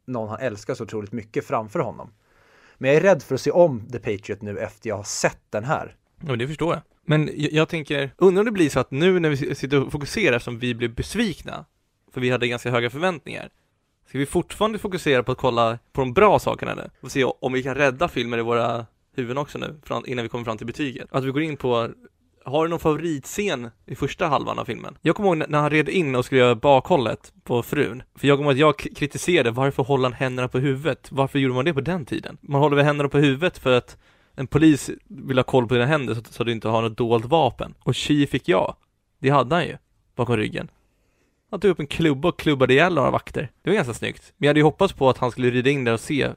någon 0.07 0.29
han 0.29 0.41
älskar 0.41 0.75
så 0.75 0.85
otroligt 0.85 1.13
mycket 1.13 1.47
framför 1.47 1.79
honom. 1.79 2.13
Men 2.79 2.91
jag 2.91 2.97
är 2.97 3.01
rädd 3.01 3.23
för 3.23 3.35
att 3.35 3.41
se 3.41 3.51
om 3.51 3.89
The 3.93 3.99
Patriot 3.99 4.43
nu 4.43 4.59
efter 4.59 4.89
jag 4.89 4.97
har 4.97 5.05
sett 5.05 5.43
den 5.51 5.65
här. 5.65 5.97
Ja, 6.27 6.37
det 6.37 6.49
förstår 6.49 6.75
jag. 6.75 6.83
Men 7.07 7.31
jag, 7.35 7.53
jag 7.53 7.69
tänker, 7.69 8.11
undrar 8.17 8.41
om 8.41 8.45
det 8.45 8.53
blir 8.53 8.71
så 8.71 8.81
att 8.81 8.91
nu 8.91 9.21
när 9.21 9.31
vi 9.31 9.55
sitter 9.55 9.85
och 9.85 9.93
fokuserar 9.93 10.39
som 10.39 10.59
vi 10.59 10.75
blev 10.75 10.95
besvikna, 10.95 11.65
för 12.13 12.21
vi 12.21 12.31
hade 12.31 12.49
ganska 12.49 12.71
höga 12.71 12.91
förväntningar, 12.91 13.51
ska 14.09 14.19
vi 14.19 14.27
fortfarande 14.27 14.79
fokusera 14.79 15.23
på 15.23 15.33
att 15.33 15.39
kolla 15.39 15.79
på 15.93 16.01
de 16.01 16.15
bra 16.15 16.39
sakerna 16.39 16.75
nu? 16.75 16.91
Och 17.01 17.13
se 17.13 17.25
om 17.25 17.53
vi 17.53 17.63
kan 17.63 17.75
rädda 17.75 18.09
filmer 18.09 18.39
i 18.39 18.43
våra 18.43 18.87
huvuden 19.19 19.39
också 19.39 19.59
nu, 19.59 19.81
innan 20.07 20.23
vi 20.23 20.29
kommer 20.29 20.45
fram 20.45 20.59
till 20.59 20.67
betyget. 20.67 21.09
Att 21.11 21.25
vi 21.25 21.31
går 21.31 21.43
in 21.43 21.57
på 21.57 21.89
har 22.45 22.65
du 22.65 22.71
någon 22.71 22.79
favoritscen 22.79 23.71
i 23.87 23.95
första 23.95 24.27
halvan 24.27 24.59
av 24.59 24.65
filmen? 24.65 24.99
Jag 25.03 25.17
kommer 25.17 25.29
ihåg 25.29 25.49
när 25.49 25.59
han 25.59 25.71
red 25.71 25.89
in 25.89 26.15
och 26.15 26.25
skulle 26.25 26.41
göra 26.41 26.55
bakhållet 26.55 27.33
på 27.45 27.63
frun. 27.63 28.03
För 28.15 28.29
jag 28.29 28.39
kommer 28.39 28.51
ihåg 28.51 28.55
att 28.55 28.59
jag 28.59 28.97
kritiserade, 28.97 29.51
varför 29.51 29.83
håller 29.83 30.05
han 30.05 30.13
händerna 30.13 30.49
på 30.49 30.59
huvudet? 30.59 31.09
Varför 31.13 31.39
gjorde 31.39 31.55
man 31.55 31.65
det 31.65 31.75
på 31.75 31.81
den 31.81 32.07
tiden? 32.07 32.39
Man 32.41 32.61
håller 32.61 32.77
väl 32.77 32.85
händerna 32.85 33.09
på 33.09 33.19
huvudet 33.19 33.59
för 33.59 33.77
att 33.77 33.97
en 34.35 34.47
polis 34.47 34.91
vill 35.09 35.39
ha 35.39 35.45
koll 35.45 35.69
på 35.69 35.75
dina 35.75 35.87
händer 35.87 36.15
så, 36.15 36.23
så 36.31 36.43
att 36.43 36.47
du 36.47 36.53
inte 36.53 36.69
har 36.69 36.83
något 36.83 36.97
dolt 36.97 37.25
vapen. 37.25 37.75
Och 37.81 37.95
tji 37.95 38.27
fick 38.27 38.49
jag. 38.49 38.77
Det 39.19 39.31
hade 39.31 39.55
han 39.55 39.65
ju, 39.65 39.77
bakom 40.17 40.37
ryggen. 40.37 40.71
Han 41.51 41.61
tog 41.61 41.71
upp 41.71 41.81
en 41.81 41.87
klubba 41.87 42.29
och 42.29 42.39
klubbade 42.39 42.73
ihjäl 42.73 42.95
några 42.95 43.11
vakter. 43.11 43.51
Det 43.63 43.71
var 43.71 43.75
ganska 43.75 43.95
snyggt. 43.95 44.33
Men 44.37 44.47
jag 44.47 44.51
hade 44.51 44.61
ju 44.61 44.65
hoppats 44.65 44.93
på 44.93 45.09
att 45.09 45.19
han 45.19 45.31
skulle 45.31 45.51
rida 45.51 45.71
in 45.71 45.85
där 45.85 45.93
och 45.93 46.01
se 46.01 46.31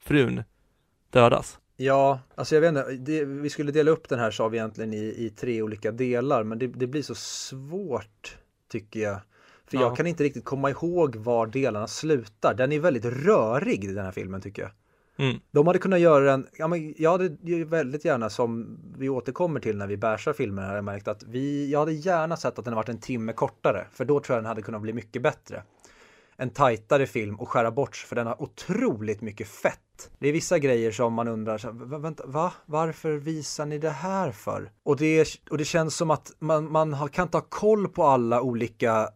frun 0.00 0.42
dödas. 1.10 1.58
Ja, 1.80 2.20
alltså 2.34 2.54
jag 2.54 2.60
vet 2.60 2.68
inte, 2.68 2.92
det, 2.92 3.24
vi 3.24 3.50
skulle 3.50 3.72
dela 3.72 3.90
upp 3.90 4.08
den 4.08 4.18
här 4.18 4.30
sa 4.30 4.48
vi 4.48 4.58
egentligen 4.58 4.92
i, 4.92 4.96
i 4.96 5.30
tre 5.30 5.62
olika 5.62 5.92
delar, 5.92 6.44
men 6.44 6.58
det, 6.58 6.66
det 6.66 6.86
blir 6.86 7.02
så 7.02 7.14
svårt 7.14 8.38
tycker 8.70 9.00
jag. 9.00 9.20
För 9.66 9.76
ja. 9.76 9.80
jag 9.80 9.96
kan 9.96 10.06
inte 10.06 10.24
riktigt 10.24 10.44
komma 10.44 10.70
ihåg 10.70 11.16
var 11.16 11.46
delarna 11.46 11.86
slutar. 11.86 12.54
Den 12.54 12.72
är 12.72 12.80
väldigt 12.80 13.04
rörig 13.04 13.94
den 13.94 14.04
här 14.04 14.12
filmen 14.12 14.40
tycker 14.40 14.62
jag. 14.62 14.70
Mm. 15.26 15.40
De 15.50 15.66
hade 15.66 15.78
kunnat 15.78 16.00
göra 16.00 16.24
den, 16.24 16.46
ja, 16.58 16.68
men 16.68 16.94
jag 16.98 17.10
hade 17.10 17.36
ju 17.42 17.64
väldigt 17.64 18.04
gärna 18.04 18.30
som 18.30 18.78
vi 18.98 19.08
återkommer 19.08 19.60
till 19.60 19.76
när 19.76 19.86
vi 19.86 19.96
bärsar 19.96 20.32
filmer 20.32 20.62
har 20.62 20.74
jag 20.74 20.84
märkt 20.84 21.08
att 21.08 21.22
vi, 21.22 21.70
jag 21.70 21.78
hade 21.78 21.92
gärna 21.92 22.36
sett 22.36 22.58
att 22.58 22.64
den 22.64 22.74
varit 22.74 22.88
en 22.88 23.00
timme 23.00 23.32
kortare 23.32 23.86
för 23.92 24.04
då 24.04 24.20
tror 24.20 24.36
jag 24.36 24.44
den 24.44 24.48
hade 24.48 24.62
kunnat 24.62 24.82
bli 24.82 24.92
mycket 24.92 25.22
bättre 25.22 25.62
en 26.38 26.50
tajtare 26.50 27.06
film 27.06 27.40
och 27.40 27.48
skära 27.48 27.70
bort 27.70 27.96
för 27.96 28.16
den 28.16 28.26
har 28.26 28.42
otroligt 28.42 29.20
mycket 29.20 29.48
fett. 29.48 30.10
Det 30.18 30.28
är 30.28 30.32
vissa 30.32 30.58
grejer 30.58 30.92
som 30.92 31.12
man 31.14 31.28
undrar, 31.28 31.58
så, 31.58 31.70
vänta, 31.72 32.26
va? 32.26 32.52
Varför 32.66 33.12
visar 33.12 33.66
ni 33.66 33.78
det 33.78 33.90
här 33.90 34.32
för? 34.32 34.70
Och 34.82 34.96
det, 34.96 35.28
och 35.50 35.58
det 35.58 35.64
känns 35.64 35.96
som 35.96 36.10
att 36.10 36.32
man, 36.38 36.72
man 36.72 36.92
har, 36.92 37.08
kan 37.08 37.22
inte 37.22 37.36
ha 37.36 37.46
koll 37.48 37.88
på 37.88 38.04
alla 38.04 38.42
olika 38.42 39.08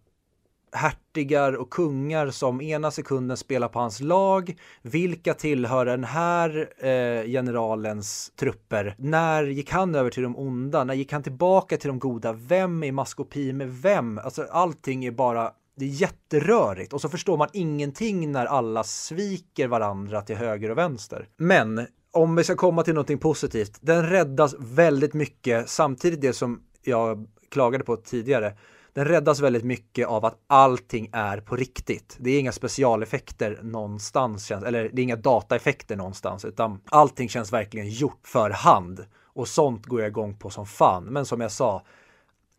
hertigar 0.72 1.52
och 1.52 1.70
kungar 1.70 2.30
som 2.30 2.60
ena 2.60 2.90
sekunden 2.90 3.36
spelar 3.36 3.68
på 3.68 3.78
hans 3.78 4.00
lag. 4.00 4.58
Vilka 4.82 5.34
tillhör 5.34 5.84
den 5.84 6.04
här 6.04 6.68
eh, 6.78 7.26
generalens 7.26 8.32
trupper? 8.36 8.94
När 8.98 9.42
gick 9.42 9.70
han 9.70 9.94
över 9.94 10.10
till 10.10 10.22
de 10.22 10.36
onda? 10.36 10.84
När 10.84 10.94
gick 10.94 11.12
han 11.12 11.22
tillbaka 11.22 11.76
till 11.76 11.88
de 11.88 11.98
goda? 11.98 12.32
Vem 12.32 12.82
är 12.82 12.92
maskopi 12.92 13.52
med 13.52 13.72
vem? 13.72 14.18
Alltså 14.18 14.46
allting 14.50 15.04
är 15.04 15.10
bara 15.10 15.52
det 15.76 15.84
är 15.84 15.88
jätterörigt 15.88 16.92
och 16.92 17.00
så 17.00 17.08
förstår 17.08 17.36
man 17.36 17.48
ingenting 17.52 18.32
när 18.32 18.46
alla 18.46 18.84
sviker 18.84 19.68
varandra 19.68 20.22
till 20.22 20.36
höger 20.36 20.70
och 20.70 20.78
vänster. 20.78 21.28
Men 21.36 21.86
om 22.12 22.36
vi 22.36 22.44
ska 22.44 22.56
komma 22.56 22.82
till 22.82 22.94
någonting 22.94 23.18
positivt, 23.18 23.78
den 23.80 24.10
räddas 24.10 24.54
väldigt 24.58 25.14
mycket, 25.14 25.68
samtidigt 25.68 26.20
det 26.20 26.32
som 26.32 26.62
jag 26.82 27.26
klagade 27.50 27.84
på 27.84 27.96
tidigare, 27.96 28.56
den 28.92 29.04
räddas 29.04 29.40
väldigt 29.40 29.64
mycket 29.64 30.06
av 30.08 30.24
att 30.24 30.38
allting 30.46 31.10
är 31.12 31.40
på 31.40 31.56
riktigt. 31.56 32.16
Det 32.20 32.30
är 32.30 32.40
inga 32.40 32.52
specialeffekter 32.52 33.60
någonstans, 33.62 34.50
eller 34.50 34.90
det 34.92 35.00
är 35.00 35.04
inga 35.04 35.16
dataeffekter 35.16 35.96
någonstans, 35.96 36.44
utan 36.44 36.80
allting 36.84 37.28
känns 37.28 37.52
verkligen 37.52 37.88
gjort 37.88 38.26
för 38.26 38.50
hand. 38.50 39.06
Och 39.34 39.48
sånt 39.48 39.86
går 39.86 40.00
jag 40.00 40.08
igång 40.08 40.36
på 40.36 40.50
som 40.50 40.66
fan. 40.66 41.04
Men 41.04 41.26
som 41.26 41.40
jag 41.40 41.52
sa, 41.52 41.82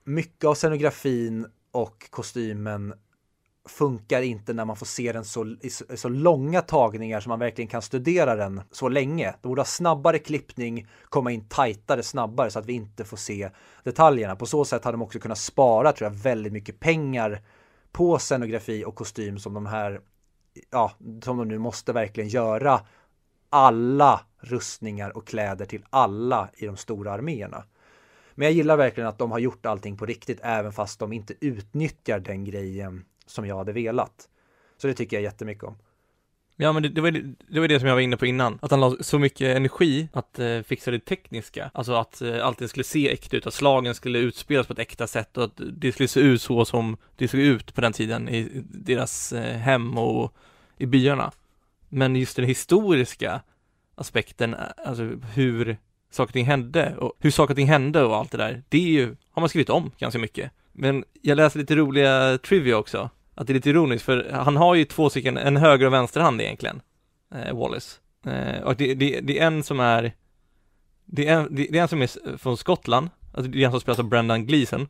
mycket 0.03 0.45
av 0.45 0.55
scenografin 0.55 1.47
och 1.71 2.07
kostymen 2.09 2.93
funkar 3.65 4.21
inte 4.21 4.53
när 4.53 4.65
man 4.65 4.75
får 4.75 4.85
se 4.85 5.11
den 5.11 5.25
så, 5.25 5.55
i 5.61 5.69
så, 5.69 5.85
i 5.93 5.97
så 5.97 6.09
långa 6.09 6.61
tagningar 6.61 7.19
så 7.19 7.29
man 7.29 7.39
verkligen 7.39 7.67
kan 7.67 7.81
studera 7.81 8.35
den 8.35 8.61
så 8.71 8.89
länge. 8.89 9.31
Det 9.41 9.47
borde 9.47 9.61
ha 9.61 9.65
snabbare 9.65 10.19
klippning, 10.19 10.87
komma 11.09 11.31
in 11.31 11.47
tajtare 11.49 12.03
snabbare 12.03 12.51
så 12.51 12.59
att 12.59 12.65
vi 12.65 12.73
inte 12.73 13.05
får 13.05 13.17
se 13.17 13.49
detaljerna. 13.83 14.35
På 14.35 14.45
så 14.45 14.65
sätt 14.65 14.83
hade 14.83 14.97
de 14.97 15.01
också 15.01 15.19
kunnat 15.19 15.37
spara, 15.37 15.91
tror 15.91 16.11
jag, 16.11 16.17
väldigt 16.17 16.53
mycket 16.53 16.79
pengar 16.79 17.41
på 17.91 18.19
scenografi 18.19 18.85
och 18.85 18.95
kostym 18.95 19.39
som 19.39 19.53
de 19.53 19.65
här, 19.65 20.01
ja, 20.71 20.91
som 21.23 21.37
de 21.37 21.47
nu 21.47 21.57
måste 21.57 21.93
verkligen 21.93 22.29
göra 22.29 22.81
alla 23.49 24.21
rustningar 24.39 25.17
och 25.17 25.27
kläder 25.27 25.65
till 25.65 25.85
alla 25.89 26.49
i 26.53 26.65
de 26.65 26.77
stora 26.77 27.11
arméerna. 27.11 27.63
Men 28.35 28.45
jag 28.45 28.53
gillar 28.53 28.77
verkligen 28.77 29.09
att 29.09 29.17
de 29.17 29.31
har 29.31 29.39
gjort 29.39 29.65
allting 29.65 29.97
på 29.97 30.05
riktigt 30.05 30.39
även 30.43 30.71
fast 30.71 30.99
de 30.99 31.13
inte 31.13 31.33
utnyttjar 31.39 32.19
den 32.19 32.43
grejen 32.45 33.05
som 33.25 33.47
jag 33.47 33.57
hade 33.57 33.71
velat. 33.71 34.29
Så 34.77 34.87
det 34.87 34.93
tycker 34.93 35.17
jag 35.17 35.23
jättemycket 35.23 35.63
om. 35.63 35.75
Ja 36.55 36.73
men 36.73 36.83
det, 36.83 36.89
det, 36.89 37.01
var, 37.01 37.11
det 37.47 37.59
var 37.59 37.67
det 37.67 37.79
som 37.79 37.87
jag 37.87 37.95
var 37.95 38.01
inne 38.01 38.17
på 38.17 38.25
innan, 38.25 38.59
att 38.61 38.71
han 38.71 38.79
la 38.79 38.95
så 38.99 39.19
mycket 39.19 39.57
energi 39.57 40.07
att 40.13 40.39
eh, 40.39 40.61
fixa 40.61 40.91
det 40.91 40.99
tekniska, 40.99 41.71
alltså 41.73 41.93
att 41.93 42.21
eh, 42.21 42.45
allting 42.45 42.67
skulle 42.67 42.83
se 42.83 43.11
äkta 43.11 43.37
ut, 43.37 43.47
att 43.47 43.53
slagen 43.53 43.95
skulle 43.95 44.19
utspelas 44.19 44.67
på 44.67 44.73
ett 44.73 44.79
äkta 44.79 45.07
sätt 45.07 45.37
och 45.37 45.43
att 45.43 45.61
det 45.73 45.91
skulle 45.91 46.07
se 46.07 46.19
ut 46.19 46.41
så 46.41 46.65
som 46.65 46.97
det 47.15 47.27
såg 47.27 47.39
ut 47.39 47.73
på 47.75 47.81
den 47.81 47.93
tiden 47.93 48.29
i 48.29 48.49
deras 48.63 49.33
eh, 49.33 49.57
hem 49.57 49.97
och 49.97 50.33
i 50.77 50.85
byarna. 50.85 51.31
Men 51.89 52.15
just 52.15 52.35
den 52.35 52.45
historiska 52.45 53.41
aspekten, 53.95 54.53
eh, 54.53 54.59
alltså 54.85 55.03
hur 55.33 55.77
saker 56.11 56.29
och 56.29 56.33
ting 56.33 56.45
hände 56.45 56.95
och 56.97 57.13
hur 57.19 57.31
saker 57.31 57.53
och 57.53 57.57
ting 57.57 57.67
hände 57.67 58.03
och 58.03 58.15
allt 58.15 58.31
det 58.31 58.37
där, 58.37 58.63
det 58.69 58.77
är 58.77 58.91
ju, 58.91 59.15
har 59.31 59.39
man 59.39 59.49
skrivit 59.49 59.69
om 59.69 59.91
ganska 59.97 60.19
mycket. 60.19 60.51
Men 60.73 61.03
jag 61.21 61.35
läste 61.35 61.59
lite 61.59 61.75
roliga 61.75 62.37
trivia 62.37 62.77
också, 62.77 63.09
att 63.35 63.47
det 63.47 63.53
är 63.53 63.55
lite 63.55 63.69
ironiskt 63.69 64.05
för 64.05 64.29
han 64.31 64.57
har 64.57 64.75
ju 64.75 64.85
två 64.85 65.09
stycken, 65.09 65.37
en 65.37 65.57
höger 65.57 65.85
och 65.85 65.93
vänster 65.93 66.21
hand 66.21 66.41
egentligen, 66.41 66.81
eh, 67.35 67.57
Wallace. 67.57 67.99
Eh, 68.25 68.63
och 68.63 68.75
det, 68.75 68.93
det, 68.93 69.19
det, 69.21 69.39
är 69.39 69.47
en 69.47 69.63
som 69.63 69.79
är, 69.79 70.13
det 71.05 71.27
är 71.27 71.33
en, 71.33 71.55
det 71.55 71.77
är 71.77 71.81
en 71.81 71.87
som 71.87 72.01
är 72.01 72.37
från 72.37 72.57
Skottland, 72.57 73.09
alltså 73.33 73.51
det 73.51 73.61
är 73.61 73.65
en 73.65 73.71
som 73.71 73.79
spelas 73.79 73.99
av 73.99 74.09
Brendan 74.09 74.45
Gleeson. 74.45 74.87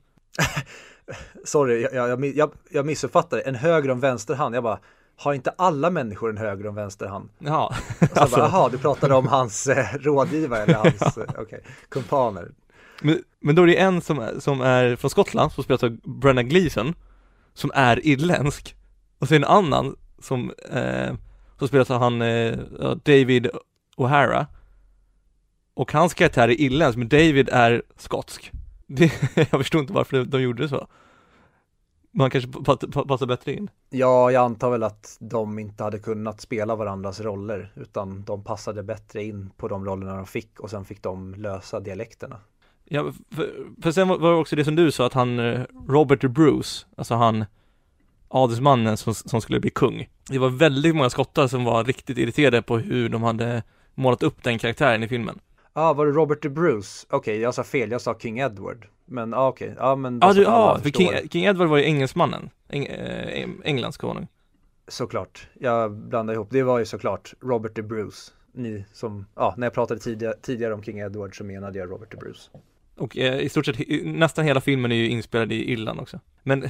Sorry, 1.46 1.82
jag, 1.82 2.10
jag, 2.10 2.26
jag, 2.26 2.52
jag 2.70 2.86
missuppfattade, 2.86 3.42
en 3.42 3.56
höger 3.56 3.90
och 3.90 3.96
en 3.96 4.00
vänster 4.00 4.36
hand, 4.36 4.56
jag 4.56 4.64
bara 4.64 4.80
har 5.16 5.34
inte 5.34 5.54
alla 5.58 5.90
människor 5.90 6.30
en 6.30 6.38
höger 6.38 6.64
och 6.64 6.70
en 6.70 6.76
vänster 6.76 7.08
hand? 7.08 7.30
Ja. 7.40 7.74
alltså, 8.16 8.38
bara, 8.38 8.46
jaha, 8.46 8.70
du 8.70 8.78
pratade 8.78 9.16
om 9.16 9.28
hans 9.38 9.68
eh, 9.68 9.86
rådgivare 10.00 10.64
eller 10.64 10.74
hans, 10.74 11.02
ja. 11.02 11.08
eh, 11.22 11.30
okej, 11.30 11.44
okay, 11.44 11.60
kumpaner. 11.90 12.52
Men, 13.04 13.24
men 13.39 13.56
då 13.56 13.62
är 13.62 13.68
det 13.68 13.80
en 13.80 14.01
som, 14.01 14.30
som 14.39 14.62
är 14.62 14.95
från 14.95 15.10
Skottland, 15.10 15.51
som 15.51 15.64
spelas 15.64 15.84
av 15.84 15.97
Brenna 16.04 16.43
Gleeson, 16.43 16.95
som 17.54 17.72
är 17.74 18.08
irländsk. 18.08 18.76
Och 19.20 19.28
sen 19.28 19.38
en 19.38 19.49
annan 19.49 19.95
som, 20.20 20.51
eh, 20.72 21.14
som 21.60 21.68
spelas 21.68 21.91
av 21.91 21.99
han 22.01 22.22
eh, 22.22 22.58
David 23.04 23.49
O'Hara. 23.97 24.45
Och 25.74 25.91
hans 25.91 26.14
karaktär 26.14 26.47
är 26.47 26.62
irländsk, 26.62 26.97
men 26.97 27.10
David 27.10 27.49
är 27.49 27.84
skotsk. 27.97 28.51
Det, 28.88 29.12
jag 29.36 29.47
förstår 29.47 29.82
inte 29.82 29.93
varför 29.93 30.26
de 30.26 30.41
gjorde 30.41 30.70
så. 30.70 30.88
Man 32.12 32.30
kanske 32.30 32.51
passar 33.08 33.26
bättre 33.26 33.54
in. 33.54 33.70
Ja, 33.89 34.32
jag 34.32 34.43
antar 34.43 34.70
väl 34.72 34.84
att 34.84 35.18
de 35.20 35.60
inte 35.60 35.84
hade 35.84 35.99
kunnat 35.99 36.41
spela 36.41 36.76
varandras 36.76 37.20
roller 37.20 37.74
utan 37.76 38.24
de 38.24 38.43
passade 38.43 38.84
bättre 38.84 39.24
in 39.24 39.49
på 39.58 39.68
de 39.68 39.86
rollerna 39.86 40.16
de 40.16 40.26
fick 40.26 40.60
och 40.60 40.70
sen 40.70 40.86
fick 40.86 41.04
de 41.04 41.34
lösa 41.36 41.80
dialekterna. 41.80 42.39
Ja, 42.96 43.14
för, 43.36 43.54
för 43.82 43.91
sen 43.91 44.08
var 44.08 44.32
det 44.32 44.38
också 44.38 44.56
det 44.56 44.66
som 44.66 44.76
du 44.76 44.91
sa 44.91 45.06
att 45.06 45.14
han, 45.14 45.39
eh, 45.39 45.62
Robert 45.88 46.22
de 46.22 46.28
Bruce, 46.28 46.86
alltså 46.96 47.16
han 47.16 47.46
adelsmannen 48.28 48.98
som, 48.98 49.14
som 49.14 49.41
skulle 49.41 49.60
bli 49.60 49.70
kung. 49.70 50.10
Det 50.30 50.39
var 50.39 50.50
väldigt 50.50 50.96
många 50.96 51.10
skottar 51.10 51.48
som 51.48 51.64
var 51.64 51.84
riktigt 51.84 52.18
irriterade 52.18 52.62
på 52.62 52.78
hur 52.78 53.10
de 53.10 53.24
hade 53.24 53.64
målat 53.96 54.24
upp 54.24 54.44
den 54.44 54.60
karaktären 54.60 55.04
i 55.04 55.08
filmen. 55.08 55.39
Ja, 55.74 55.82
ah, 55.82 55.94
var 55.94 56.06
det 56.06 56.12
Robert 56.12 56.41
de 56.41 56.50
Bruce? 56.50 57.06
Okej, 57.10 57.18
okay, 57.18 57.41
jag 57.41 57.54
sa 57.54 57.64
fel, 57.64 57.91
jag 57.91 58.02
sa 58.02 58.20
King 58.20 58.39
Edward. 58.39 58.88
Men 59.06 59.34
ah, 59.34 59.48
okej, 59.48 59.72
okay. 59.72 59.84
ja 59.86 59.96
men 59.96 60.20
Ja, 60.22 60.28
ah, 60.28 60.34
du, 60.34 60.46
ah, 60.48 60.80
för 60.80 60.89
King, 60.89 61.30
King, 61.32 61.46
Edward 61.46 61.70
var 61.70 61.78
ju 61.78 61.84
engelsmannen, 61.84 62.50
Eng, 62.70 62.86
äh, 62.86 63.50
Englands 63.64 63.98
konung. 63.98 64.28
Såklart, 64.88 65.48
jag 65.60 65.91
blandade 65.91 66.36
ihop, 66.36 66.48
det 66.52 66.64
var 66.64 66.80
ju 66.80 66.86
såklart 66.86 67.34
Robert 67.41 67.76
de 67.76 67.82
Bruce. 67.82 68.32
Ni 68.52 68.86
som, 68.91 69.26
ja, 69.36 69.54
när 69.58 69.68
jag 69.68 69.74
pratade 69.74 70.00
tidigare, 70.00 70.34
tidigare 70.41 70.74
om 70.74 70.84
King 70.84 71.00
Edward 71.00 71.38
så 71.38 71.44
menade 71.44 71.80
jag 71.80 71.91
Robert 71.91 72.12
de 72.12 72.18
Bruce. 72.18 72.50
Och 72.96 73.18
eh, 73.18 73.39
i 73.39 73.50
stort 73.50 73.66
sett, 73.66 74.04
nästan 74.04 74.46
hela 74.46 74.62
filmen 74.62 74.91
är 74.91 74.96
ju 74.96 75.10
inspelad 75.10 75.52
i 75.52 75.72
Irland 75.72 76.00
också. 76.00 76.20
Men 76.44 76.70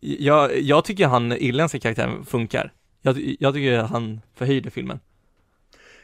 jag, 0.00 0.60
jag 0.60 0.84
tycker 0.84 1.06
han, 1.06 1.32
irländska 1.32 1.78
karaktären 1.78 2.24
funkar. 2.24 2.72
Jag, 3.02 3.36
jag 3.40 3.54
tycker 3.54 3.78
han 3.78 4.20
förhöjde 4.34 4.70
filmen. 4.70 5.00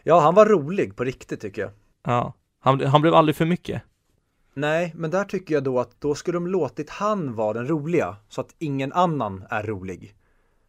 Ja, 0.02 0.20
han 0.20 0.34
var 0.34 0.46
rolig 0.46 0.96
på 0.96 1.04
riktigt 1.04 1.40
tycker 1.40 1.62
jag. 1.62 1.70
Ja, 2.06 2.34
han, 2.60 2.80
han 2.80 3.00
blev 3.00 3.14
aldrig 3.14 3.36
för 3.36 3.44
mycket. 3.44 3.82
Nej, 4.54 4.92
men 4.94 5.10
där 5.10 5.24
tycker 5.24 5.54
jag 5.54 5.64
då 5.64 5.80
att 5.80 6.00
då 6.00 6.14
skulle 6.14 6.36
de 6.36 6.46
låtit 6.46 6.90
han 6.90 7.34
vara 7.34 7.52
den 7.52 7.68
roliga 7.68 8.16
så 8.28 8.40
att 8.40 8.54
ingen 8.58 8.92
annan 8.92 9.44
är 9.50 9.62
rolig. 9.62 10.14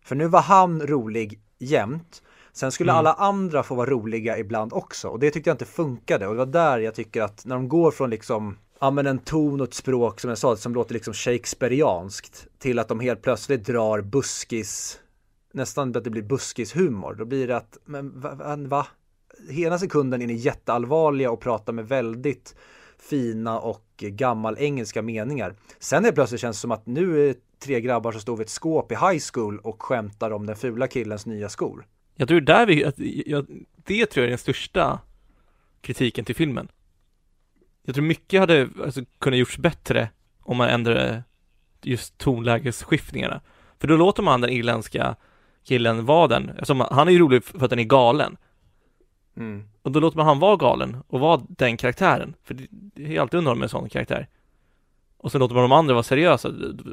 För 0.04 0.16
nu 0.16 0.28
var 0.28 0.42
han 0.42 0.88
rolig 0.88 1.40
jämt. 1.58 2.24
Sen 2.54 2.72
skulle 2.72 2.92
mm. 2.92 3.00
alla 3.00 3.14
andra 3.14 3.64
få 3.64 3.76
vara 3.76 3.90
roliga 3.90 4.38
ibland 4.38 4.74
också 4.74 5.08
och 5.08 5.20
det 5.20 5.32
tyckte 5.32 5.50
jag 5.50 5.54
inte 5.54 5.66
funkade 5.66 6.28
och 6.28 6.34
det 6.34 6.38
var 6.38 6.46
där 6.46 6.80
jag 6.80 6.96
tycker 6.96 7.22
att 7.22 7.46
när 7.46 7.56
de 7.56 7.70
går 7.70 7.92
från 7.92 8.10
liksom 8.10 8.58
ja 8.80 8.92
men 8.92 9.08
en 9.08 9.20
ton 9.20 9.62
och 9.62 9.68
ett 9.68 9.74
språk 9.74 10.20
som 10.20 10.30
jag 10.30 10.38
sa 10.38 10.56
som 10.56 10.74
låter 10.74 10.94
liksom 10.94 11.14
shakespearianskt 11.14 12.48
till 12.60 12.80
att 12.80 12.88
de 12.88 13.00
helt 13.00 13.22
plötsligt 13.22 13.66
drar 13.66 14.02
buskis 14.02 15.00
nästan 15.54 15.96
att 15.98 16.04
det 16.04 16.10
blir 16.10 16.22
buskishumor. 16.22 17.16
Då 17.16 17.26
blir 17.26 17.48
det 17.48 17.58
att, 17.58 17.78
men 17.86 18.20
va? 18.20 18.56
va? 18.58 18.88
Hela 19.50 19.80
sekunden 19.80 20.22
är 20.22 20.28
ni 20.28 20.34
jätteallvarliga 20.34 21.32
och 21.32 21.42
pratar 21.42 21.74
med 21.74 21.88
väldigt 21.88 22.56
fina 22.98 23.60
och 23.60 23.86
gammal 23.98 24.56
engelska 24.60 25.02
meningar. 25.02 25.56
Sen 25.80 26.06
är 26.06 26.10
det 26.10 26.16
plötsligt 26.16 26.42
känns 26.42 26.58
det 26.58 26.62
som 26.62 26.72
att 26.72 26.86
nu 26.86 27.30
är 27.30 27.36
tre 27.60 27.82
grabbar 27.82 28.12
som 28.12 28.22
står 28.22 28.38
vid 28.38 28.46
ett 28.46 28.50
skåp 28.50 28.92
i 28.92 28.96
high 28.96 29.24
school 29.34 29.60
och 29.60 29.84
skämtar 29.84 30.32
om 30.32 30.46
den 30.46 30.56
fula 30.56 30.88
killens 30.88 31.26
nya 31.26 31.50
skor. 31.50 31.86
Jag 32.16 32.28
tror 32.28 32.42
där 32.42 32.66
vi, 32.66 32.86
att, 32.86 33.00
jag, 33.26 33.46
det 33.76 34.06
tror 34.06 34.22
jag 34.22 34.26
är 34.26 34.30
den 34.30 34.38
största 34.38 35.00
kritiken 35.82 36.26
till 36.26 36.36
filmen. 36.36 36.68
Jag 37.84 37.96
tror 37.96 38.06
mycket 38.06 38.40
hade 38.40 38.70
alltså, 38.84 39.02
kunnat 39.20 39.40
gjorts 39.40 39.58
bättre 39.58 40.10
om 40.40 40.58
man 40.58 40.70
ändrade 40.70 41.24
just 41.82 42.18
tonlägesskiftningarna. 42.18 43.42
För 43.80 43.88
då 43.88 43.98
låter 43.98 44.24
man 44.24 44.42
den 44.42 44.50
irländska 44.50 45.16
killen 45.64 46.06
vara 46.06 46.28
den, 46.28 46.52
alltså, 46.58 46.88
han 46.92 47.08
är 47.08 47.12
ju 47.12 47.20
rolig 47.20 47.44
för 47.44 47.64
att 47.64 47.70
den 47.70 47.80
är 47.80 47.84
galen. 47.84 48.38
Mm. 49.38 49.64
Och 49.82 49.92
då 49.92 50.00
låter 50.00 50.18
man 50.18 50.26
han 50.26 50.40
vara 50.40 50.56
galen 50.56 50.98
och 51.08 51.20
vara 51.20 51.42
den 51.50 51.78
karaktären, 51.78 52.36
för 52.44 52.58
det 52.70 53.16
är 53.16 53.22
alltid 53.22 53.38
underhållande 53.38 53.60
med 53.60 53.66
en 53.66 53.70
sån 53.70 53.90
karaktär. 53.90 54.28
Och 55.18 55.32
så 55.32 55.38
låter 55.38 55.56
man 55.56 55.64
de 55.64 55.72
andra 55.72 55.94
vara 55.94 56.04
seriösa. 56.04 56.52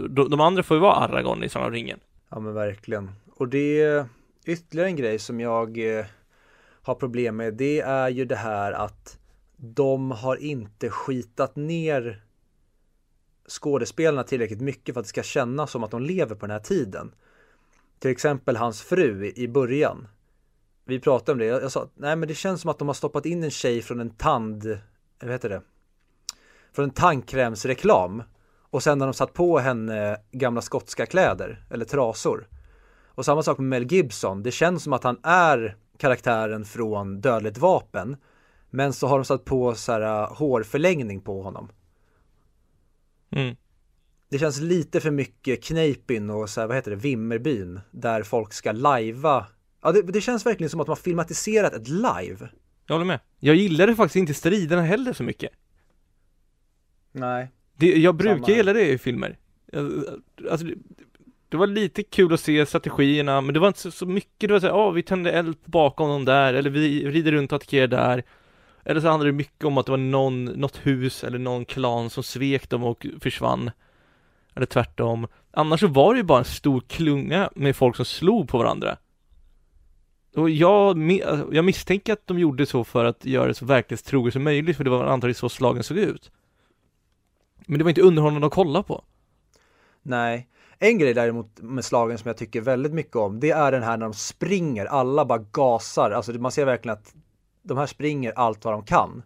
De 0.09 0.41
andra 0.41 0.62
får 0.62 0.76
ju 0.76 0.80
vara 0.80 0.95
Aragorn 0.95 1.45
i 1.45 1.49
Sagan 1.49 1.66
om 1.66 1.72
ringen. 1.72 2.01
Ja 2.28 2.41
men 2.41 2.55
verkligen. 2.55 3.11
Och 3.34 3.49
det 3.49 3.82
är 3.82 4.09
ytterligare 4.47 4.89
en 4.89 4.97
grej 4.97 5.18
som 5.18 5.41
jag 5.41 5.99
eh, 5.99 6.07
har 6.82 6.95
problem 6.95 7.37
med. 7.37 7.55
Det 7.55 7.80
är 7.80 8.09
ju 8.09 8.24
det 8.24 8.37
här 8.37 8.72
att 8.72 9.18
de 9.57 10.11
har 10.11 10.36
inte 10.36 10.90
skitat 10.90 11.57
ner 11.57 12.22
skådespelarna 13.48 14.22
tillräckligt 14.22 14.61
mycket 14.61 14.94
för 14.94 15.00
att 15.00 15.04
det 15.04 15.09
ska 15.09 15.22
kännas 15.22 15.70
som 15.70 15.84
att 15.84 15.90
de 15.90 16.02
lever 16.02 16.34
på 16.34 16.46
den 16.46 16.50
här 16.50 16.61
tiden. 16.61 17.14
Till 17.98 18.11
exempel 18.11 18.57
hans 18.57 18.82
fru 18.82 19.32
i 19.36 19.48
början. 19.48 20.09
Vi 20.84 21.00
pratade 21.00 21.32
om 21.32 21.38
det, 21.38 21.44
jag, 21.44 21.72
sa 21.72 21.88
nej 21.94 22.16
men 22.16 22.28
det 22.28 22.34
känns 22.34 22.61
som 22.61 22.70
att 22.70 22.78
de 22.78 22.88
har 22.88 22.94
stoppat 22.94 23.26
in 23.26 23.44
en 23.44 23.50
tjej 23.50 23.82
från 23.82 24.00
en 24.00 24.11
tand, 24.11 24.78
vad 25.22 25.32
heter 25.32 25.48
det? 25.48 25.62
Från 26.72 26.84
en 26.84 26.90
tandkrämsreklam. 26.90 28.22
Och 28.70 28.82
sen 28.82 29.00
har 29.00 29.09
de 29.09 29.14
satt 29.14 29.32
på 29.32 29.59
henne 29.59 30.16
gamla 30.32 30.61
skotska 30.61 31.07
kläder, 31.07 31.64
eller 31.70 31.84
trasor. 31.84 32.48
Och 33.07 33.24
samma 33.24 33.42
sak 33.42 33.59
med 33.59 33.68
Mel 33.68 33.92
Gibson, 33.92 34.42
det 34.42 34.50
känns 34.50 34.82
som 34.82 34.92
att 34.92 35.04
han 35.04 35.18
är 35.22 35.76
karaktären 35.98 36.64
från 36.64 37.20
Dödligt 37.20 37.59
vapen. 37.59 38.16
Men 38.77 38.93
så 38.93 39.07
har 39.07 39.18
de 39.18 39.24
satt 39.24 39.45
på 39.45 39.74
så 39.74 39.93
här 39.93 40.01
uh, 40.01 40.37
hårförlängning 40.37 41.20
på 41.20 41.43
honom. 41.43 41.68
Mm. 43.31 43.57
Det 44.29 44.39
känns 44.39 44.61
lite 44.61 45.01
för 45.01 45.11
mycket 45.11 45.64
Kneippin 45.64 46.31
och 46.31 46.51
så 46.51 46.61
här, 46.61 46.68
vad 46.68 46.77
heter 46.77 46.91
det, 46.91 46.97
Vimmerbyn. 46.97 47.81
Där 47.91 48.22
folk 48.22 48.53
ska 48.53 48.72
lajva. 48.72 49.47
Ja, 49.83 49.93
det, 49.93 50.03
det, 50.03 50.20
känns 50.20 50.47
verkligen 50.47 50.70
som 50.70 50.81
att 50.81 50.87
de 50.87 50.91
har 50.91 50.97
filmatiserat 50.97 51.72
ett 51.72 51.89
live. 51.89 52.49
Jag 52.87 52.95
håller 52.95 53.05
med. 53.05 53.20
Jag 53.39 53.57
gillade 53.57 53.97
faktiskt 53.97 54.16
inte 54.16 54.35
striderna 54.35 54.83
heller 54.83 55.12
så 55.12 55.22
mycket. 55.22 55.51
Nej. 57.12 57.51
Det, 57.77 57.87
jag 57.87 58.14
brukar 58.14 58.35
Samma. 58.35 58.57
gilla 58.57 58.72
det 58.72 58.89
i 58.89 58.99
filmer. 58.99 59.39
Alltså, 60.51 60.66
det, 60.66 60.74
det 61.49 61.57
var 61.57 61.66
lite 61.66 62.03
kul 62.03 62.35
att 62.35 62.41
se 62.41 62.66
strategierna, 62.66 63.41
men 63.41 63.55
det 63.55 63.61
var 63.61 63.68
inte 63.68 63.81
så, 63.81 63.91
så 63.91 64.07
mycket. 64.07 64.49
Det 64.49 64.53
var 64.53 64.61
såhär, 64.61 64.74
ja, 64.74 64.91
vi 64.91 65.03
tände 65.03 65.33
eld 65.33 65.57
bakom 65.64 66.09
dem 66.09 66.24
där, 66.24 66.55
eller 66.55 66.70
vi 66.70 67.11
rider 67.11 67.33
runt 67.33 67.53
och 67.53 67.57
attackerar 67.57 67.87
där. 67.87 68.24
Eller 68.89 69.01
så 69.01 69.09
handlade 69.09 69.30
det 69.30 69.37
mycket 69.37 69.64
om 69.64 69.78
att 69.78 69.87
det 69.87 69.93
var 69.93 69.97
någon, 69.99 70.45
något 70.45 70.76
hus 70.76 71.24
eller 71.24 71.39
någon 71.39 71.64
klan 71.64 72.11
som 72.11 72.22
svek 72.22 72.68
dem 72.68 72.84
och 72.84 73.07
försvann. 73.20 73.70
Eller 74.55 74.66
tvärtom. 74.66 75.26
Annars 75.51 75.80
så 75.80 75.87
var 75.87 76.14
det 76.14 76.18
ju 76.18 76.24
bara 76.24 76.39
en 76.39 76.45
stor 76.45 76.80
klunga 76.80 77.51
med 77.55 77.76
folk 77.76 77.97
som 77.97 78.05
slog 78.05 78.49
på 78.49 78.59
varandra. 78.59 78.97
Och 80.37 80.51
jag, 80.51 81.12
jag 81.53 81.64
misstänker 81.64 82.12
att 82.12 82.26
de 82.26 82.39
gjorde 82.39 82.66
så 82.66 82.84
för 82.84 83.05
att 83.05 83.24
göra 83.24 83.47
det 83.47 83.55
så 83.55 83.64
verklighetstroget 83.64 84.32
som 84.32 84.45
möjligt, 84.45 84.76
för 84.76 84.84
det 84.84 84.91
var 84.91 85.05
antagligen 85.05 85.34
så 85.34 85.49
slagen 85.49 85.82
såg 85.82 85.99
ut. 85.99 86.30
Men 87.66 87.78
det 87.78 87.84
var 87.84 87.91
inte 87.91 88.03
underhållande 88.03 88.47
att 88.47 88.53
kolla 88.53 88.82
på. 88.82 89.05
Nej. 90.03 90.49
En 90.78 90.99
grej 90.99 91.14
däremot 91.14 91.61
med 91.61 91.84
slagen 91.84 92.18
som 92.18 92.28
jag 92.28 92.37
tycker 92.37 92.61
väldigt 92.61 92.93
mycket 92.93 93.16
om, 93.16 93.41
det 93.41 93.51
är 93.51 93.72
den 93.72 93.82
här 93.82 93.97
när 93.97 94.07
de 94.07 94.14
springer, 94.14 94.87
alla 94.87 95.24
bara 95.24 95.45
gasar. 95.53 96.11
Alltså 96.11 96.32
man 96.32 96.53
ser 96.53 96.64
verkligen 96.64 96.99
att 96.99 97.14
de 97.67 97.79
här 97.79 97.87
springer 97.87 98.33
allt 98.33 98.64
vad 98.64 98.75
de 98.75 98.85
kan. 98.85 99.23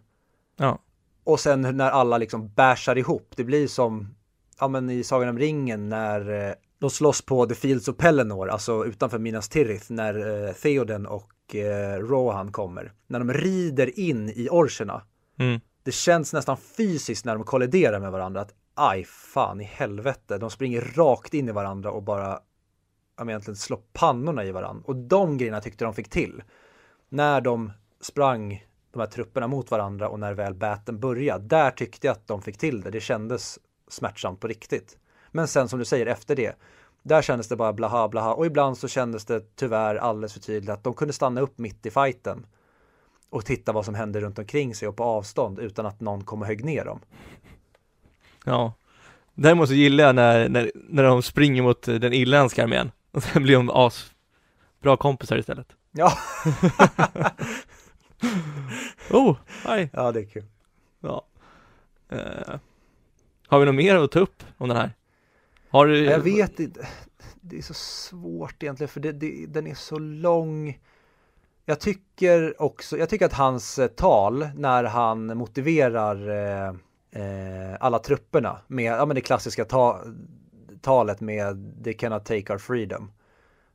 Ja. 0.57 0.79
Och 1.23 1.39
sen 1.39 1.61
när 1.61 1.91
alla 1.91 2.17
liksom 2.17 2.49
bärsar 2.49 2.97
ihop, 2.97 3.33
det 3.35 3.43
blir 3.43 3.67
som 3.67 4.15
ja, 4.59 4.67
men 4.67 4.89
i 4.89 5.03
Sagan 5.03 5.29
om 5.29 5.39
ringen 5.39 5.89
när 5.89 6.47
eh, 6.49 6.53
de 6.79 6.89
slåss 6.89 7.21
på 7.21 7.45
The 7.45 7.55
Fields 7.55 7.87
of 7.87 7.97
Pelennor, 7.97 8.49
alltså 8.49 8.85
utanför 8.85 9.19
Minas 9.19 9.49
Tirith, 9.49 9.91
när 9.91 10.47
eh, 10.47 10.53
Theoden 10.53 11.05
och 11.05 11.55
eh, 11.55 11.99
Rohan 11.99 12.51
kommer. 12.51 12.93
När 13.07 13.19
de 13.19 13.33
rider 13.33 13.99
in 13.99 14.29
i 14.29 14.47
orcherna. 14.51 15.01
Mm. 15.39 15.59
Det 15.83 15.91
känns 15.91 16.33
nästan 16.33 16.57
fysiskt 16.57 17.25
när 17.25 17.35
de 17.35 17.43
kolliderar 17.43 17.99
med 17.99 18.11
varandra 18.11 18.41
att 18.41 18.53
aj 18.73 19.03
fan 19.03 19.61
i 19.61 19.63
helvete, 19.63 20.37
de 20.37 20.49
springer 20.49 20.81
rakt 20.81 21.33
in 21.33 21.49
i 21.49 21.51
varandra 21.51 21.91
och 21.91 22.03
bara 22.03 22.39
ja, 23.17 23.23
men 23.23 23.29
egentligen 23.29 23.55
slår 23.55 23.79
pannorna 23.93 24.45
i 24.45 24.51
varandra. 24.51 24.83
Och 24.85 24.95
de 24.95 25.37
grejerna 25.37 25.61
tyckte 25.61 25.85
de 25.85 25.93
fick 25.93 26.09
till. 26.09 26.43
När 27.09 27.41
de 27.41 27.71
sprang 28.01 28.65
de 28.91 28.99
här 28.99 29.07
trupperna 29.07 29.47
mot 29.47 29.71
varandra 29.71 30.09
och 30.09 30.19
när 30.19 30.33
väl 30.33 30.53
baten 30.53 30.99
började, 30.99 31.45
där 31.45 31.71
tyckte 31.71 32.07
jag 32.07 32.11
att 32.11 32.27
de 32.27 32.41
fick 32.41 32.57
till 32.57 32.81
det. 32.81 32.91
Det 32.91 32.99
kändes 32.99 33.59
smärtsamt 33.87 34.39
på 34.39 34.47
riktigt. 34.47 34.97
Men 35.31 35.47
sen 35.47 35.69
som 35.69 35.79
du 35.79 35.85
säger 35.85 36.05
efter 36.05 36.35
det, 36.35 36.55
där 37.03 37.21
kändes 37.21 37.47
det 37.47 37.55
bara 37.55 37.73
blaha 37.73 38.07
blaha 38.07 38.33
och 38.33 38.45
ibland 38.45 38.77
så 38.77 38.87
kändes 38.87 39.25
det 39.25 39.55
tyvärr 39.55 39.95
alldeles 39.95 40.33
för 40.33 40.39
tydligt 40.39 40.69
att 40.69 40.83
de 40.83 40.93
kunde 40.93 41.13
stanna 41.13 41.41
upp 41.41 41.57
mitt 41.57 41.85
i 41.85 41.91
fighten 41.91 42.45
och 43.29 43.45
titta 43.45 43.71
vad 43.71 43.85
som 43.85 43.95
hände 43.95 44.21
runt 44.21 44.39
omkring 44.39 44.75
sig 44.75 44.87
och 44.87 44.95
på 44.95 45.03
avstånd 45.03 45.59
utan 45.59 45.85
att 45.85 46.01
någon 46.01 46.23
kom 46.23 46.41
och 46.41 46.47
högg 46.47 46.65
ner 46.65 46.85
dem. 46.85 46.99
Ja. 48.45 48.73
Däremot 49.33 49.67
så 49.67 49.73
gillar 49.73 50.03
jag 50.03 50.15
när, 50.15 50.49
när, 50.49 50.71
när 50.75 51.03
de 51.03 51.21
springer 51.21 51.61
mot 51.61 51.81
den 51.81 52.13
irländska 52.13 52.63
armén. 52.63 52.91
Och 53.11 53.23
sen 53.23 53.43
blir 53.43 53.55
de 53.55 53.69
as 53.69 54.11
bra 54.81 54.97
kompisar 54.97 55.37
istället. 55.37 55.67
Ja, 55.91 56.13
Oh, 59.11 59.37
hej! 59.65 59.89
ja 59.93 60.11
det 60.11 60.19
är 60.19 60.25
kul. 60.25 60.45
Ja. 60.99 61.25
Eh, 62.09 62.59
har 63.47 63.59
vi 63.59 63.65
något 63.65 63.75
mer 63.75 63.95
att 63.95 64.11
ta 64.11 64.19
upp 64.19 64.43
om 64.57 64.67
den 64.67 64.77
här? 64.77 64.91
Har 65.69 65.87
du? 65.87 66.05
Jag 66.05 66.19
vet 66.19 66.59
inte. 66.59 66.87
Det 67.41 67.57
är 67.57 67.61
så 67.61 67.73
svårt 67.73 68.63
egentligen 68.63 68.87
för 68.87 68.99
det, 68.99 69.11
det, 69.11 69.45
den 69.47 69.67
är 69.67 69.75
så 69.75 69.99
lång. 69.99 70.79
Jag 71.65 71.79
tycker 71.79 72.61
också, 72.61 72.97
jag 72.97 73.09
tycker 73.09 73.25
att 73.25 73.33
hans 73.33 73.79
eh, 73.79 73.87
tal 73.87 74.49
när 74.55 74.83
han 74.83 75.37
motiverar 75.37 76.29
eh, 76.29 76.75
eh, 77.11 77.77
alla 77.79 77.99
trupperna 77.99 78.59
med 78.67 78.93
ja, 78.93 79.05
men 79.05 79.15
det 79.15 79.21
klassiska 79.21 79.65
ta, 79.65 80.01
talet 80.81 81.21
med 81.21 81.75
They 81.83 81.93
cannot 81.93 82.25
take 82.25 82.53
our 82.53 82.59
freedom. 82.59 83.11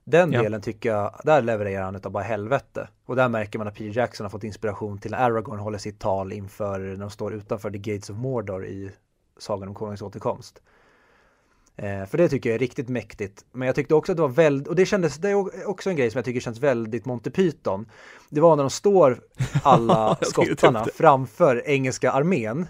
Den 0.07 0.32
Ja. 0.32 0.42
delen 0.42 0.61
tycker 0.61 0.88
jag, 0.88 1.20
där 1.24 1.42
levererar 1.42 1.84
han 1.84 1.96
utav 1.96 2.12
bara 2.12 2.22
helvete. 2.24 2.88
Och 3.07 3.16
där 3.16 3.28
märker 3.28 3.59
man 3.59 3.68
att 3.68 3.74
Peter 3.74 3.98
Jackson 3.98 4.24
har 4.24 4.30
fått 4.30 4.44
inspiration 4.44 4.98
till 4.98 5.11
när 5.11 5.18
Aragorn 5.18 5.59
håller 5.59 5.78
sitt 5.78 5.98
tal 5.98 6.32
inför, 6.32 6.78
när 6.80 6.96
de 6.96 7.11
står 7.11 7.34
utanför 7.34 7.70
The 7.70 7.78
Gates 7.78 8.11
of 8.11 8.16
Mordor 8.16 8.66
i 8.66 8.90
Sagan 9.38 9.68
om 9.68 9.74
Konungens 9.74 10.02
återkomst. 10.02 10.62
Eh, 11.76 12.04
för 12.07 12.18
det 12.18 12.28
tycker 12.28 12.50
jag 12.50 12.54
är 12.54 12.59
riktigt 12.59 12.88
mäktigt. 12.88 13.44
Men 13.52 13.66
jag 13.66 13.74
tyckte 13.74 13.94
också 13.94 14.12
att 14.12 14.16
det 14.16 14.22
var 14.22 14.28
väldigt, 14.28 14.68
och 14.68 14.74
det 14.76 14.86
kändes, 14.86 15.16
det 15.16 15.30
är 15.30 15.68
också 15.68 15.90
en 15.90 15.96
grej 15.96 16.11
som 16.11 16.18
jag 16.18 16.24
tycker 16.24 16.40
känns 16.40 16.59
väldigt 16.59 17.04
Monty 17.04 17.30
Python. 17.30 17.90
Det 18.28 18.40
var 18.40 18.57
när 18.57 18.62
de 18.62 18.70
står 18.70 19.20
alla 19.62 20.12
upp 20.20 20.24
skottarna 20.26 20.86
framför 20.94 21.62
engelska 21.68 22.11
armén. 22.12 22.66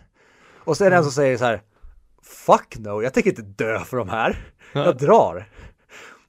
Och 0.64 0.76
så 0.76 0.84
är 0.84 0.91
det 0.91 0.97
en 0.97 1.03
som 1.03 1.12
säger 1.12 1.37
så 1.37 1.45
här, 1.45 1.62
fuck 2.22 2.78
no, 2.78 3.03
jag 3.03 3.14
tänker 3.14 3.30
inte 3.30 3.43
dö 3.43 3.78
för 3.80 3.97
de 3.97 4.09
här. 4.09 4.45
Jag 4.72 4.97
drar. 4.99 5.49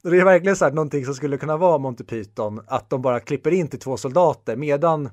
Och 0.03 0.11
det 0.11 0.19
är 0.19 0.25
verkligen 0.25 0.55
så 0.55 0.65
här 0.65 0.71
någonting 0.71 1.05
som 1.05 1.15
skulle 1.15 1.37
kunna 1.37 1.57
vara 1.57 1.77
Monty 1.77 2.03
Python, 2.03 2.61
att 2.67 2.89
de 2.89 3.01
bara 3.01 3.19
klipper 3.19 3.51
in 3.51 3.67
till 3.67 3.79
två 3.79 3.97
soldater 3.97 4.55
medan 4.55 5.09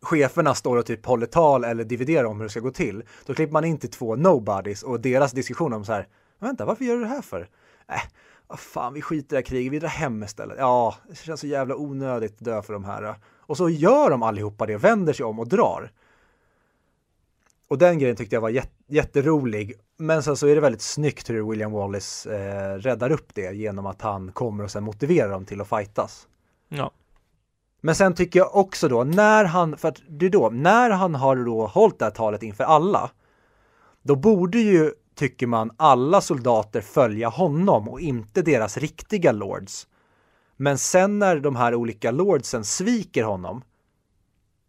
cheferna 0.00 0.54
står 0.54 0.76
och 0.76 0.86
typ 0.86 1.06
håller 1.06 1.26
tal 1.26 1.64
eller 1.64 1.84
dividerar 1.84 2.24
om 2.24 2.36
hur 2.36 2.44
det 2.44 2.50
ska 2.50 2.60
gå 2.60 2.70
till. 2.70 3.02
Då 3.26 3.34
klipper 3.34 3.52
man 3.52 3.64
in 3.64 3.78
till 3.78 3.90
två 3.90 4.16
nobodies 4.16 4.82
och 4.82 5.00
deras 5.00 5.32
diskussion 5.32 5.72
om 5.72 5.84
så 5.84 5.92
här, 5.92 6.06
vänta, 6.38 6.64
varför 6.64 6.84
gör 6.84 6.94
du 6.94 7.00
det 7.00 7.08
här 7.08 7.22
för? 7.22 7.40
Äh, 7.88 8.02
vad 8.48 8.58
fan, 8.58 8.94
vi 8.94 9.02
skiter 9.02 9.26
i 9.26 9.28
det 9.28 9.36
här 9.36 9.42
kriget, 9.42 9.72
vi 9.72 9.78
drar 9.78 9.88
hem 9.88 10.22
istället. 10.22 10.56
Ja, 10.58 10.94
det 11.08 11.16
känns 11.16 11.40
så 11.40 11.46
jävla 11.46 11.76
onödigt 11.76 12.32
att 12.32 12.44
dö 12.44 12.62
för 12.62 12.72
de 12.72 12.84
här. 12.84 13.14
Och 13.38 13.56
så 13.56 13.68
gör 13.68 14.10
de 14.10 14.22
allihopa 14.22 14.66
det, 14.66 14.76
vänder 14.76 15.12
sig 15.12 15.26
om 15.26 15.38
och 15.38 15.48
drar. 15.48 15.92
Och 17.68 17.78
den 17.78 17.98
grejen 17.98 18.16
tyckte 18.16 18.36
jag 18.36 18.40
var 18.40 18.50
jät- 18.50 18.84
jätterolig. 18.88 19.72
Men 19.96 20.22
sen 20.22 20.36
så 20.36 20.46
är 20.46 20.54
det 20.54 20.60
väldigt 20.60 20.82
snyggt 20.82 21.30
hur 21.30 21.50
William 21.50 21.72
Wallace 21.72 22.36
eh, 22.36 22.74
räddar 22.74 23.12
upp 23.12 23.34
det 23.34 23.56
genom 23.56 23.86
att 23.86 24.02
han 24.02 24.32
kommer 24.32 24.64
och 24.64 24.70
sen 24.70 24.84
motiverar 24.84 25.30
dem 25.30 25.44
till 25.44 25.60
att 25.60 25.68
fightas. 25.68 26.28
Ja. 26.68 26.90
Men 27.80 27.94
sen 27.94 28.14
tycker 28.14 28.38
jag 28.38 28.56
också 28.56 28.88
då, 28.88 29.04
när 29.04 29.44
han, 29.44 29.76
för 29.76 29.88
att 29.88 30.02
det 30.08 30.26
är 30.26 30.30
då, 30.30 30.50
när 30.50 30.90
han 30.90 31.14
har 31.14 31.36
då 31.36 31.66
hållit 31.66 31.98
det 31.98 32.04
här 32.04 32.12
talet 32.12 32.42
inför 32.42 32.64
alla, 32.64 33.10
då 34.02 34.16
borde 34.16 34.58
ju, 34.58 34.92
tycker 35.14 35.46
man, 35.46 35.70
alla 35.76 36.20
soldater 36.20 36.80
följa 36.80 37.28
honom 37.28 37.88
och 37.88 38.00
inte 38.00 38.42
deras 38.42 38.76
riktiga 38.78 39.32
lords. 39.32 39.86
Men 40.56 40.78
sen 40.78 41.18
när 41.18 41.40
de 41.40 41.56
här 41.56 41.74
olika 41.74 42.10
lordsen 42.10 42.64
sviker 42.64 43.24
honom, 43.24 43.62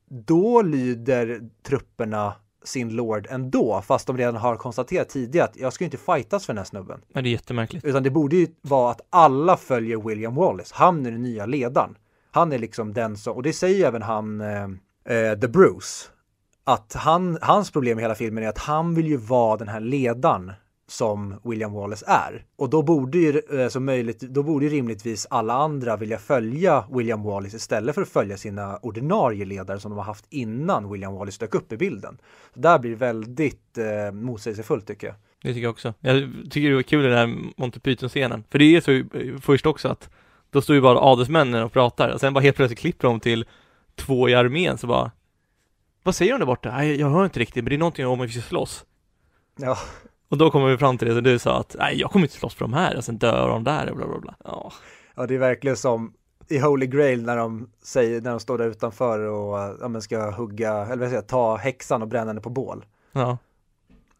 då 0.09 0.61
lyder 0.61 1.49
trupperna 1.63 2.33
sin 2.69 2.95
lord 2.95 3.27
ändå, 3.29 3.81
fast 3.81 4.07
de 4.07 4.17
redan 4.17 4.35
har 4.35 4.55
konstaterat 4.55 5.09
tidigare 5.09 5.45
att 5.45 5.55
jag 5.55 5.73
ska 5.73 5.83
ju 5.83 5.85
inte 5.85 5.97
fightas 5.97 6.45
för 6.45 6.53
den 6.53 6.57
här 6.57 6.65
snubben. 6.65 7.01
Men 7.13 7.23
det 7.23 7.29
är 7.29 7.31
jättemärkligt. 7.31 7.85
Utan 7.85 8.03
det 8.03 8.09
borde 8.09 8.35
ju 8.35 8.47
vara 8.61 8.91
att 8.91 9.01
alla 9.09 9.57
följer 9.57 9.97
William 10.07 10.35
Wallace. 10.35 10.75
Han 10.77 11.05
är 11.05 11.11
den 11.11 11.23
nya 11.23 11.45
ledaren. 11.45 11.95
Han 12.31 12.51
är 12.51 12.59
liksom 12.59 12.93
den 12.93 13.17
som, 13.17 13.33
och 13.33 13.43
det 13.43 13.53
säger 13.53 13.87
även 13.87 14.01
han, 14.01 14.41
eh, 14.41 14.63
eh, 15.15 15.39
The 15.39 15.47
Bruce, 15.47 16.07
att 16.63 16.93
han, 16.93 17.37
hans 17.41 17.71
problem 17.71 17.99
i 17.99 18.01
hela 18.01 18.15
filmen 18.15 18.43
är 18.43 18.47
att 18.47 18.57
han 18.57 18.95
vill 18.95 19.07
ju 19.07 19.17
vara 19.17 19.57
den 19.57 19.67
här 19.67 19.79
ledaren 19.79 20.51
som 20.89 21.39
William 21.43 21.73
Wallace 21.73 22.05
är. 22.07 22.45
Och 22.55 22.69
då 22.69 22.81
borde 22.81 23.17
ju 23.17 23.41
eh, 23.53 23.67
som 23.67 23.85
möjligt, 23.85 24.19
då 24.19 24.43
borde 24.43 24.65
ju 24.65 24.71
rimligtvis 24.71 25.27
alla 25.29 25.53
andra 25.53 25.97
vilja 25.97 26.17
följa 26.17 26.85
William 26.91 27.23
Wallace 27.23 27.57
istället 27.57 27.95
för 27.95 28.01
att 28.01 28.09
följa 28.09 28.37
sina 28.37 28.77
ordinarie 28.77 29.45
ledare 29.45 29.79
som 29.79 29.91
de 29.91 29.97
har 29.97 30.05
haft 30.05 30.25
innan 30.29 30.91
William 30.91 31.13
Wallace 31.13 31.39
dök 31.39 31.55
upp 31.55 31.71
i 31.71 31.77
bilden. 31.77 32.17
Så 32.53 32.59
där 32.59 32.79
blir 32.79 32.91
det 32.91 32.97
väldigt 32.97 33.77
eh, 33.77 34.11
motsägelsefullt 34.11 34.87
tycker 34.87 35.07
jag. 35.07 35.15
Det 35.41 35.47
tycker 35.47 35.63
jag 35.63 35.71
också. 35.71 35.93
Jag 35.99 36.29
tycker 36.49 36.69
det 36.69 36.75
var 36.75 36.81
kul 36.81 37.03
den 37.03 37.13
här 37.13 37.51
Monty 37.57 37.79
Python-scenen. 37.79 38.43
För 38.49 38.59
det 38.59 38.75
är 38.75 38.81
så 38.81 38.91
eh, 38.91 39.39
först 39.41 39.65
också 39.65 39.87
att 39.87 40.09
då 40.51 40.61
står 40.61 40.75
ju 40.75 40.81
bara 40.81 40.99
adelsmännen 40.99 41.63
och 41.63 41.73
pratar 41.73 42.09
och 42.09 42.19
sen 42.19 42.33
bara 42.33 42.41
helt 42.41 42.55
plötsligt 42.55 42.79
klipper 42.79 43.07
de 43.07 43.19
till 43.19 43.45
två 43.95 44.29
i 44.29 44.35
armén 44.35 44.77
så 44.77 44.87
bara 44.87 45.11
Vad 46.03 46.15
säger 46.15 46.31
de 46.31 46.39
där 46.39 46.45
borta? 46.45 46.71
Nej, 46.71 46.99
jag 46.99 47.09
hör 47.09 47.23
inte 47.25 47.39
riktigt, 47.39 47.63
men 47.63 47.69
det 47.69 47.75
är 47.75 47.79
någonting 47.79 48.07
om 48.07 48.21
att 48.21 48.27
vi 48.27 48.31
ska 48.31 48.41
slåss. 48.41 48.85
Ja, 49.59 49.77
Och 50.29 50.37
då 50.37 50.51
kommer 50.51 50.67
vi 50.67 50.77
fram 50.77 50.97
till 50.97 51.07
det 51.07 51.13
som 51.13 51.23
du 51.23 51.39
sa 51.39 51.59
att 51.59 51.75
nej, 51.79 51.99
jag 51.99 52.11
kommer 52.11 52.25
inte 52.25 52.35
slåss 52.35 52.53
för 52.53 52.65
de 52.65 52.73
här 52.73 52.97
och 52.97 53.03
sen 53.03 53.17
dör 53.17 53.49
de 53.49 53.63
där 53.63 53.89
och 53.89 53.97
bla 53.97 54.07
bla 54.07 54.19
bla. 54.19 54.35
Ja, 54.43 54.71
Ja, 55.15 55.27
det 55.27 55.35
är 55.35 55.39
verkligen 55.39 55.77
som 55.77 56.13
i 56.47 56.59
Holy 56.59 56.87
Grail 56.87 57.23
när 57.23 57.37
de 57.37 57.69
säger, 57.83 58.21
när 58.21 58.31
de 58.31 58.39
står 58.39 58.57
där 58.57 58.65
utanför 58.67 59.19
och 59.19 59.77
ja, 59.81 59.87
men 59.87 60.01
ska 60.01 60.31
hugga, 60.31 60.73
eller 60.73 60.97
vad 60.97 61.09
säger 61.09 61.21
ta 61.21 61.55
häxan 61.55 62.01
och 62.01 62.07
bränna 62.07 62.27
henne 62.27 62.41
på 62.41 62.49
bål. 62.49 62.85
ja, 63.11 63.37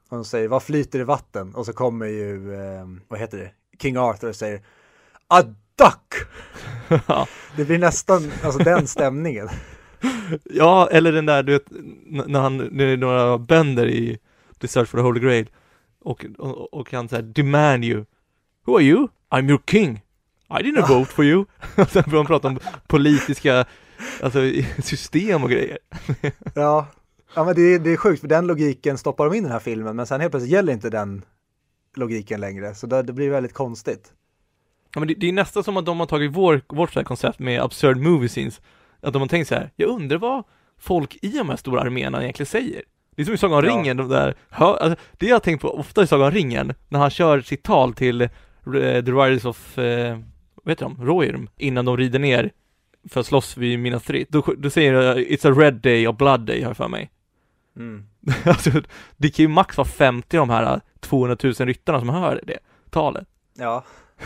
Och 0.10 0.18
de 0.18 0.26
säger, 0.26 0.48
vad 0.48 0.64
flyter 0.64 1.00
i 1.00 1.04
vatten? 1.04 1.56
Och 1.56 1.66
så 1.66 1.74
kommer 1.74 2.06
ju, 2.06 2.54
eh, 2.54 2.86
vad 3.08 3.20
heter 3.20 3.38
det, 3.38 3.52
King 3.82 3.98
Arthur 3.98 4.30
och 4.30 4.36
säger, 4.36 4.62
a 5.28 5.42
duck! 5.76 6.14
ja. 7.08 7.28
Det 7.56 7.66
blir 7.66 7.80
nästan, 7.80 8.32
alltså 8.44 8.64
den 8.64 8.88
stämningen. 8.88 9.50
Ja, 10.44 10.90
eller 10.92 11.12
den 11.12 11.26
där 11.26 11.44
du 11.44 11.52
vet, 11.54 11.66
när 12.28 12.40
han, 12.40 12.58
när 12.58 12.86
det 12.86 12.92
är 12.92 12.98
några 12.98 13.38
bönder 13.38 13.88
i 13.88 14.20
The 14.62 14.68
Search 14.68 14.90
for 14.90 14.98
the 14.98 15.04
Holy 15.04 15.20
Grail 15.20 15.50
och, 16.10 16.26
och, 16.38 16.74
och 16.74 16.94
han 16.94 17.10
säger 17.10 17.24
demand 17.24 17.86
you 17.86 18.06
Who 18.66 18.76
are 18.76 18.84
you? 18.84 19.08
I'm 19.30 19.50
your 19.50 19.62
king 19.68 20.02
I 20.50 20.64
didn't 20.64 20.88
vote 20.88 21.12
for 21.12 21.26
you. 21.26 21.46
Och 21.78 21.90
sen 21.90 22.04
börjar 22.08 22.18
han 22.18 22.26
prata 22.26 22.48
om 22.48 22.60
politiska 22.88 23.66
alltså 24.24 24.40
system 24.82 25.44
och 25.44 25.50
grejer. 25.50 25.78
Ja, 26.56 26.88
ja 27.36 27.44
men 27.44 27.56
det 27.56 27.62
är, 27.62 27.80
det 27.80 27.90
är 27.92 27.98
sjukt 27.98 28.22
för 28.22 28.28
den 28.28 28.48
logiken 28.48 28.98
stoppar 28.98 29.26
de 29.26 29.34
in 29.34 29.40
i 29.40 29.42
den 29.42 29.52
här 29.52 29.60
filmen 29.60 29.96
men 29.96 30.08
sen 30.08 30.22
helt 30.22 30.32
plötsligt 30.32 30.54
gäller 30.54 30.74
inte 30.74 30.90
den 30.90 31.26
logiken 31.96 32.40
längre 32.40 32.76
så 32.76 32.88
det, 32.88 33.04
det 33.04 33.14
blir 33.14 33.30
väldigt 33.30 33.54
konstigt. 33.54 34.14
Ja 34.94 35.00
men 35.00 35.08
det, 35.08 35.14
det 35.14 35.28
är 35.28 35.34
nästan 35.34 35.64
som 35.64 35.78
att 35.78 35.86
de 35.86 36.00
har 36.00 36.08
tagit 36.08 36.32
vår, 36.32 36.62
vårt 36.68 36.96
här 36.96 37.04
koncept 37.04 37.40
med 37.40 37.62
absurd 37.62 37.98
movie 37.98 38.30
scenes. 38.30 38.62
Att 39.02 39.14
de 39.14 39.22
har 39.22 39.30
tänkt 39.30 39.48
så 39.48 39.56
här, 39.56 39.72
jag 39.76 39.90
undrar 39.90 40.18
vad 40.18 40.44
folk 40.80 41.18
i 41.22 41.30
de 41.30 41.50
här 41.50 41.56
stora 41.56 41.82
arméerna 41.82 42.22
egentligen 42.22 42.48
säger. 42.48 42.84
Det 43.20 43.24
är 43.24 43.26
som 43.26 43.34
i 43.34 43.38
Sagan 43.38 43.60
om 43.60 43.66
Ja. 43.66 43.78
ringen, 43.78 43.98
de 43.98 44.10
där, 44.10 44.36
alltså, 44.50 44.96
det 45.18 45.26
jag 45.26 45.36
har 45.36 45.40
tänkt 45.40 45.62
på 45.62 45.80
ofta 45.80 46.04
i 46.04 46.08
Sagan 46.08 46.26
om 46.26 46.32
ringen, 46.32 46.74
när 46.90 47.00
han 47.00 47.10
kör 47.10 47.42
sitt 47.42 47.64
tal 47.64 47.94
till 47.94 48.22
eh, 48.22 48.30
The 48.66 49.12
Riders 49.12 49.46
of, 49.46 49.78
eh, 49.78 50.20
vad 50.64 50.72
heter 50.72 50.86
de, 50.86 51.06
Rohirrim, 51.06 51.50
innan 51.58 51.86
de 51.86 51.98
rider 51.98 52.20
ner 52.20 52.52
för 53.10 53.20
att 53.20 53.26
slåss 53.26 53.58
vid 53.58 53.80
Minas 53.80 54.04
Tirith. 54.04 54.32
Då, 54.32 54.54
då 54.58 54.70
säger 54.70 54.94
de, 54.94 55.22
It's 55.22 55.48
a 55.52 55.60
red 55.60 55.74
day 55.74 56.08
och 56.08 56.16
blood 56.16 56.40
day, 56.42 56.62
har 56.62 56.70
jag 56.70 56.78
för 56.78 56.88
mig. 56.88 57.12
Mm. 57.76 58.06
alltså, 58.46 58.72
det 59.18 59.30
kan 59.30 59.44
ju 59.44 59.50
max 59.50 59.78
vara 59.78 59.88
50 59.88 60.38
av 60.38 60.48
de 60.48 60.54
här 60.54 60.74
eh, 60.74 60.80
200 61.00 61.38
000 61.44 61.54
ryttarna 61.54 62.00
som 62.00 62.10
hör 62.10 62.42
det 62.44 62.60
talet. 62.90 63.28
Ja. 63.58 63.84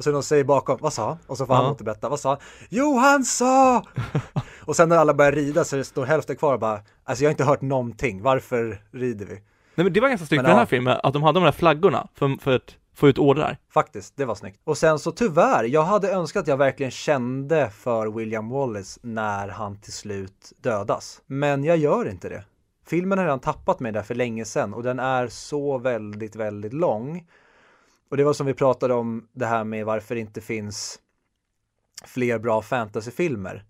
Och 0.00 0.04
sen 0.04 0.12
de 0.12 0.22
säger 0.22 0.44
bakom, 0.44 0.78
vad 0.80 0.92
sa 0.92 1.08
han? 1.08 1.18
Och 1.26 1.36
så 1.36 1.46
får 1.46 1.54
han 1.54 1.64
Ja. 1.64 1.70
återberätta, 1.70 2.08
vad 2.08 2.20
sa 2.20 2.28
han? 2.28 2.38
Jo, 2.68 2.96
han 2.96 3.24
sa! 3.24 3.84
och 4.64 4.76
sen 4.76 4.88
när 4.88 4.96
alla 4.96 5.14
börjar 5.14 5.32
rida 5.32 5.64
så 5.64 5.84
står 5.84 6.04
hälften 6.04 6.36
kvar 6.36 6.54
och 6.54 6.60
bara, 6.60 6.80
alltså 7.04 7.24
jag 7.24 7.28
har 7.28 7.32
inte 7.32 7.44
hört 7.44 7.60
någonting, 7.60 8.22
varför 8.22 8.82
rider 8.92 9.26
vi? 9.26 9.32
Nej 9.34 9.42
men 9.84 9.92
det 9.92 10.00
var 10.00 10.08
ganska 10.08 10.26
snyggt 10.26 10.42
med 10.42 10.50
den 10.50 10.56
här 10.56 10.62
ja. 10.62 10.66
filmen, 10.66 11.00
att 11.02 11.12
de 11.12 11.22
hade 11.22 11.40
de 11.40 11.44
där 11.44 11.52
flaggorna 11.52 12.08
för, 12.14 12.40
för 12.40 12.56
att 12.56 12.76
få 12.94 13.08
ut 13.08 13.18
ordrar. 13.18 13.56
Faktiskt, 13.74 14.16
det 14.16 14.24
var 14.24 14.34
snyggt. 14.34 14.60
Och 14.64 14.78
sen 14.78 14.98
så 14.98 15.12
tyvärr, 15.12 15.64
jag 15.64 15.82
hade 15.82 16.12
önskat 16.12 16.40
att 16.40 16.48
jag 16.48 16.56
verkligen 16.56 16.90
kände 16.90 17.70
för 17.70 18.06
William 18.06 18.48
Wallace 18.48 19.00
när 19.02 19.48
han 19.48 19.80
till 19.80 19.92
slut 19.92 20.52
dödas. 20.60 21.20
Men 21.26 21.64
jag 21.64 21.76
gör 21.76 22.08
inte 22.08 22.28
det. 22.28 22.44
Filmen 22.86 23.18
har 23.18 23.24
redan 23.24 23.40
tappat 23.40 23.80
mig 23.80 23.92
där 23.92 24.02
för 24.02 24.14
länge 24.14 24.44
sedan 24.44 24.74
och 24.74 24.82
den 24.82 24.98
är 24.98 25.28
så 25.28 25.78
väldigt, 25.78 26.36
väldigt 26.36 26.72
lång. 26.72 27.26
Och 28.10 28.16
det 28.16 28.24
var 28.24 28.32
som 28.32 28.46
vi 28.46 28.54
pratade 28.54 28.94
om 28.94 29.28
det 29.32 29.46
här 29.46 29.64
med 29.64 29.86
varför 29.86 30.14
det 30.14 30.20
inte 30.20 30.40
finns 30.40 30.98
fler 32.04 32.38
bra 32.38 32.62
fantasyfilmer. 32.62 33.64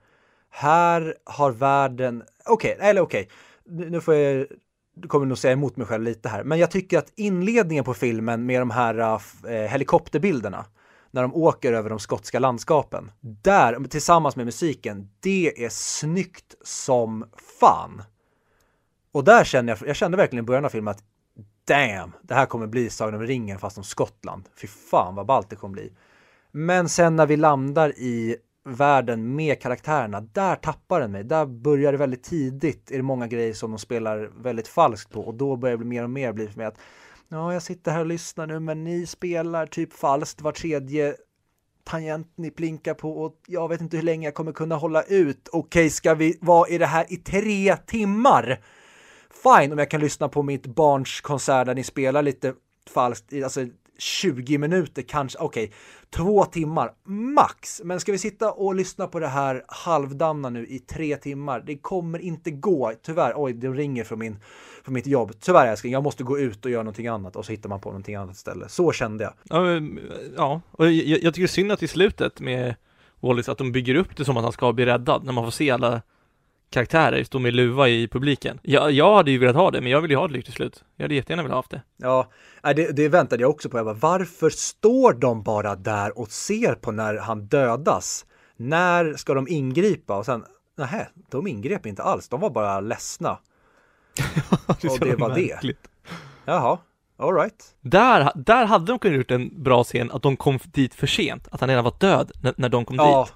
Här 0.50 1.14
har 1.24 1.50
världen, 1.50 2.22
okej, 2.46 2.76
eller 2.80 3.00
okej, 3.00 3.28
nu 3.64 3.90
nu 3.90 4.00
får 4.00 4.14
jag 4.14 4.46
du 4.94 5.08
kommer 5.08 5.26
nog 5.26 5.38
säga 5.38 5.52
emot 5.52 5.76
mig 5.76 5.86
själv 5.86 6.04
lite 6.04 6.28
här, 6.28 6.44
men 6.44 6.58
jag 6.58 6.70
tycker 6.70 6.98
att 6.98 7.12
inledningen 7.16 7.84
på 7.84 7.94
filmen 7.94 8.46
med 8.46 8.60
de 8.60 8.70
här 8.70 8.98
eh, 8.98 9.54
eh 9.54 9.70
helikopterbilderna 9.70 10.64
när 11.10 11.22
de 11.22 11.34
åker 11.34 11.72
över 11.72 11.90
de 11.90 11.98
skotska 11.98 12.38
landskapen, 12.38 13.10
där 13.20 13.88
tillsammans 13.88 14.36
med 14.36 14.46
musiken, 14.46 15.10
det 15.20 15.64
är 15.64 15.68
snyggt 15.68 16.54
som 16.62 17.24
fan. 17.60 18.02
Och 19.12 19.24
där 19.24 19.44
känner 19.44 19.76
jag, 19.76 19.88
jag 19.88 19.96
kände 19.96 20.16
verkligen 20.16 20.44
i 20.44 20.46
början 20.46 20.64
av 20.64 20.68
filmen 20.68 20.90
att 20.92 21.04
damn, 21.70 22.12
det 22.22 22.34
här 22.34 22.46
kommer 22.46 22.66
bli 22.66 22.90
Sagan 22.90 23.14
om 23.14 23.26
ringen 23.26 23.58
fast 23.58 23.78
om 23.78 23.84
Skottland. 23.84 24.48
Fy 24.60 24.66
fan 24.66 25.14
vad 25.14 25.26
ballt 25.26 25.50
det 25.50 25.56
kommer 25.56 25.72
bli. 25.72 25.92
Men 26.52 26.88
sen 26.88 27.16
när 27.16 27.26
vi 27.26 27.36
landar 27.36 27.98
i 27.98 28.36
världen 28.64 29.34
med 29.34 29.60
karaktärerna, 29.60 30.20
där 30.20 30.56
tappar 30.56 31.00
den 31.00 31.12
mig. 31.12 31.24
Där 31.24 31.46
börjar 31.46 31.92
det 31.92 31.98
väldigt 31.98 32.22
tidigt, 32.22 32.90
är 32.90 32.96
det 32.96 33.02
många 33.02 33.26
grejer 33.26 33.54
som 33.54 33.70
de 33.70 33.78
spelar 33.78 34.30
väldigt 34.42 34.68
falskt 34.68 35.12
på 35.12 35.20
och 35.20 35.34
då 35.34 35.56
börjar 35.56 35.72
det 35.72 35.78
bli 35.78 35.88
mer 35.88 36.04
och 36.04 36.10
mer 36.10 36.32
bli 36.32 36.48
för 36.48 36.56
mig 36.56 36.66
att 36.66 36.78
ja, 37.28 37.52
jag 37.52 37.62
sitter 37.62 37.92
här 37.92 38.00
och 38.00 38.06
lyssnar 38.06 38.46
nu, 38.46 38.60
men 38.60 38.84
ni 38.84 39.06
spelar 39.06 39.66
typ 39.66 39.92
falskt 39.92 40.40
var 40.40 40.52
tredje 40.52 41.16
tangent 41.84 42.32
ni 42.36 42.50
plinkar 42.50 42.94
på 42.94 43.22
och 43.24 43.34
jag 43.46 43.68
vet 43.68 43.80
inte 43.80 43.96
hur 43.96 44.04
länge 44.04 44.26
jag 44.26 44.34
kommer 44.34 44.52
kunna 44.52 44.76
hålla 44.76 45.02
ut. 45.02 45.48
Okej, 45.52 45.90
ska 45.90 46.14
vi 46.14 46.38
vara 46.40 46.68
i 46.68 46.78
det 46.78 46.86
här 46.86 47.06
i 47.08 47.16
tre 47.16 47.76
timmar? 47.76 48.60
Fine 49.42 49.72
om 49.72 49.78
jag 49.78 49.90
kan 49.90 50.00
lyssna 50.00 50.28
på 50.28 50.42
mitt 50.42 50.66
barns 50.66 51.20
konsert 51.20 51.66
där 51.66 51.74
ni 51.74 51.84
spelar 51.84 52.22
lite 52.22 52.54
falskt, 52.94 53.32
i, 53.32 53.44
alltså 53.44 53.66
20 53.98 54.58
minuter 54.58 55.02
kanske, 55.02 55.38
okej, 55.38 55.72
två 56.10 56.44
timmar 56.44 56.92
max. 57.04 57.80
Men 57.84 58.00
ska 58.00 58.12
vi 58.12 58.18
sitta 58.18 58.52
och 58.52 58.74
lyssna 58.74 59.06
på 59.06 59.20
det 59.20 59.26
här 59.26 59.64
halvdana 59.68 60.50
nu 60.50 60.66
i 60.66 60.78
tre 60.78 61.16
timmar? 61.16 61.62
Det 61.66 61.78
kommer 61.78 62.18
inte 62.18 62.50
gå, 62.50 62.92
tyvärr. 63.02 63.32
Oj, 63.36 63.52
det 63.52 63.68
ringer 63.68 64.04
från, 64.04 64.18
min, 64.18 64.36
från 64.84 64.94
mitt 64.94 65.06
jobb. 65.06 65.32
Tyvärr 65.40 65.66
älskling, 65.66 65.92
jag 65.92 66.02
måste 66.02 66.22
gå 66.22 66.38
ut 66.38 66.64
och 66.64 66.70
göra 66.70 66.82
någonting 66.82 67.06
annat 67.06 67.36
och 67.36 67.44
så 67.44 67.52
hittar 67.52 67.68
man 67.68 67.80
på 67.80 67.88
någonting 67.88 68.14
annat 68.14 68.36
istället. 68.36 68.70
Så 68.70 68.92
kände 68.92 69.24
jag. 69.24 69.32
Ja, 69.44 69.80
ja. 70.36 70.60
och 70.70 70.86
jag, 70.86 71.18
jag 71.22 71.34
tycker 71.34 71.40
det 71.40 71.44
är 71.44 71.46
synd 71.46 71.72
att 71.72 71.82
i 71.82 71.88
slutet 71.88 72.40
med 72.40 72.74
Wallace 73.20 73.52
att 73.52 73.58
de 73.58 73.72
bygger 73.72 73.94
upp 73.94 74.16
det 74.16 74.24
som 74.24 74.36
att 74.36 74.42
han 74.42 74.52
ska 74.52 74.72
bli 74.72 74.86
räddad 74.86 75.24
när 75.24 75.32
man 75.32 75.44
får 75.44 75.50
se 75.50 75.70
alla 75.70 76.02
karaktärer 76.70 77.24
stå 77.24 77.38
med 77.38 77.54
luva 77.54 77.88
i 77.88 78.08
publiken. 78.08 78.58
Jag, 78.62 78.92
jag 78.92 79.16
hade 79.16 79.30
ju 79.30 79.38
velat 79.38 79.56
ha 79.56 79.70
det, 79.70 79.80
men 79.80 79.92
jag 79.92 80.00
vill 80.00 80.10
ju 80.10 80.16
ha 80.16 80.26
det 80.26 80.32
lyckligt 80.32 80.56
slut. 80.56 80.84
Jag 80.96 81.04
hade 81.04 81.14
jättegärna 81.14 81.42
velat 81.42 81.52
ha 81.54 81.58
haft 81.58 81.70
det. 81.70 81.82
Ja, 81.96 82.30
det, 82.62 82.96
det 82.96 83.08
väntade 83.08 83.42
jag 83.42 83.50
också 83.50 83.68
på. 83.68 83.78
Jag 83.78 83.86
bara, 83.86 83.94
varför 83.94 84.50
står 84.50 85.12
de 85.12 85.42
bara 85.42 85.76
där 85.76 86.18
och 86.18 86.30
ser 86.30 86.74
på 86.74 86.92
när 86.92 87.16
han 87.16 87.46
dödas? 87.46 88.26
När 88.56 89.14
ska 89.14 89.34
de 89.34 89.48
ingripa? 89.48 90.18
Och 90.18 90.26
sen, 90.26 90.44
nej, 90.78 91.08
de 91.30 91.46
ingrep 91.46 91.86
inte 91.86 92.02
alls. 92.02 92.28
De 92.28 92.40
var 92.40 92.50
bara 92.50 92.80
ledsna. 92.80 93.38
är 94.82 94.90
Och 94.90 94.98
det 95.00 95.16
var 95.16 95.34
det. 95.34 95.52
märkligt. 95.54 95.88
Jaha, 96.44 96.78
all 97.18 97.34
right. 97.34 97.64
Där, 97.80 98.32
där 98.34 98.64
hade 98.64 98.84
de 98.86 98.98
kunnat 98.98 99.16
gjort 99.16 99.30
en 99.30 99.62
bra 99.62 99.84
scen, 99.84 100.10
att 100.10 100.22
de 100.22 100.36
kom 100.36 100.58
dit 100.64 100.94
för 100.94 101.06
sent, 101.06 101.48
att 101.50 101.60
han 101.60 101.68
redan 101.68 101.84
var 101.84 101.94
död 102.00 102.30
när, 102.42 102.54
när 102.56 102.68
de 102.68 102.84
kom 102.84 102.96
Ja, 102.96 103.24
dit. 103.28 103.34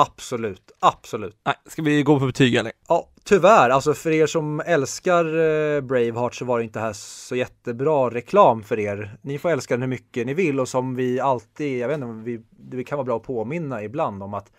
Absolut, 0.00 0.72
absolut. 0.80 1.36
Nej, 1.46 1.54
ska 1.66 1.82
vi 1.82 2.02
gå 2.02 2.18
på 2.18 2.26
betyg 2.26 2.54
eller? 2.54 2.72
Ja, 2.88 3.08
tyvärr, 3.24 3.70
alltså 3.70 3.94
för 3.94 4.10
er 4.10 4.26
som 4.26 4.60
älskar 4.60 5.24
eh, 5.24 5.80
Braveheart 5.80 6.34
så 6.34 6.44
var 6.44 6.58
det 6.58 6.64
inte 6.64 6.80
här 6.80 6.92
så 6.92 7.36
jättebra 7.36 8.10
reklam 8.10 8.62
för 8.62 8.78
er. 8.78 9.18
Ni 9.22 9.38
får 9.38 9.50
älska 9.50 9.74
den 9.74 9.82
hur 9.82 9.88
mycket 9.88 10.26
ni 10.26 10.34
vill 10.34 10.60
och 10.60 10.68
som 10.68 10.94
vi 10.94 11.20
alltid, 11.20 11.78
jag 11.78 11.88
vet 11.88 11.94
inte, 11.94 12.30
vi, 12.30 12.42
det 12.50 12.84
kan 12.84 12.98
vara 12.98 13.04
bra 13.04 13.16
att 13.16 13.22
påminna 13.22 13.82
ibland 13.82 14.22
om 14.22 14.34
att 14.34 14.52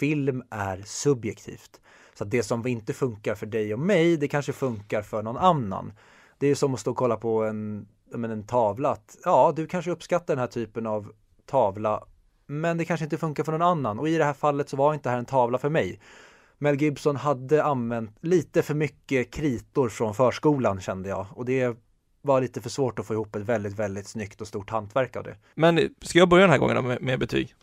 film 0.00 0.42
är 0.50 0.82
subjektivt. 0.86 1.80
Så 2.14 2.24
att 2.24 2.30
det 2.30 2.42
som 2.42 2.66
inte 2.66 2.92
funkar 2.92 3.34
för 3.34 3.46
dig 3.46 3.74
och 3.74 3.80
mig, 3.80 4.16
det 4.16 4.28
kanske 4.28 4.52
funkar 4.52 5.02
för 5.02 5.22
någon 5.22 5.36
annan. 5.36 5.92
Det 6.38 6.46
är 6.46 6.54
som 6.54 6.74
att 6.74 6.80
stå 6.80 6.90
och 6.90 6.96
kolla 6.96 7.16
på 7.16 7.44
en, 7.44 7.86
en 8.14 8.46
tavla. 8.46 8.90
Att, 8.90 9.16
ja, 9.24 9.52
du 9.56 9.66
kanske 9.66 9.90
uppskattar 9.90 10.34
den 10.34 10.38
här 10.38 10.46
typen 10.46 10.86
av 10.86 11.12
tavla, 11.46 12.04
men 12.50 12.78
det 12.78 12.84
kanske 12.84 13.04
inte 13.04 13.18
funkar 13.18 13.44
för 13.44 13.52
någon 13.52 13.62
annan. 13.62 13.98
Och 13.98 14.08
i 14.08 14.18
det 14.18 14.24
här 14.24 14.32
fallet 14.32 14.68
så 14.68 14.76
var 14.76 14.94
inte 14.94 15.08
det 15.08 15.10
här 15.10 15.18
en 15.18 15.24
tavla 15.24 15.58
för 15.58 15.68
mig. 15.68 16.00
Mel 16.58 16.82
Gibson 16.82 17.16
hade 17.16 17.64
använt 17.64 18.16
lite 18.20 18.62
för 18.62 18.74
mycket 18.74 19.30
kritor 19.30 19.88
från 19.88 20.14
förskolan 20.14 20.80
kände 20.80 21.08
jag. 21.08 21.26
Och 21.30 21.44
det 21.44 21.76
var 22.22 22.40
lite 22.40 22.60
för 22.60 22.70
svårt 22.70 22.98
att 22.98 23.06
få 23.06 23.14
ihop 23.14 23.36
ett 23.36 23.42
väldigt, 23.42 23.78
väldigt 23.78 24.06
snyggt 24.06 24.40
och 24.40 24.46
stort 24.46 24.70
hantverk 24.70 25.16
av 25.16 25.24
det. 25.24 25.36
Men 25.54 25.94
ska 26.02 26.18
jag 26.18 26.28
börja 26.28 26.42
den 26.42 26.50
här 26.50 26.58
gången 26.58 26.76
då 26.76 26.82
med, 26.82 27.02
med 27.02 27.18
betyg? 27.18 27.54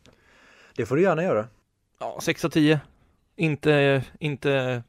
Det 0.75 0.85
får 0.85 0.95
du 0.95 1.01
gärna 1.01 1.23
göra. 1.23 1.47
Ja, 1.99 2.19
6 2.21 2.45
av 2.45 2.49
10. 2.49 2.79
Inte, 3.35 4.03
inte 4.19 4.83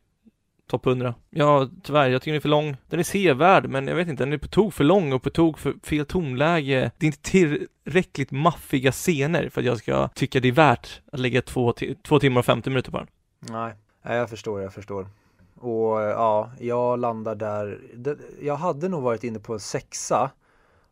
topp 0.69 0.87
100. 0.87 1.14
Ja, 1.31 1.69
tyvärr, 1.83 2.09
jag 2.09 2.23
tycker 2.23 2.33
den 2.33 2.37
är 2.37 2.41
för 2.41 2.49
lång. 2.49 2.77
Den 2.89 3.01
är 3.01 3.05
sevärd, 3.05 3.69
men 3.69 3.87
jag 3.87 3.95
vet 3.95 4.09
inte, 4.09 4.25
den 4.25 4.33
är 4.33 4.39
på 4.39 4.49
tok 4.49 4.75
för 4.75 4.85
lång 4.85 5.12
och 5.12 5.23
på 5.23 5.31
tok 5.31 5.59
för 5.59 5.75
fel 5.83 6.07
tonläge. 6.07 6.91
Det 6.99 7.07
är 7.07 7.09
inte 7.09 7.31
tillräckligt 7.31 8.31
maffiga 8.31 8.93
scener 8.93 9.49
för 9.49 9.61
att 9.61 9.66
jag 9.66 9.79
ska 9.79 10.09
tycka 10.09 10.41
det 10.41 10.49
är 10.49 10.53
värt 10.53 11.01
att 11.12 11.21
lägga 11.21 11.43
två, 11.43 11.75
två 12.09 12.21
timmar 12.21 12.39
och 12.39 12.45
50 12.45 12.71
minuter 12.71 12.91
på 12.91 12.99
den. 12.99 13.07
Nej, 13.41 13.73
Nej, 14.03 14.16
jag 14.16 14.31
förstår, 14.31 14.61
jag 14.61 14.73
förstår. 14.73 15.09
Och 15.55 16.01
ja, 16.01 16.51
jag 16.59 16.99
landar 16.99 17.35
där. 17.35 17.81
Jag 18.41 18.57
hade 18.57 18.89
nog 18.89 19.03
varit 19.03 19.25
inne 19.25 19.39
på 19.39 19.53
en 19.53 19.61
sexa 19.61 20.31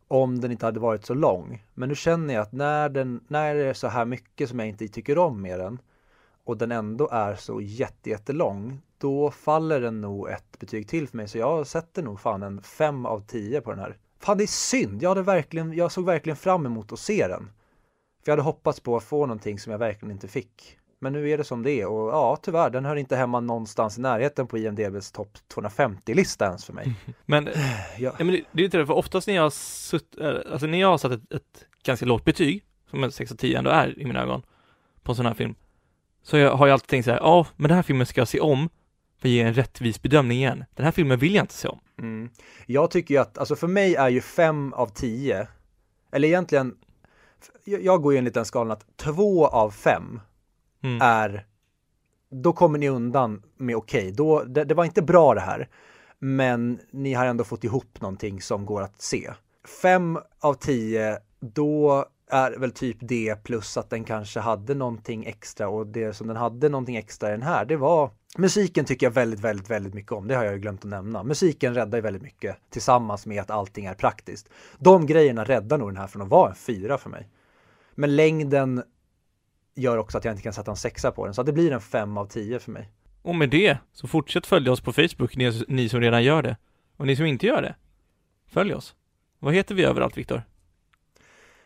om 0.07 0.41
den 0.41 0.51
inte 0.51 0.65
hade 0.65 0.79
varit 0.79 1.05
så 1.05 1.13
lång. 1.13 1.65
Men 1.73 1.89
nu 1.89 1.95
känner 1.95 2.33
jag 2.33 2.41
att 2.41 2.51
när, 2.51 2.89
den, 2.89 3.23
när 3.27 3.55
det 3.55 3.65
är 3.65 3.73
så 3.73 3.87
här 3.87 4.05
mycket 4.05 4.49
som 4.49 4.59
jag 4.59 4.67
inte 4.67 4.87
tycker 4.87 5.17
om 5.17 5.41
med 5.41 5.59
den 5.59 5.79
och 6.43 6.57
den 6.57 6.71
ändå 6.71 7.09
är 7.11 7.35
så 7.35 7.61
jätte, 7.61 8.09
jättelång, 8.09 8.81
då 8.97 9.31
faller 9.31 9.81
den 9.81 10.01
nog 10.01 10.29
ett 10.29 10.59
betyg 10.59 10.87
till 10.87 11.07
för 11.07 11.17
mig. 11.17 11.27
Så 11.27 11.37
jag 11.37 11.67
sätter 11.67 12.03
nog 12.03 12.19
fan 12.19 12.43
en 12.43 12.61
fem 12.61 13.05
av 13.05 13.19
tio 13.19 13.61
på 13.61 13.69
den 13.71 13.79
här. 13.79 13.97
Fan, 14.19 14.37
det 14.37 14.43
är 14.43 14.47
synd. 14.47 15.03
Jag, 15.03 15.09
hade 15.09 15.21
verkligen, 15.21 15.73
jag 15.73 15.91
såg 15.91 16.05
verkligen 16.05 16.37
fram 16.37 16.65
emot 16.65 16.91
att 16.91 16.99
se 16.99 17.27
den. 17.27 17.51
För 18.23 18.31
jag 18.31 18.33
hade 18.33 18.41
hoppats 18.41 18.79
på 18.79 18.97
att 18.97 19.03
få 19.03 19.25
någonting 19.25 19.59
som 19.59 19.71
jag 19.71 19.79
verkligen 19.79 20.11
inte 20.11 20.27
fick. 20.27 20.77
Men 20.99 21.13
nu 21.13 21.29
är 21.29 21.37
det 21.37 21.43
som 21.43 21.63
det 21.63 21.71
är 21.71 21.87
och 21.87 22.09
ja, 22.09 22.37
tyvärr, 22.41 22.69
den 22.69 22.85
hör 22.85 22.95
inte 22.95 23.15
hemma 23.15 23.39
någonstans 23.39 23.97
i 23.97 24.01
närheten 24.01 24.47
på 24.47 24.57
IMDBs 24.57 25.11
topp 25.11 25.37
250-lista 25.53 26.45
ens 26.45 26.65
för 26.65 26.73
mig. 26.73 26.95
Men, 27.25 27.49
Ja. 27.97 28.13
men 28.17 28.27
det, 28.27 28.43
det 28.51 28.61
är 28.61 28.65
inte 28.65 28.77
det, 28.77 28.85
för 28.85 28.93
oftast 28.93 29.27
när 29.27 29.35
jag 29.35 29.43
har 29.43 29.49
sutt, 29.49 30.17
äh, 30.21 30.35
alltså 30.51 30.67
när 30.67 30.77
jag 30.77 30.87
har 30.87 30.97
satt 30.97 31.11
ett, 31.11 31.33
ett 31.33 31.65
ganska 31.83 32.05
lågt 32.05 32.25
betyg, 32.25 32.63
som 32.89 33.03
en 33.03 33.11
6 33.11 33.31
av 33.31 33.35
10 33.35 33.57
ändå 33.57 33.69
är 33.69 33.99
i 33.99 34.05
mina 34.05 34.21
ögon, 34.21 34.41
på 35.03 35.11
en 35.11 35.15
sån 35.15 35.25
här 35.25 35.33
film, 35.33 35.55
så 36.23 36.37
jag 36.37 36.55
har 36.55 36.67
jag 36.67 36.73
alltid 36.73 36.87
tänkt 36.89 37.05
så 37.05 37.11
här, 37.11 37.19
ja, 37.19 37.47
men 37.55 37.67
den 37.69 37.75
här 37.75 37.83
filmen 37.83 38.05
ska 38.05 38.21
jag 38.21 38.27
se 38.27 38.39
om 38.39 38.69
för 39.19 39.27
att 39.27 39.31
ge 39.31 39.41
en 39.41 39.53
rättvis 39.53 40.01
bedömning 40.01 40.37
igen. 40.37 40.63
Den 40.75 40.85
här 40.85 40.91
filmen 40.91 41.19
vill 41.19 41.35
jag 41.35 41.43
inte 41.43 41.53
se 41.53 41.67
om. 41.67 41.79
Mm. 41.99 42.29
Jag 42.65 42.91
tycker 42.91 43.15
ju 43.15 43.21
att, 43.21 43.37
alltså 43.37 43.55
för 43.55 43.67
mig 43.67 43.95
är 43.95 44.09
ju 44.09 44.21
fem 44.21 44.73
av 44.73 44.87
tio, 44.87 45.47
eller 46.11 46.27
egentligen, 46.27 46.75
jag 47.65 48.01
går 48.01 48.13
ju 48.13 48.17
enligt 48.17 48.33
den 48.33 48.45
skalan 48.45 48.71
att 48.71 48.97
två 48.97 49.47
av 49.47 49.71
fem 49.71 50.19
Mm. 50.83 51.01
är 51.01 51.45
då 52.29 52.53
kommer 52.53 52.79
ni 52.79 52.89
undan 52.89 53.43
med 53.57 53.75
okej. 53.75 54.11
Då 54.11 54.43
det, 54.43 54.63
det 54.63 54.73
var 54.73 54.85
inte 54.85 55.01
bra 55.01 55.33
det 55.33 55.41
här, 55.41 55.69
men 56.19 56.79
ni 56.91 57.13
har 57.13 57.25
ändå 57.25 57.43
fått 57.43 57.63
ihop 57.63 58.01
någonting 58.01 58.41
som 58.41 58.65
går 58.65 58.81
att 58.81 59.01
se. 59.01 59.33
Fem 59.81 60.19
av 60.39 60.53
tio, 60.53 61.17
då 61.39 62.05
är 62.29 62.51
väl 62.51 62.71
typ 62.71 62.97
det 62.99 63.43
plus 63.43 63.77
att 63.77 63.89
den 63.89 64.03
kanske 64.03 64.39
hade 64.39 64.75
någonting 64.75 65.25
extra 65.25 65.69
och 65.69 65.87
det 65.87 66.13
som 66.13 66.27
den 66.27 66.37
hade 66.37 66.69
någonting 66.69 66.95
extra 66.95 67.29
i 67.29 67.31
den 67.31 67.41
här, 67.41 67.65
det 67.65 67.75
var 67.75 68.11
Musiken 68.39 68.85
tycker 68.85 69.05
jag 69.05 69.11
väldigt, 69.11 69.39
väldigt, 69.39 69.69
väldigt 69.69 69.93
mycket 69.93 70.11
om. 70.11 70.27
Det 70.27 70.35
har 70.35 70.43
jag 70.43 70.53
ju 70.53 70.59
glömt 70.59 70.83
att 70.83 70.89
nämna. 70.89 71.23
Musiken 71.23 71.73
räddar 71.73 71.97
ju 71.97 72.01
väldigt 72.01 72.21
mycket 72.21 72.57
tillsammans 72.69 73.25
med 73.25 73.41
att 73.41 73.51
allting 73.51 73.85
är 73.85 73.93
praktiskt. 73.93 74.49
De 74.79 75.05
grejerna 75.05 75.43
räddar 75.43 75.77
nog 75.77 75.89
den 75.89 75.97
här 75.97 76.07
från 76.07 76.21
att 76.21 76.27
vara 76.27 76.49
en 76.49 76.55
fyra 76.55 76.97
för 76.97 77.09
mig. 77.09 77.29
Men 77.95 78.15
längden 78.15 78.83
gör 79.75 79.97
också 79.97 80.17
att 80.17 80.25
jag 80.25 80.31
inte 80.31 80.43
kan 80.43 80.53
sätta 80.53 80.71
en 80.71 80.77
sexa 80.77 81.11
på 81.11 81.25
den, 81.25 81.33
så 81.33 81.43
det 81.43 81.53
blir 81.53 81.71
en 81.71 81.81
fem 81.81 82.17
av 82.17 82.25
tio 82.25 82.59
för 82.59 82.71
mig. 82.71 82.91
Och 83.21 83.35
med 83.35 83.49
det, 83.49 83.77
så 83.91 84.07
fortsätt 84.07 84.45
följa 84.45 84.71
oss 84.71 84.81
på 84.81 84.93
Facebook, 84.93 85.35
ni, 85.35 85.63
ni 85.67 85.89
som 85.89 86.01
redan 86.01 86.23
gör 86.23 86.41
det. 86.41 86.57
Och 86.97 87.07
ni 87.07 87.15
som 87.15 87.25
inte 87.25 87.45
gör 87.45 87.61
det, 87.61 87.75
följ 88.47 88.73
oss. 88.73 88.95
Vad 89.39 89.53
heter 89.53 89.75
vi 89.75 89.83
överallt, 89.83 90.17
Viktor? 90.17 90.41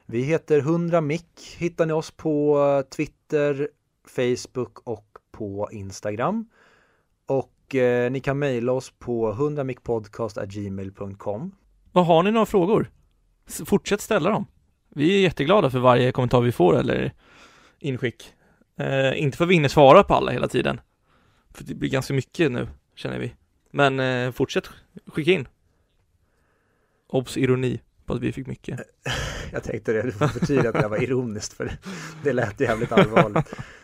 Vi 0.06 0.22
heter 0.22 0.60
100 0.60 1.02
mick, 1.02 1.56
hittar 1.58 1.86
ni 1.86 1.94
oss 1.94 2.12
på 2.12 2.84
Twitter, 2.90 3.70
Facebook 4.08 4.80
och 4.84 5.18
på 5.32 5.70
Instagram. 5.72 6.46
Och 7.32 7.76
eh, 7.76 8.12
ni 8.12 8.20
kan 8.20 8.40
mejla 8.40 8.72
oss 8.72 8.94
på 9.00 9.34
100mickpodcast.gmail.com 9.34 11.56
Vad 11.92 12.06
har 12.06 12.24
ni 12.24 12.32
några 12.32 12.46
frågor? 12.46 12.92
Fortsätt 13.66 14.02
ställa 14.02 14.30
dem. 14.30 14.46
Vi 14.90 15.16
är 15.16 15.20
jätteglada 15.20 15.70
för 15.70 15.80
varje 15.80 16.12
kommentar 16.12 16.42
vi 16.42 16.52
får 16.52 16.80
eller 16.80 17.14
inskick. 17.80 18.34
Eh, 18.78 19.22
inte 19.22 19.38
för 19.38 19.46
att 19.46 19.50
vi 19.50 19.54
hinner 19.54 19.70
svara 19.70 20.04
på 20.04 20.14
alla 20.14 20.32
hela 20.32 20.48
tiden. 20.48 20.82
För 21.54 21.64
det 21.64 21.76
blir 21.76 21.90
ganska 21.90 22.14
mycket 22.14 22.52
nu, 22.52 22.68
känner 22.96 23.20
vi. 23.20 23.36
Men 23.72 24.00
eh, 24.00 24.32
fortsätt 24.32 24.70
skicka 25.08 25.32
in. 25.32 25.48
Obs 27.08 27.38
ironi 27.38 27.82
på 28.06 28.14
att 28.14 28.22
vi 28.22 28.32
fick 28.32 28.48
mycket. 28.48 28.80
Jag 29.52 29.64
tänkte 29.64 29.94
det, 29.94 30.02
du 30.02 30.12
får 30.12 30.28
förtydliga 30.28 30.70
att 30.70 30.82
det 30.82 30.88
var 30.88 31.04
ironiskt 31.04 31.54
för 31.54 31.66
det, 31.66 31.78
det 32.24 32.34
lät 32.34 32.60
jävligt 32.60 32.92
allvarligt. 32.92 33.54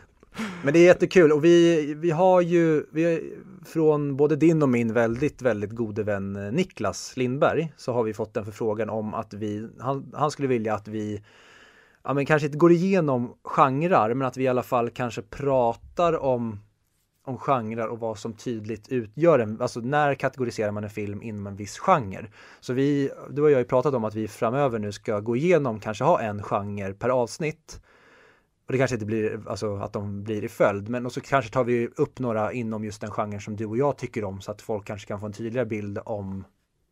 Men 0.63 0.73
det 0.73 0.79
är 0.79 0.85
jättekul 0.85 1.31
och 1.31 1.43
vi, 1.43 1.93
vi 1.93 2.11
har 2.11 2.41
ju 2.41 2.85
vi 2.91 3.03
har, 3.03 3.21
från 3.65 4.17
både 4.17 4.35
din 4.35 4.63
och 4.63 4.69
min 4.69 4.93
väldigt, 4.93 5.41
väldigt 5.41 5.71
gode 5.71 6.03
vän 6.03 6.35
eh, 6.35 6.51
Niklas 6.51 7.17
Lindberg 7.17 7.73
så 7.77 7.93
har 7.93 8.03
vi 8.03 8.13
fått 8.13 8.37
en 8.37 8.45
förfrågan 8.45 8.89
om 8.89 9.13
att 9.13 9.33
vi, 9.33 9.69
han, 9.79 10.11
han 10.15 10.31
skulle 10.31 10.47
vilja 10.47 10.73
att 10.73 10.87
vi 10.87 11.23
ja 12.03 12.13
men 12.13 12.25
kanske 12.25 12.45
inte 12.45 12.57
går 12.57 12.71
igenom 12.71 13.33
genrer 13.43 14.13
men 14.13 14.27
att 14.27 14.37
vi 14.37 14.43
i 14.43 14.47
alla 14.47 14.63
fall 14.63 14.89
kanske 14.89 15.21
pratar 15.21 16.23
om 16.23 16.59
om 17.27 17.37
genrer 17.37 17.87
och 17.87 17.99
vad 17.99 18.17
som 18.17 18.33
tydligt 18.33 18.87
utgör 18.89 19.39
en, 19.39 19.61
alltså 19.61 19.79
när 19.79 20.15
kategoriserar 20.15 20.71
man 20.71 20.83
en 20.83 20.89
film 20.89 21.21
inom 21.21 21.47
en 21.47 21.55
viss 21.55 21.77
genre? 21.77 22.25
Så 22.59 22.73
vi, 22.73 23.09
du 23.29 23.41
och 23.41 23.51
jag 23.51 23.55
har 23.55 23.61
ju 23.61 23.67
pratat 23.67 23.93
om 23.93 24.03
att 24.03 24.15
vi 24.15 24.27
framöver 24.27 24.79
nu 24.79 24.91
ska 24.91 25.19
gå 25.19 25.35
igenom, 25.35 25.79
kanske 25.79 26.03
ha 26.03 26.21
en 26.21 26.43
genre 26.43 26.93
per 26.93 27.09
avsnitt. 27.09 27.81
Och 28.67 28.73
det 28.73 28.77
kanske 28.77 28.95
inte 28.95 29.05
blir, 29.05 29.41
alltså 29.47 29.75
att 29.75 29.93
de 29.93 30.23
blir 30.23 30.43
i 30.43 30.49
följd, 30.49 30.89
men 30.89 31.05
och 31.05 31.11
så 31.11 31.21
kanske 31.21 31.51
tar 31.51 31.63
vi 31.63 31.87
upp 31.87 32.19
några 32.19 32.53
inom 32.53 32.83
just 32.83 33.01
den 33.01 33.11
genren 33.11 33.41
som 33.41 33.55
du 33.55 33.65
och 33.65 33.77
jag 33.77 33.97
tycker 33.97 34.23
om 34.23 34.41
så 34.41 34.51
att 34.51 34.61
folk 34.61 34.87
kanske 34.87 35.07
kan 35.07 35.19
få 35.19 35.25
en 35.25 35.33
tydligare 35.33 35.65
bild 35.65 35.99
om 36.05 36.43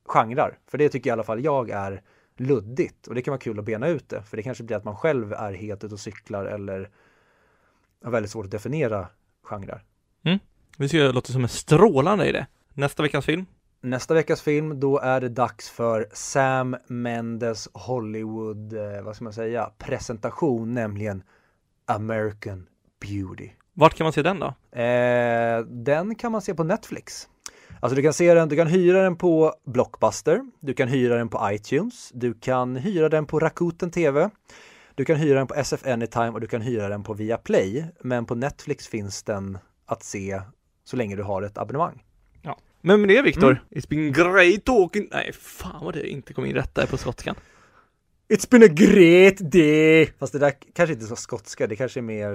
genrer. 0.05 0.57
För 0.67 0.77
det 0.77 0.89
tycker 0.89 1.09
i 1.09 1.13
alla 1.13 1.23
fall 1.23 1.43
jag 1.43 1.69
är 1.69 2.01
luddigt 2.37 3.07
och 3.07 3.15
det 3.15 3.21
kan 3.21 3.31
vara 3.31 3.41
kul 3.41 3.59
att 3.59 3.65
bena 3.65 3.87
ut 3.87 4.09
det. 4.09 4.21
För 4.21 4.37
det 4.37 4.43
kanske 4.43 4.63
blir 4.63 4.77
att 4.77 4.83
man 4.83 4.95
själv 4.95 5.33
är 5.33 5.53
helt 5.53 5.83
ute 5.83 5.93
och 5.93 5.99
cyklar 5.99 6.45
eller 6.45 6.89
har 8.03 8.11
väldigt 8.11 8.31
svårt 8.31 8.45
att 8.45 8.51
definiera 8.51 9.07
genrer. 9.43 9.83
Vi 10.77 10.89
ska 10.89 10.97
låta 10.97 11.33
som 11.33 11.43
en 11.43 11.49
strålande 11.49 12.29
idé. 12.29 12.45
Nästa 12.73 13.03
veckans 13.03 13.25
film. 13.25 13.45
Nästa 13.81 14.13
veckas 14.13 14.41
film, 14.41 14.79
då 14.79 14.99
är 14.99 15.21
det 15.21 15.29
dags 15.29 15.69
för 15.69 16.07
Sam 16.13 16.75
Mendes 16.87 17.69
Hollywood, 17.73 18.73
eh, 18.73 19.01
vad 19.01 19.15
ska 19.15 19.23
man 19.23 19.33
säga, 19.33 19.71
presentation, 19.77 20.73
nämligen 20.73 21.23
American 21.85 22.67
Beauty. 23.01 23.49
Vart 23.73 23.93
kan 23.93 24.05
man 24.05 24.13
se 24.13 24.21
den 24.21 24.39
då? 24.39 24.79
Eh, 24.79 25.59
den 25.65 26.15
kan 26.15 26.31
man 26.31 26.41
se 26.41 26.53
på 26.55 26.63
Netflix. 26.63 27.29
Alltså 27.79 27.95
du 27.95 28.01
kan 28.01 28.13
se 28.13 28.33
den, 28.33 28.49
du 28.49 28.55
kan 28.55 28.67
hyra 28.67 29.01
den 29.03 29.15
på 29.15 29.53
Blockbuster, 29.65 30.41
du 30.59 30.73
kan 30.73 30.87
hyra 30.87 31.15
den 31.15 31.29
på 31.29 31.49
iTunes, 31.51 32.11
du 32.13 32.33
kan 32.33 32.75
hyra 32.75 33.09
den 33.09 33.25
på 33.25 33.39
Rakuten 33.39 33.91
TV, 33.91 34.29
du 34.95 35.05
kan 35.05 35.15
hyra 35.15 35.37
den 35.37 35.47
på 35.47 35.55
SF 35.55 35.87
Anytime 35.87 36.29
och 36.29 36.41
du 36.41 36.47
kan 36.47 36.61
hyra 36.61 36.89
den 36.89 37.03
på 37.03 37.13
Viaplay. 37.13 37.85
Men 38.01 38.25
på 38.25 38.35
Netflix 38.35 38.87
finns 38.87 39.23
den 39.23 39.57
att 39.85 40.03
se 40.03 40.41
så 40.83 40.95
länge 40.95 41.15
du 41.15 41.23
har 41.23 41.41
ett 41.41 41.57
abonnemang. 41.57 42.03
Men 42.81 43.01
med 43.01 43.09
det 43.09 43.21
Viktor, 43.21 43.51
Mm. 43.51 43.57
it's 43.69 43.89
been 43.89 44.13
great 44.13 44.63
talking... 44.65 45.07
Nej, 45.11 45.31
fan 45.33 45.85
vad 45.85 45.93
det 45.93 46.09
inte 46.09 46.33
kom 46.33 46.45
in 46.45 46.53
rätt 46.53 46.75
där 46.75 46.87
på 46.87 46.97
skotskan. 46.97 47.35
It's 48.29 48.49
been 48.49 48.63
a 48.63 48.67
great 48.67 49.51
day! 49.51 50.13
Fast 50.19 50.33
det 50.33 50.39
där 50.39 50.53
kanske 50.73 50.93
inte 50.93 51.05
är 51.05 51.07
så 51.07 51.15
skotska, 51.15 51.67
det 51.67 51.75
kanske 51.75 51.99
är 51.99 52.01
mer 52.01 52.33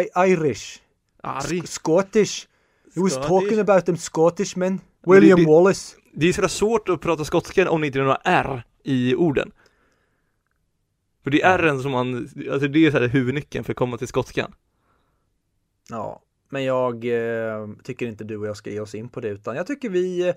I- 0.00 0.30
Irish. 0.32 0.78
Sk- 1.22 1.66
Scottish. 1.66 2.46
He 2.94 3.00
was 3.00 3.12
Scottish. 3.12 3.28
talking 3.28 3.58
about 3.58 3.86
them 3.86 3.96
Scottish 3.96 4.56
men. 4.56 4.76
Det- 4.76 5.12
William 5.14 5.38
det- 5.38 5.46
Wallace. 5.46 5.96
Det 6.12 6.26
är 6.28 6.32
sådär 6.32 6.48
svårt 6.48 6.88
att 6.88 7.00
prata 7.00 7.24
skotska 7.24 7.70
om 7.70 7.80
det 7.80 7.86
inte 7.86 7.98
är 7.98 8.02
några 8.02 8.20
R 8.24 8.62
i 8.84 9.14
orden. 9.14 9.52
För 11.24 11.30
det 11.30 11.42
är 11.42 11.58
R'n 11.58 11.82
som 11.82 11.90
man, 11.92 12.28
alltså 12.52 12.68
det 12.68 12.86
är 12.86 12.90
såhär 12.90 13.08
huvudnyckeln 13.08 13.64
för 13.64 13.72
att 13.72 13.76
komma 13.76 13.98
till 13.98 14.08
skotskan. 14.08 14.54
Ja, 15.90 16.22
men 16.48 16.64
jag 16.64 17.04
eh, 17.04 17.68
tycker 17.82 18.06
inte 18.06 18.24
du 18.24 18.36
och 18.36 18.46
jag 18.46 18.56
ska 18.56 18.70
ge 18.70 18.80
oss 18.80 18.94
in 18.94 19.08
på 19.08 19.20
det 19.20 19.28
utan 19.28 19.56
jag 19.56 19.66
tycker 19.66 19.88
vi 19.88 20.28
eh, 20.28 20.34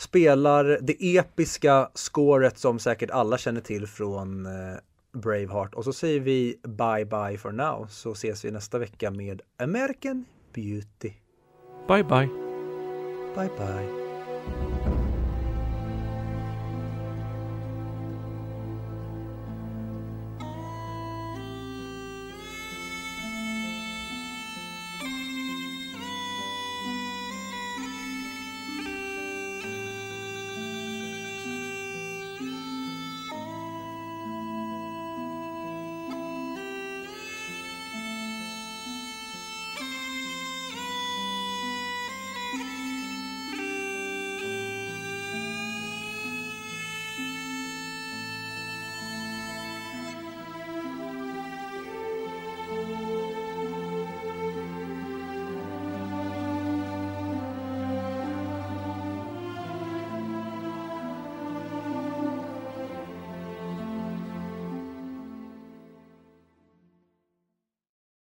spelar 0.00 0.78
det 0.82 1.16
episka 1.16 1.90
scoret 1.94 2.58
som 2.58 2.78
säkert 2.78 3.10
alla 3.10 3.38
känner 3.38 3.60
till 3.60 3.86
från 3.86 4.46
eh, 4.46 4.78
Braveheart 5.12 5.74
och 5.74 5.84
så 5.84 5.92
säger 5.92 6.20
vi 6.20 6.60
bye 6.62 7.04
bye 7.04 7.38
for 7.38 7.52
now 7.52 7.86
så 7.90 8.12
ses 8.12 8.44
vi 8.44 8.50
nästa 8.50 8.78
vecka 8.78 9.10
med 9.10 9.42
American 9.62 10.24
Beauty. 10.54 11.12
Bye 11.88 12.04
bye. 12.04 12.28
Bye 13.34 13.50
bye. 13.58 14.89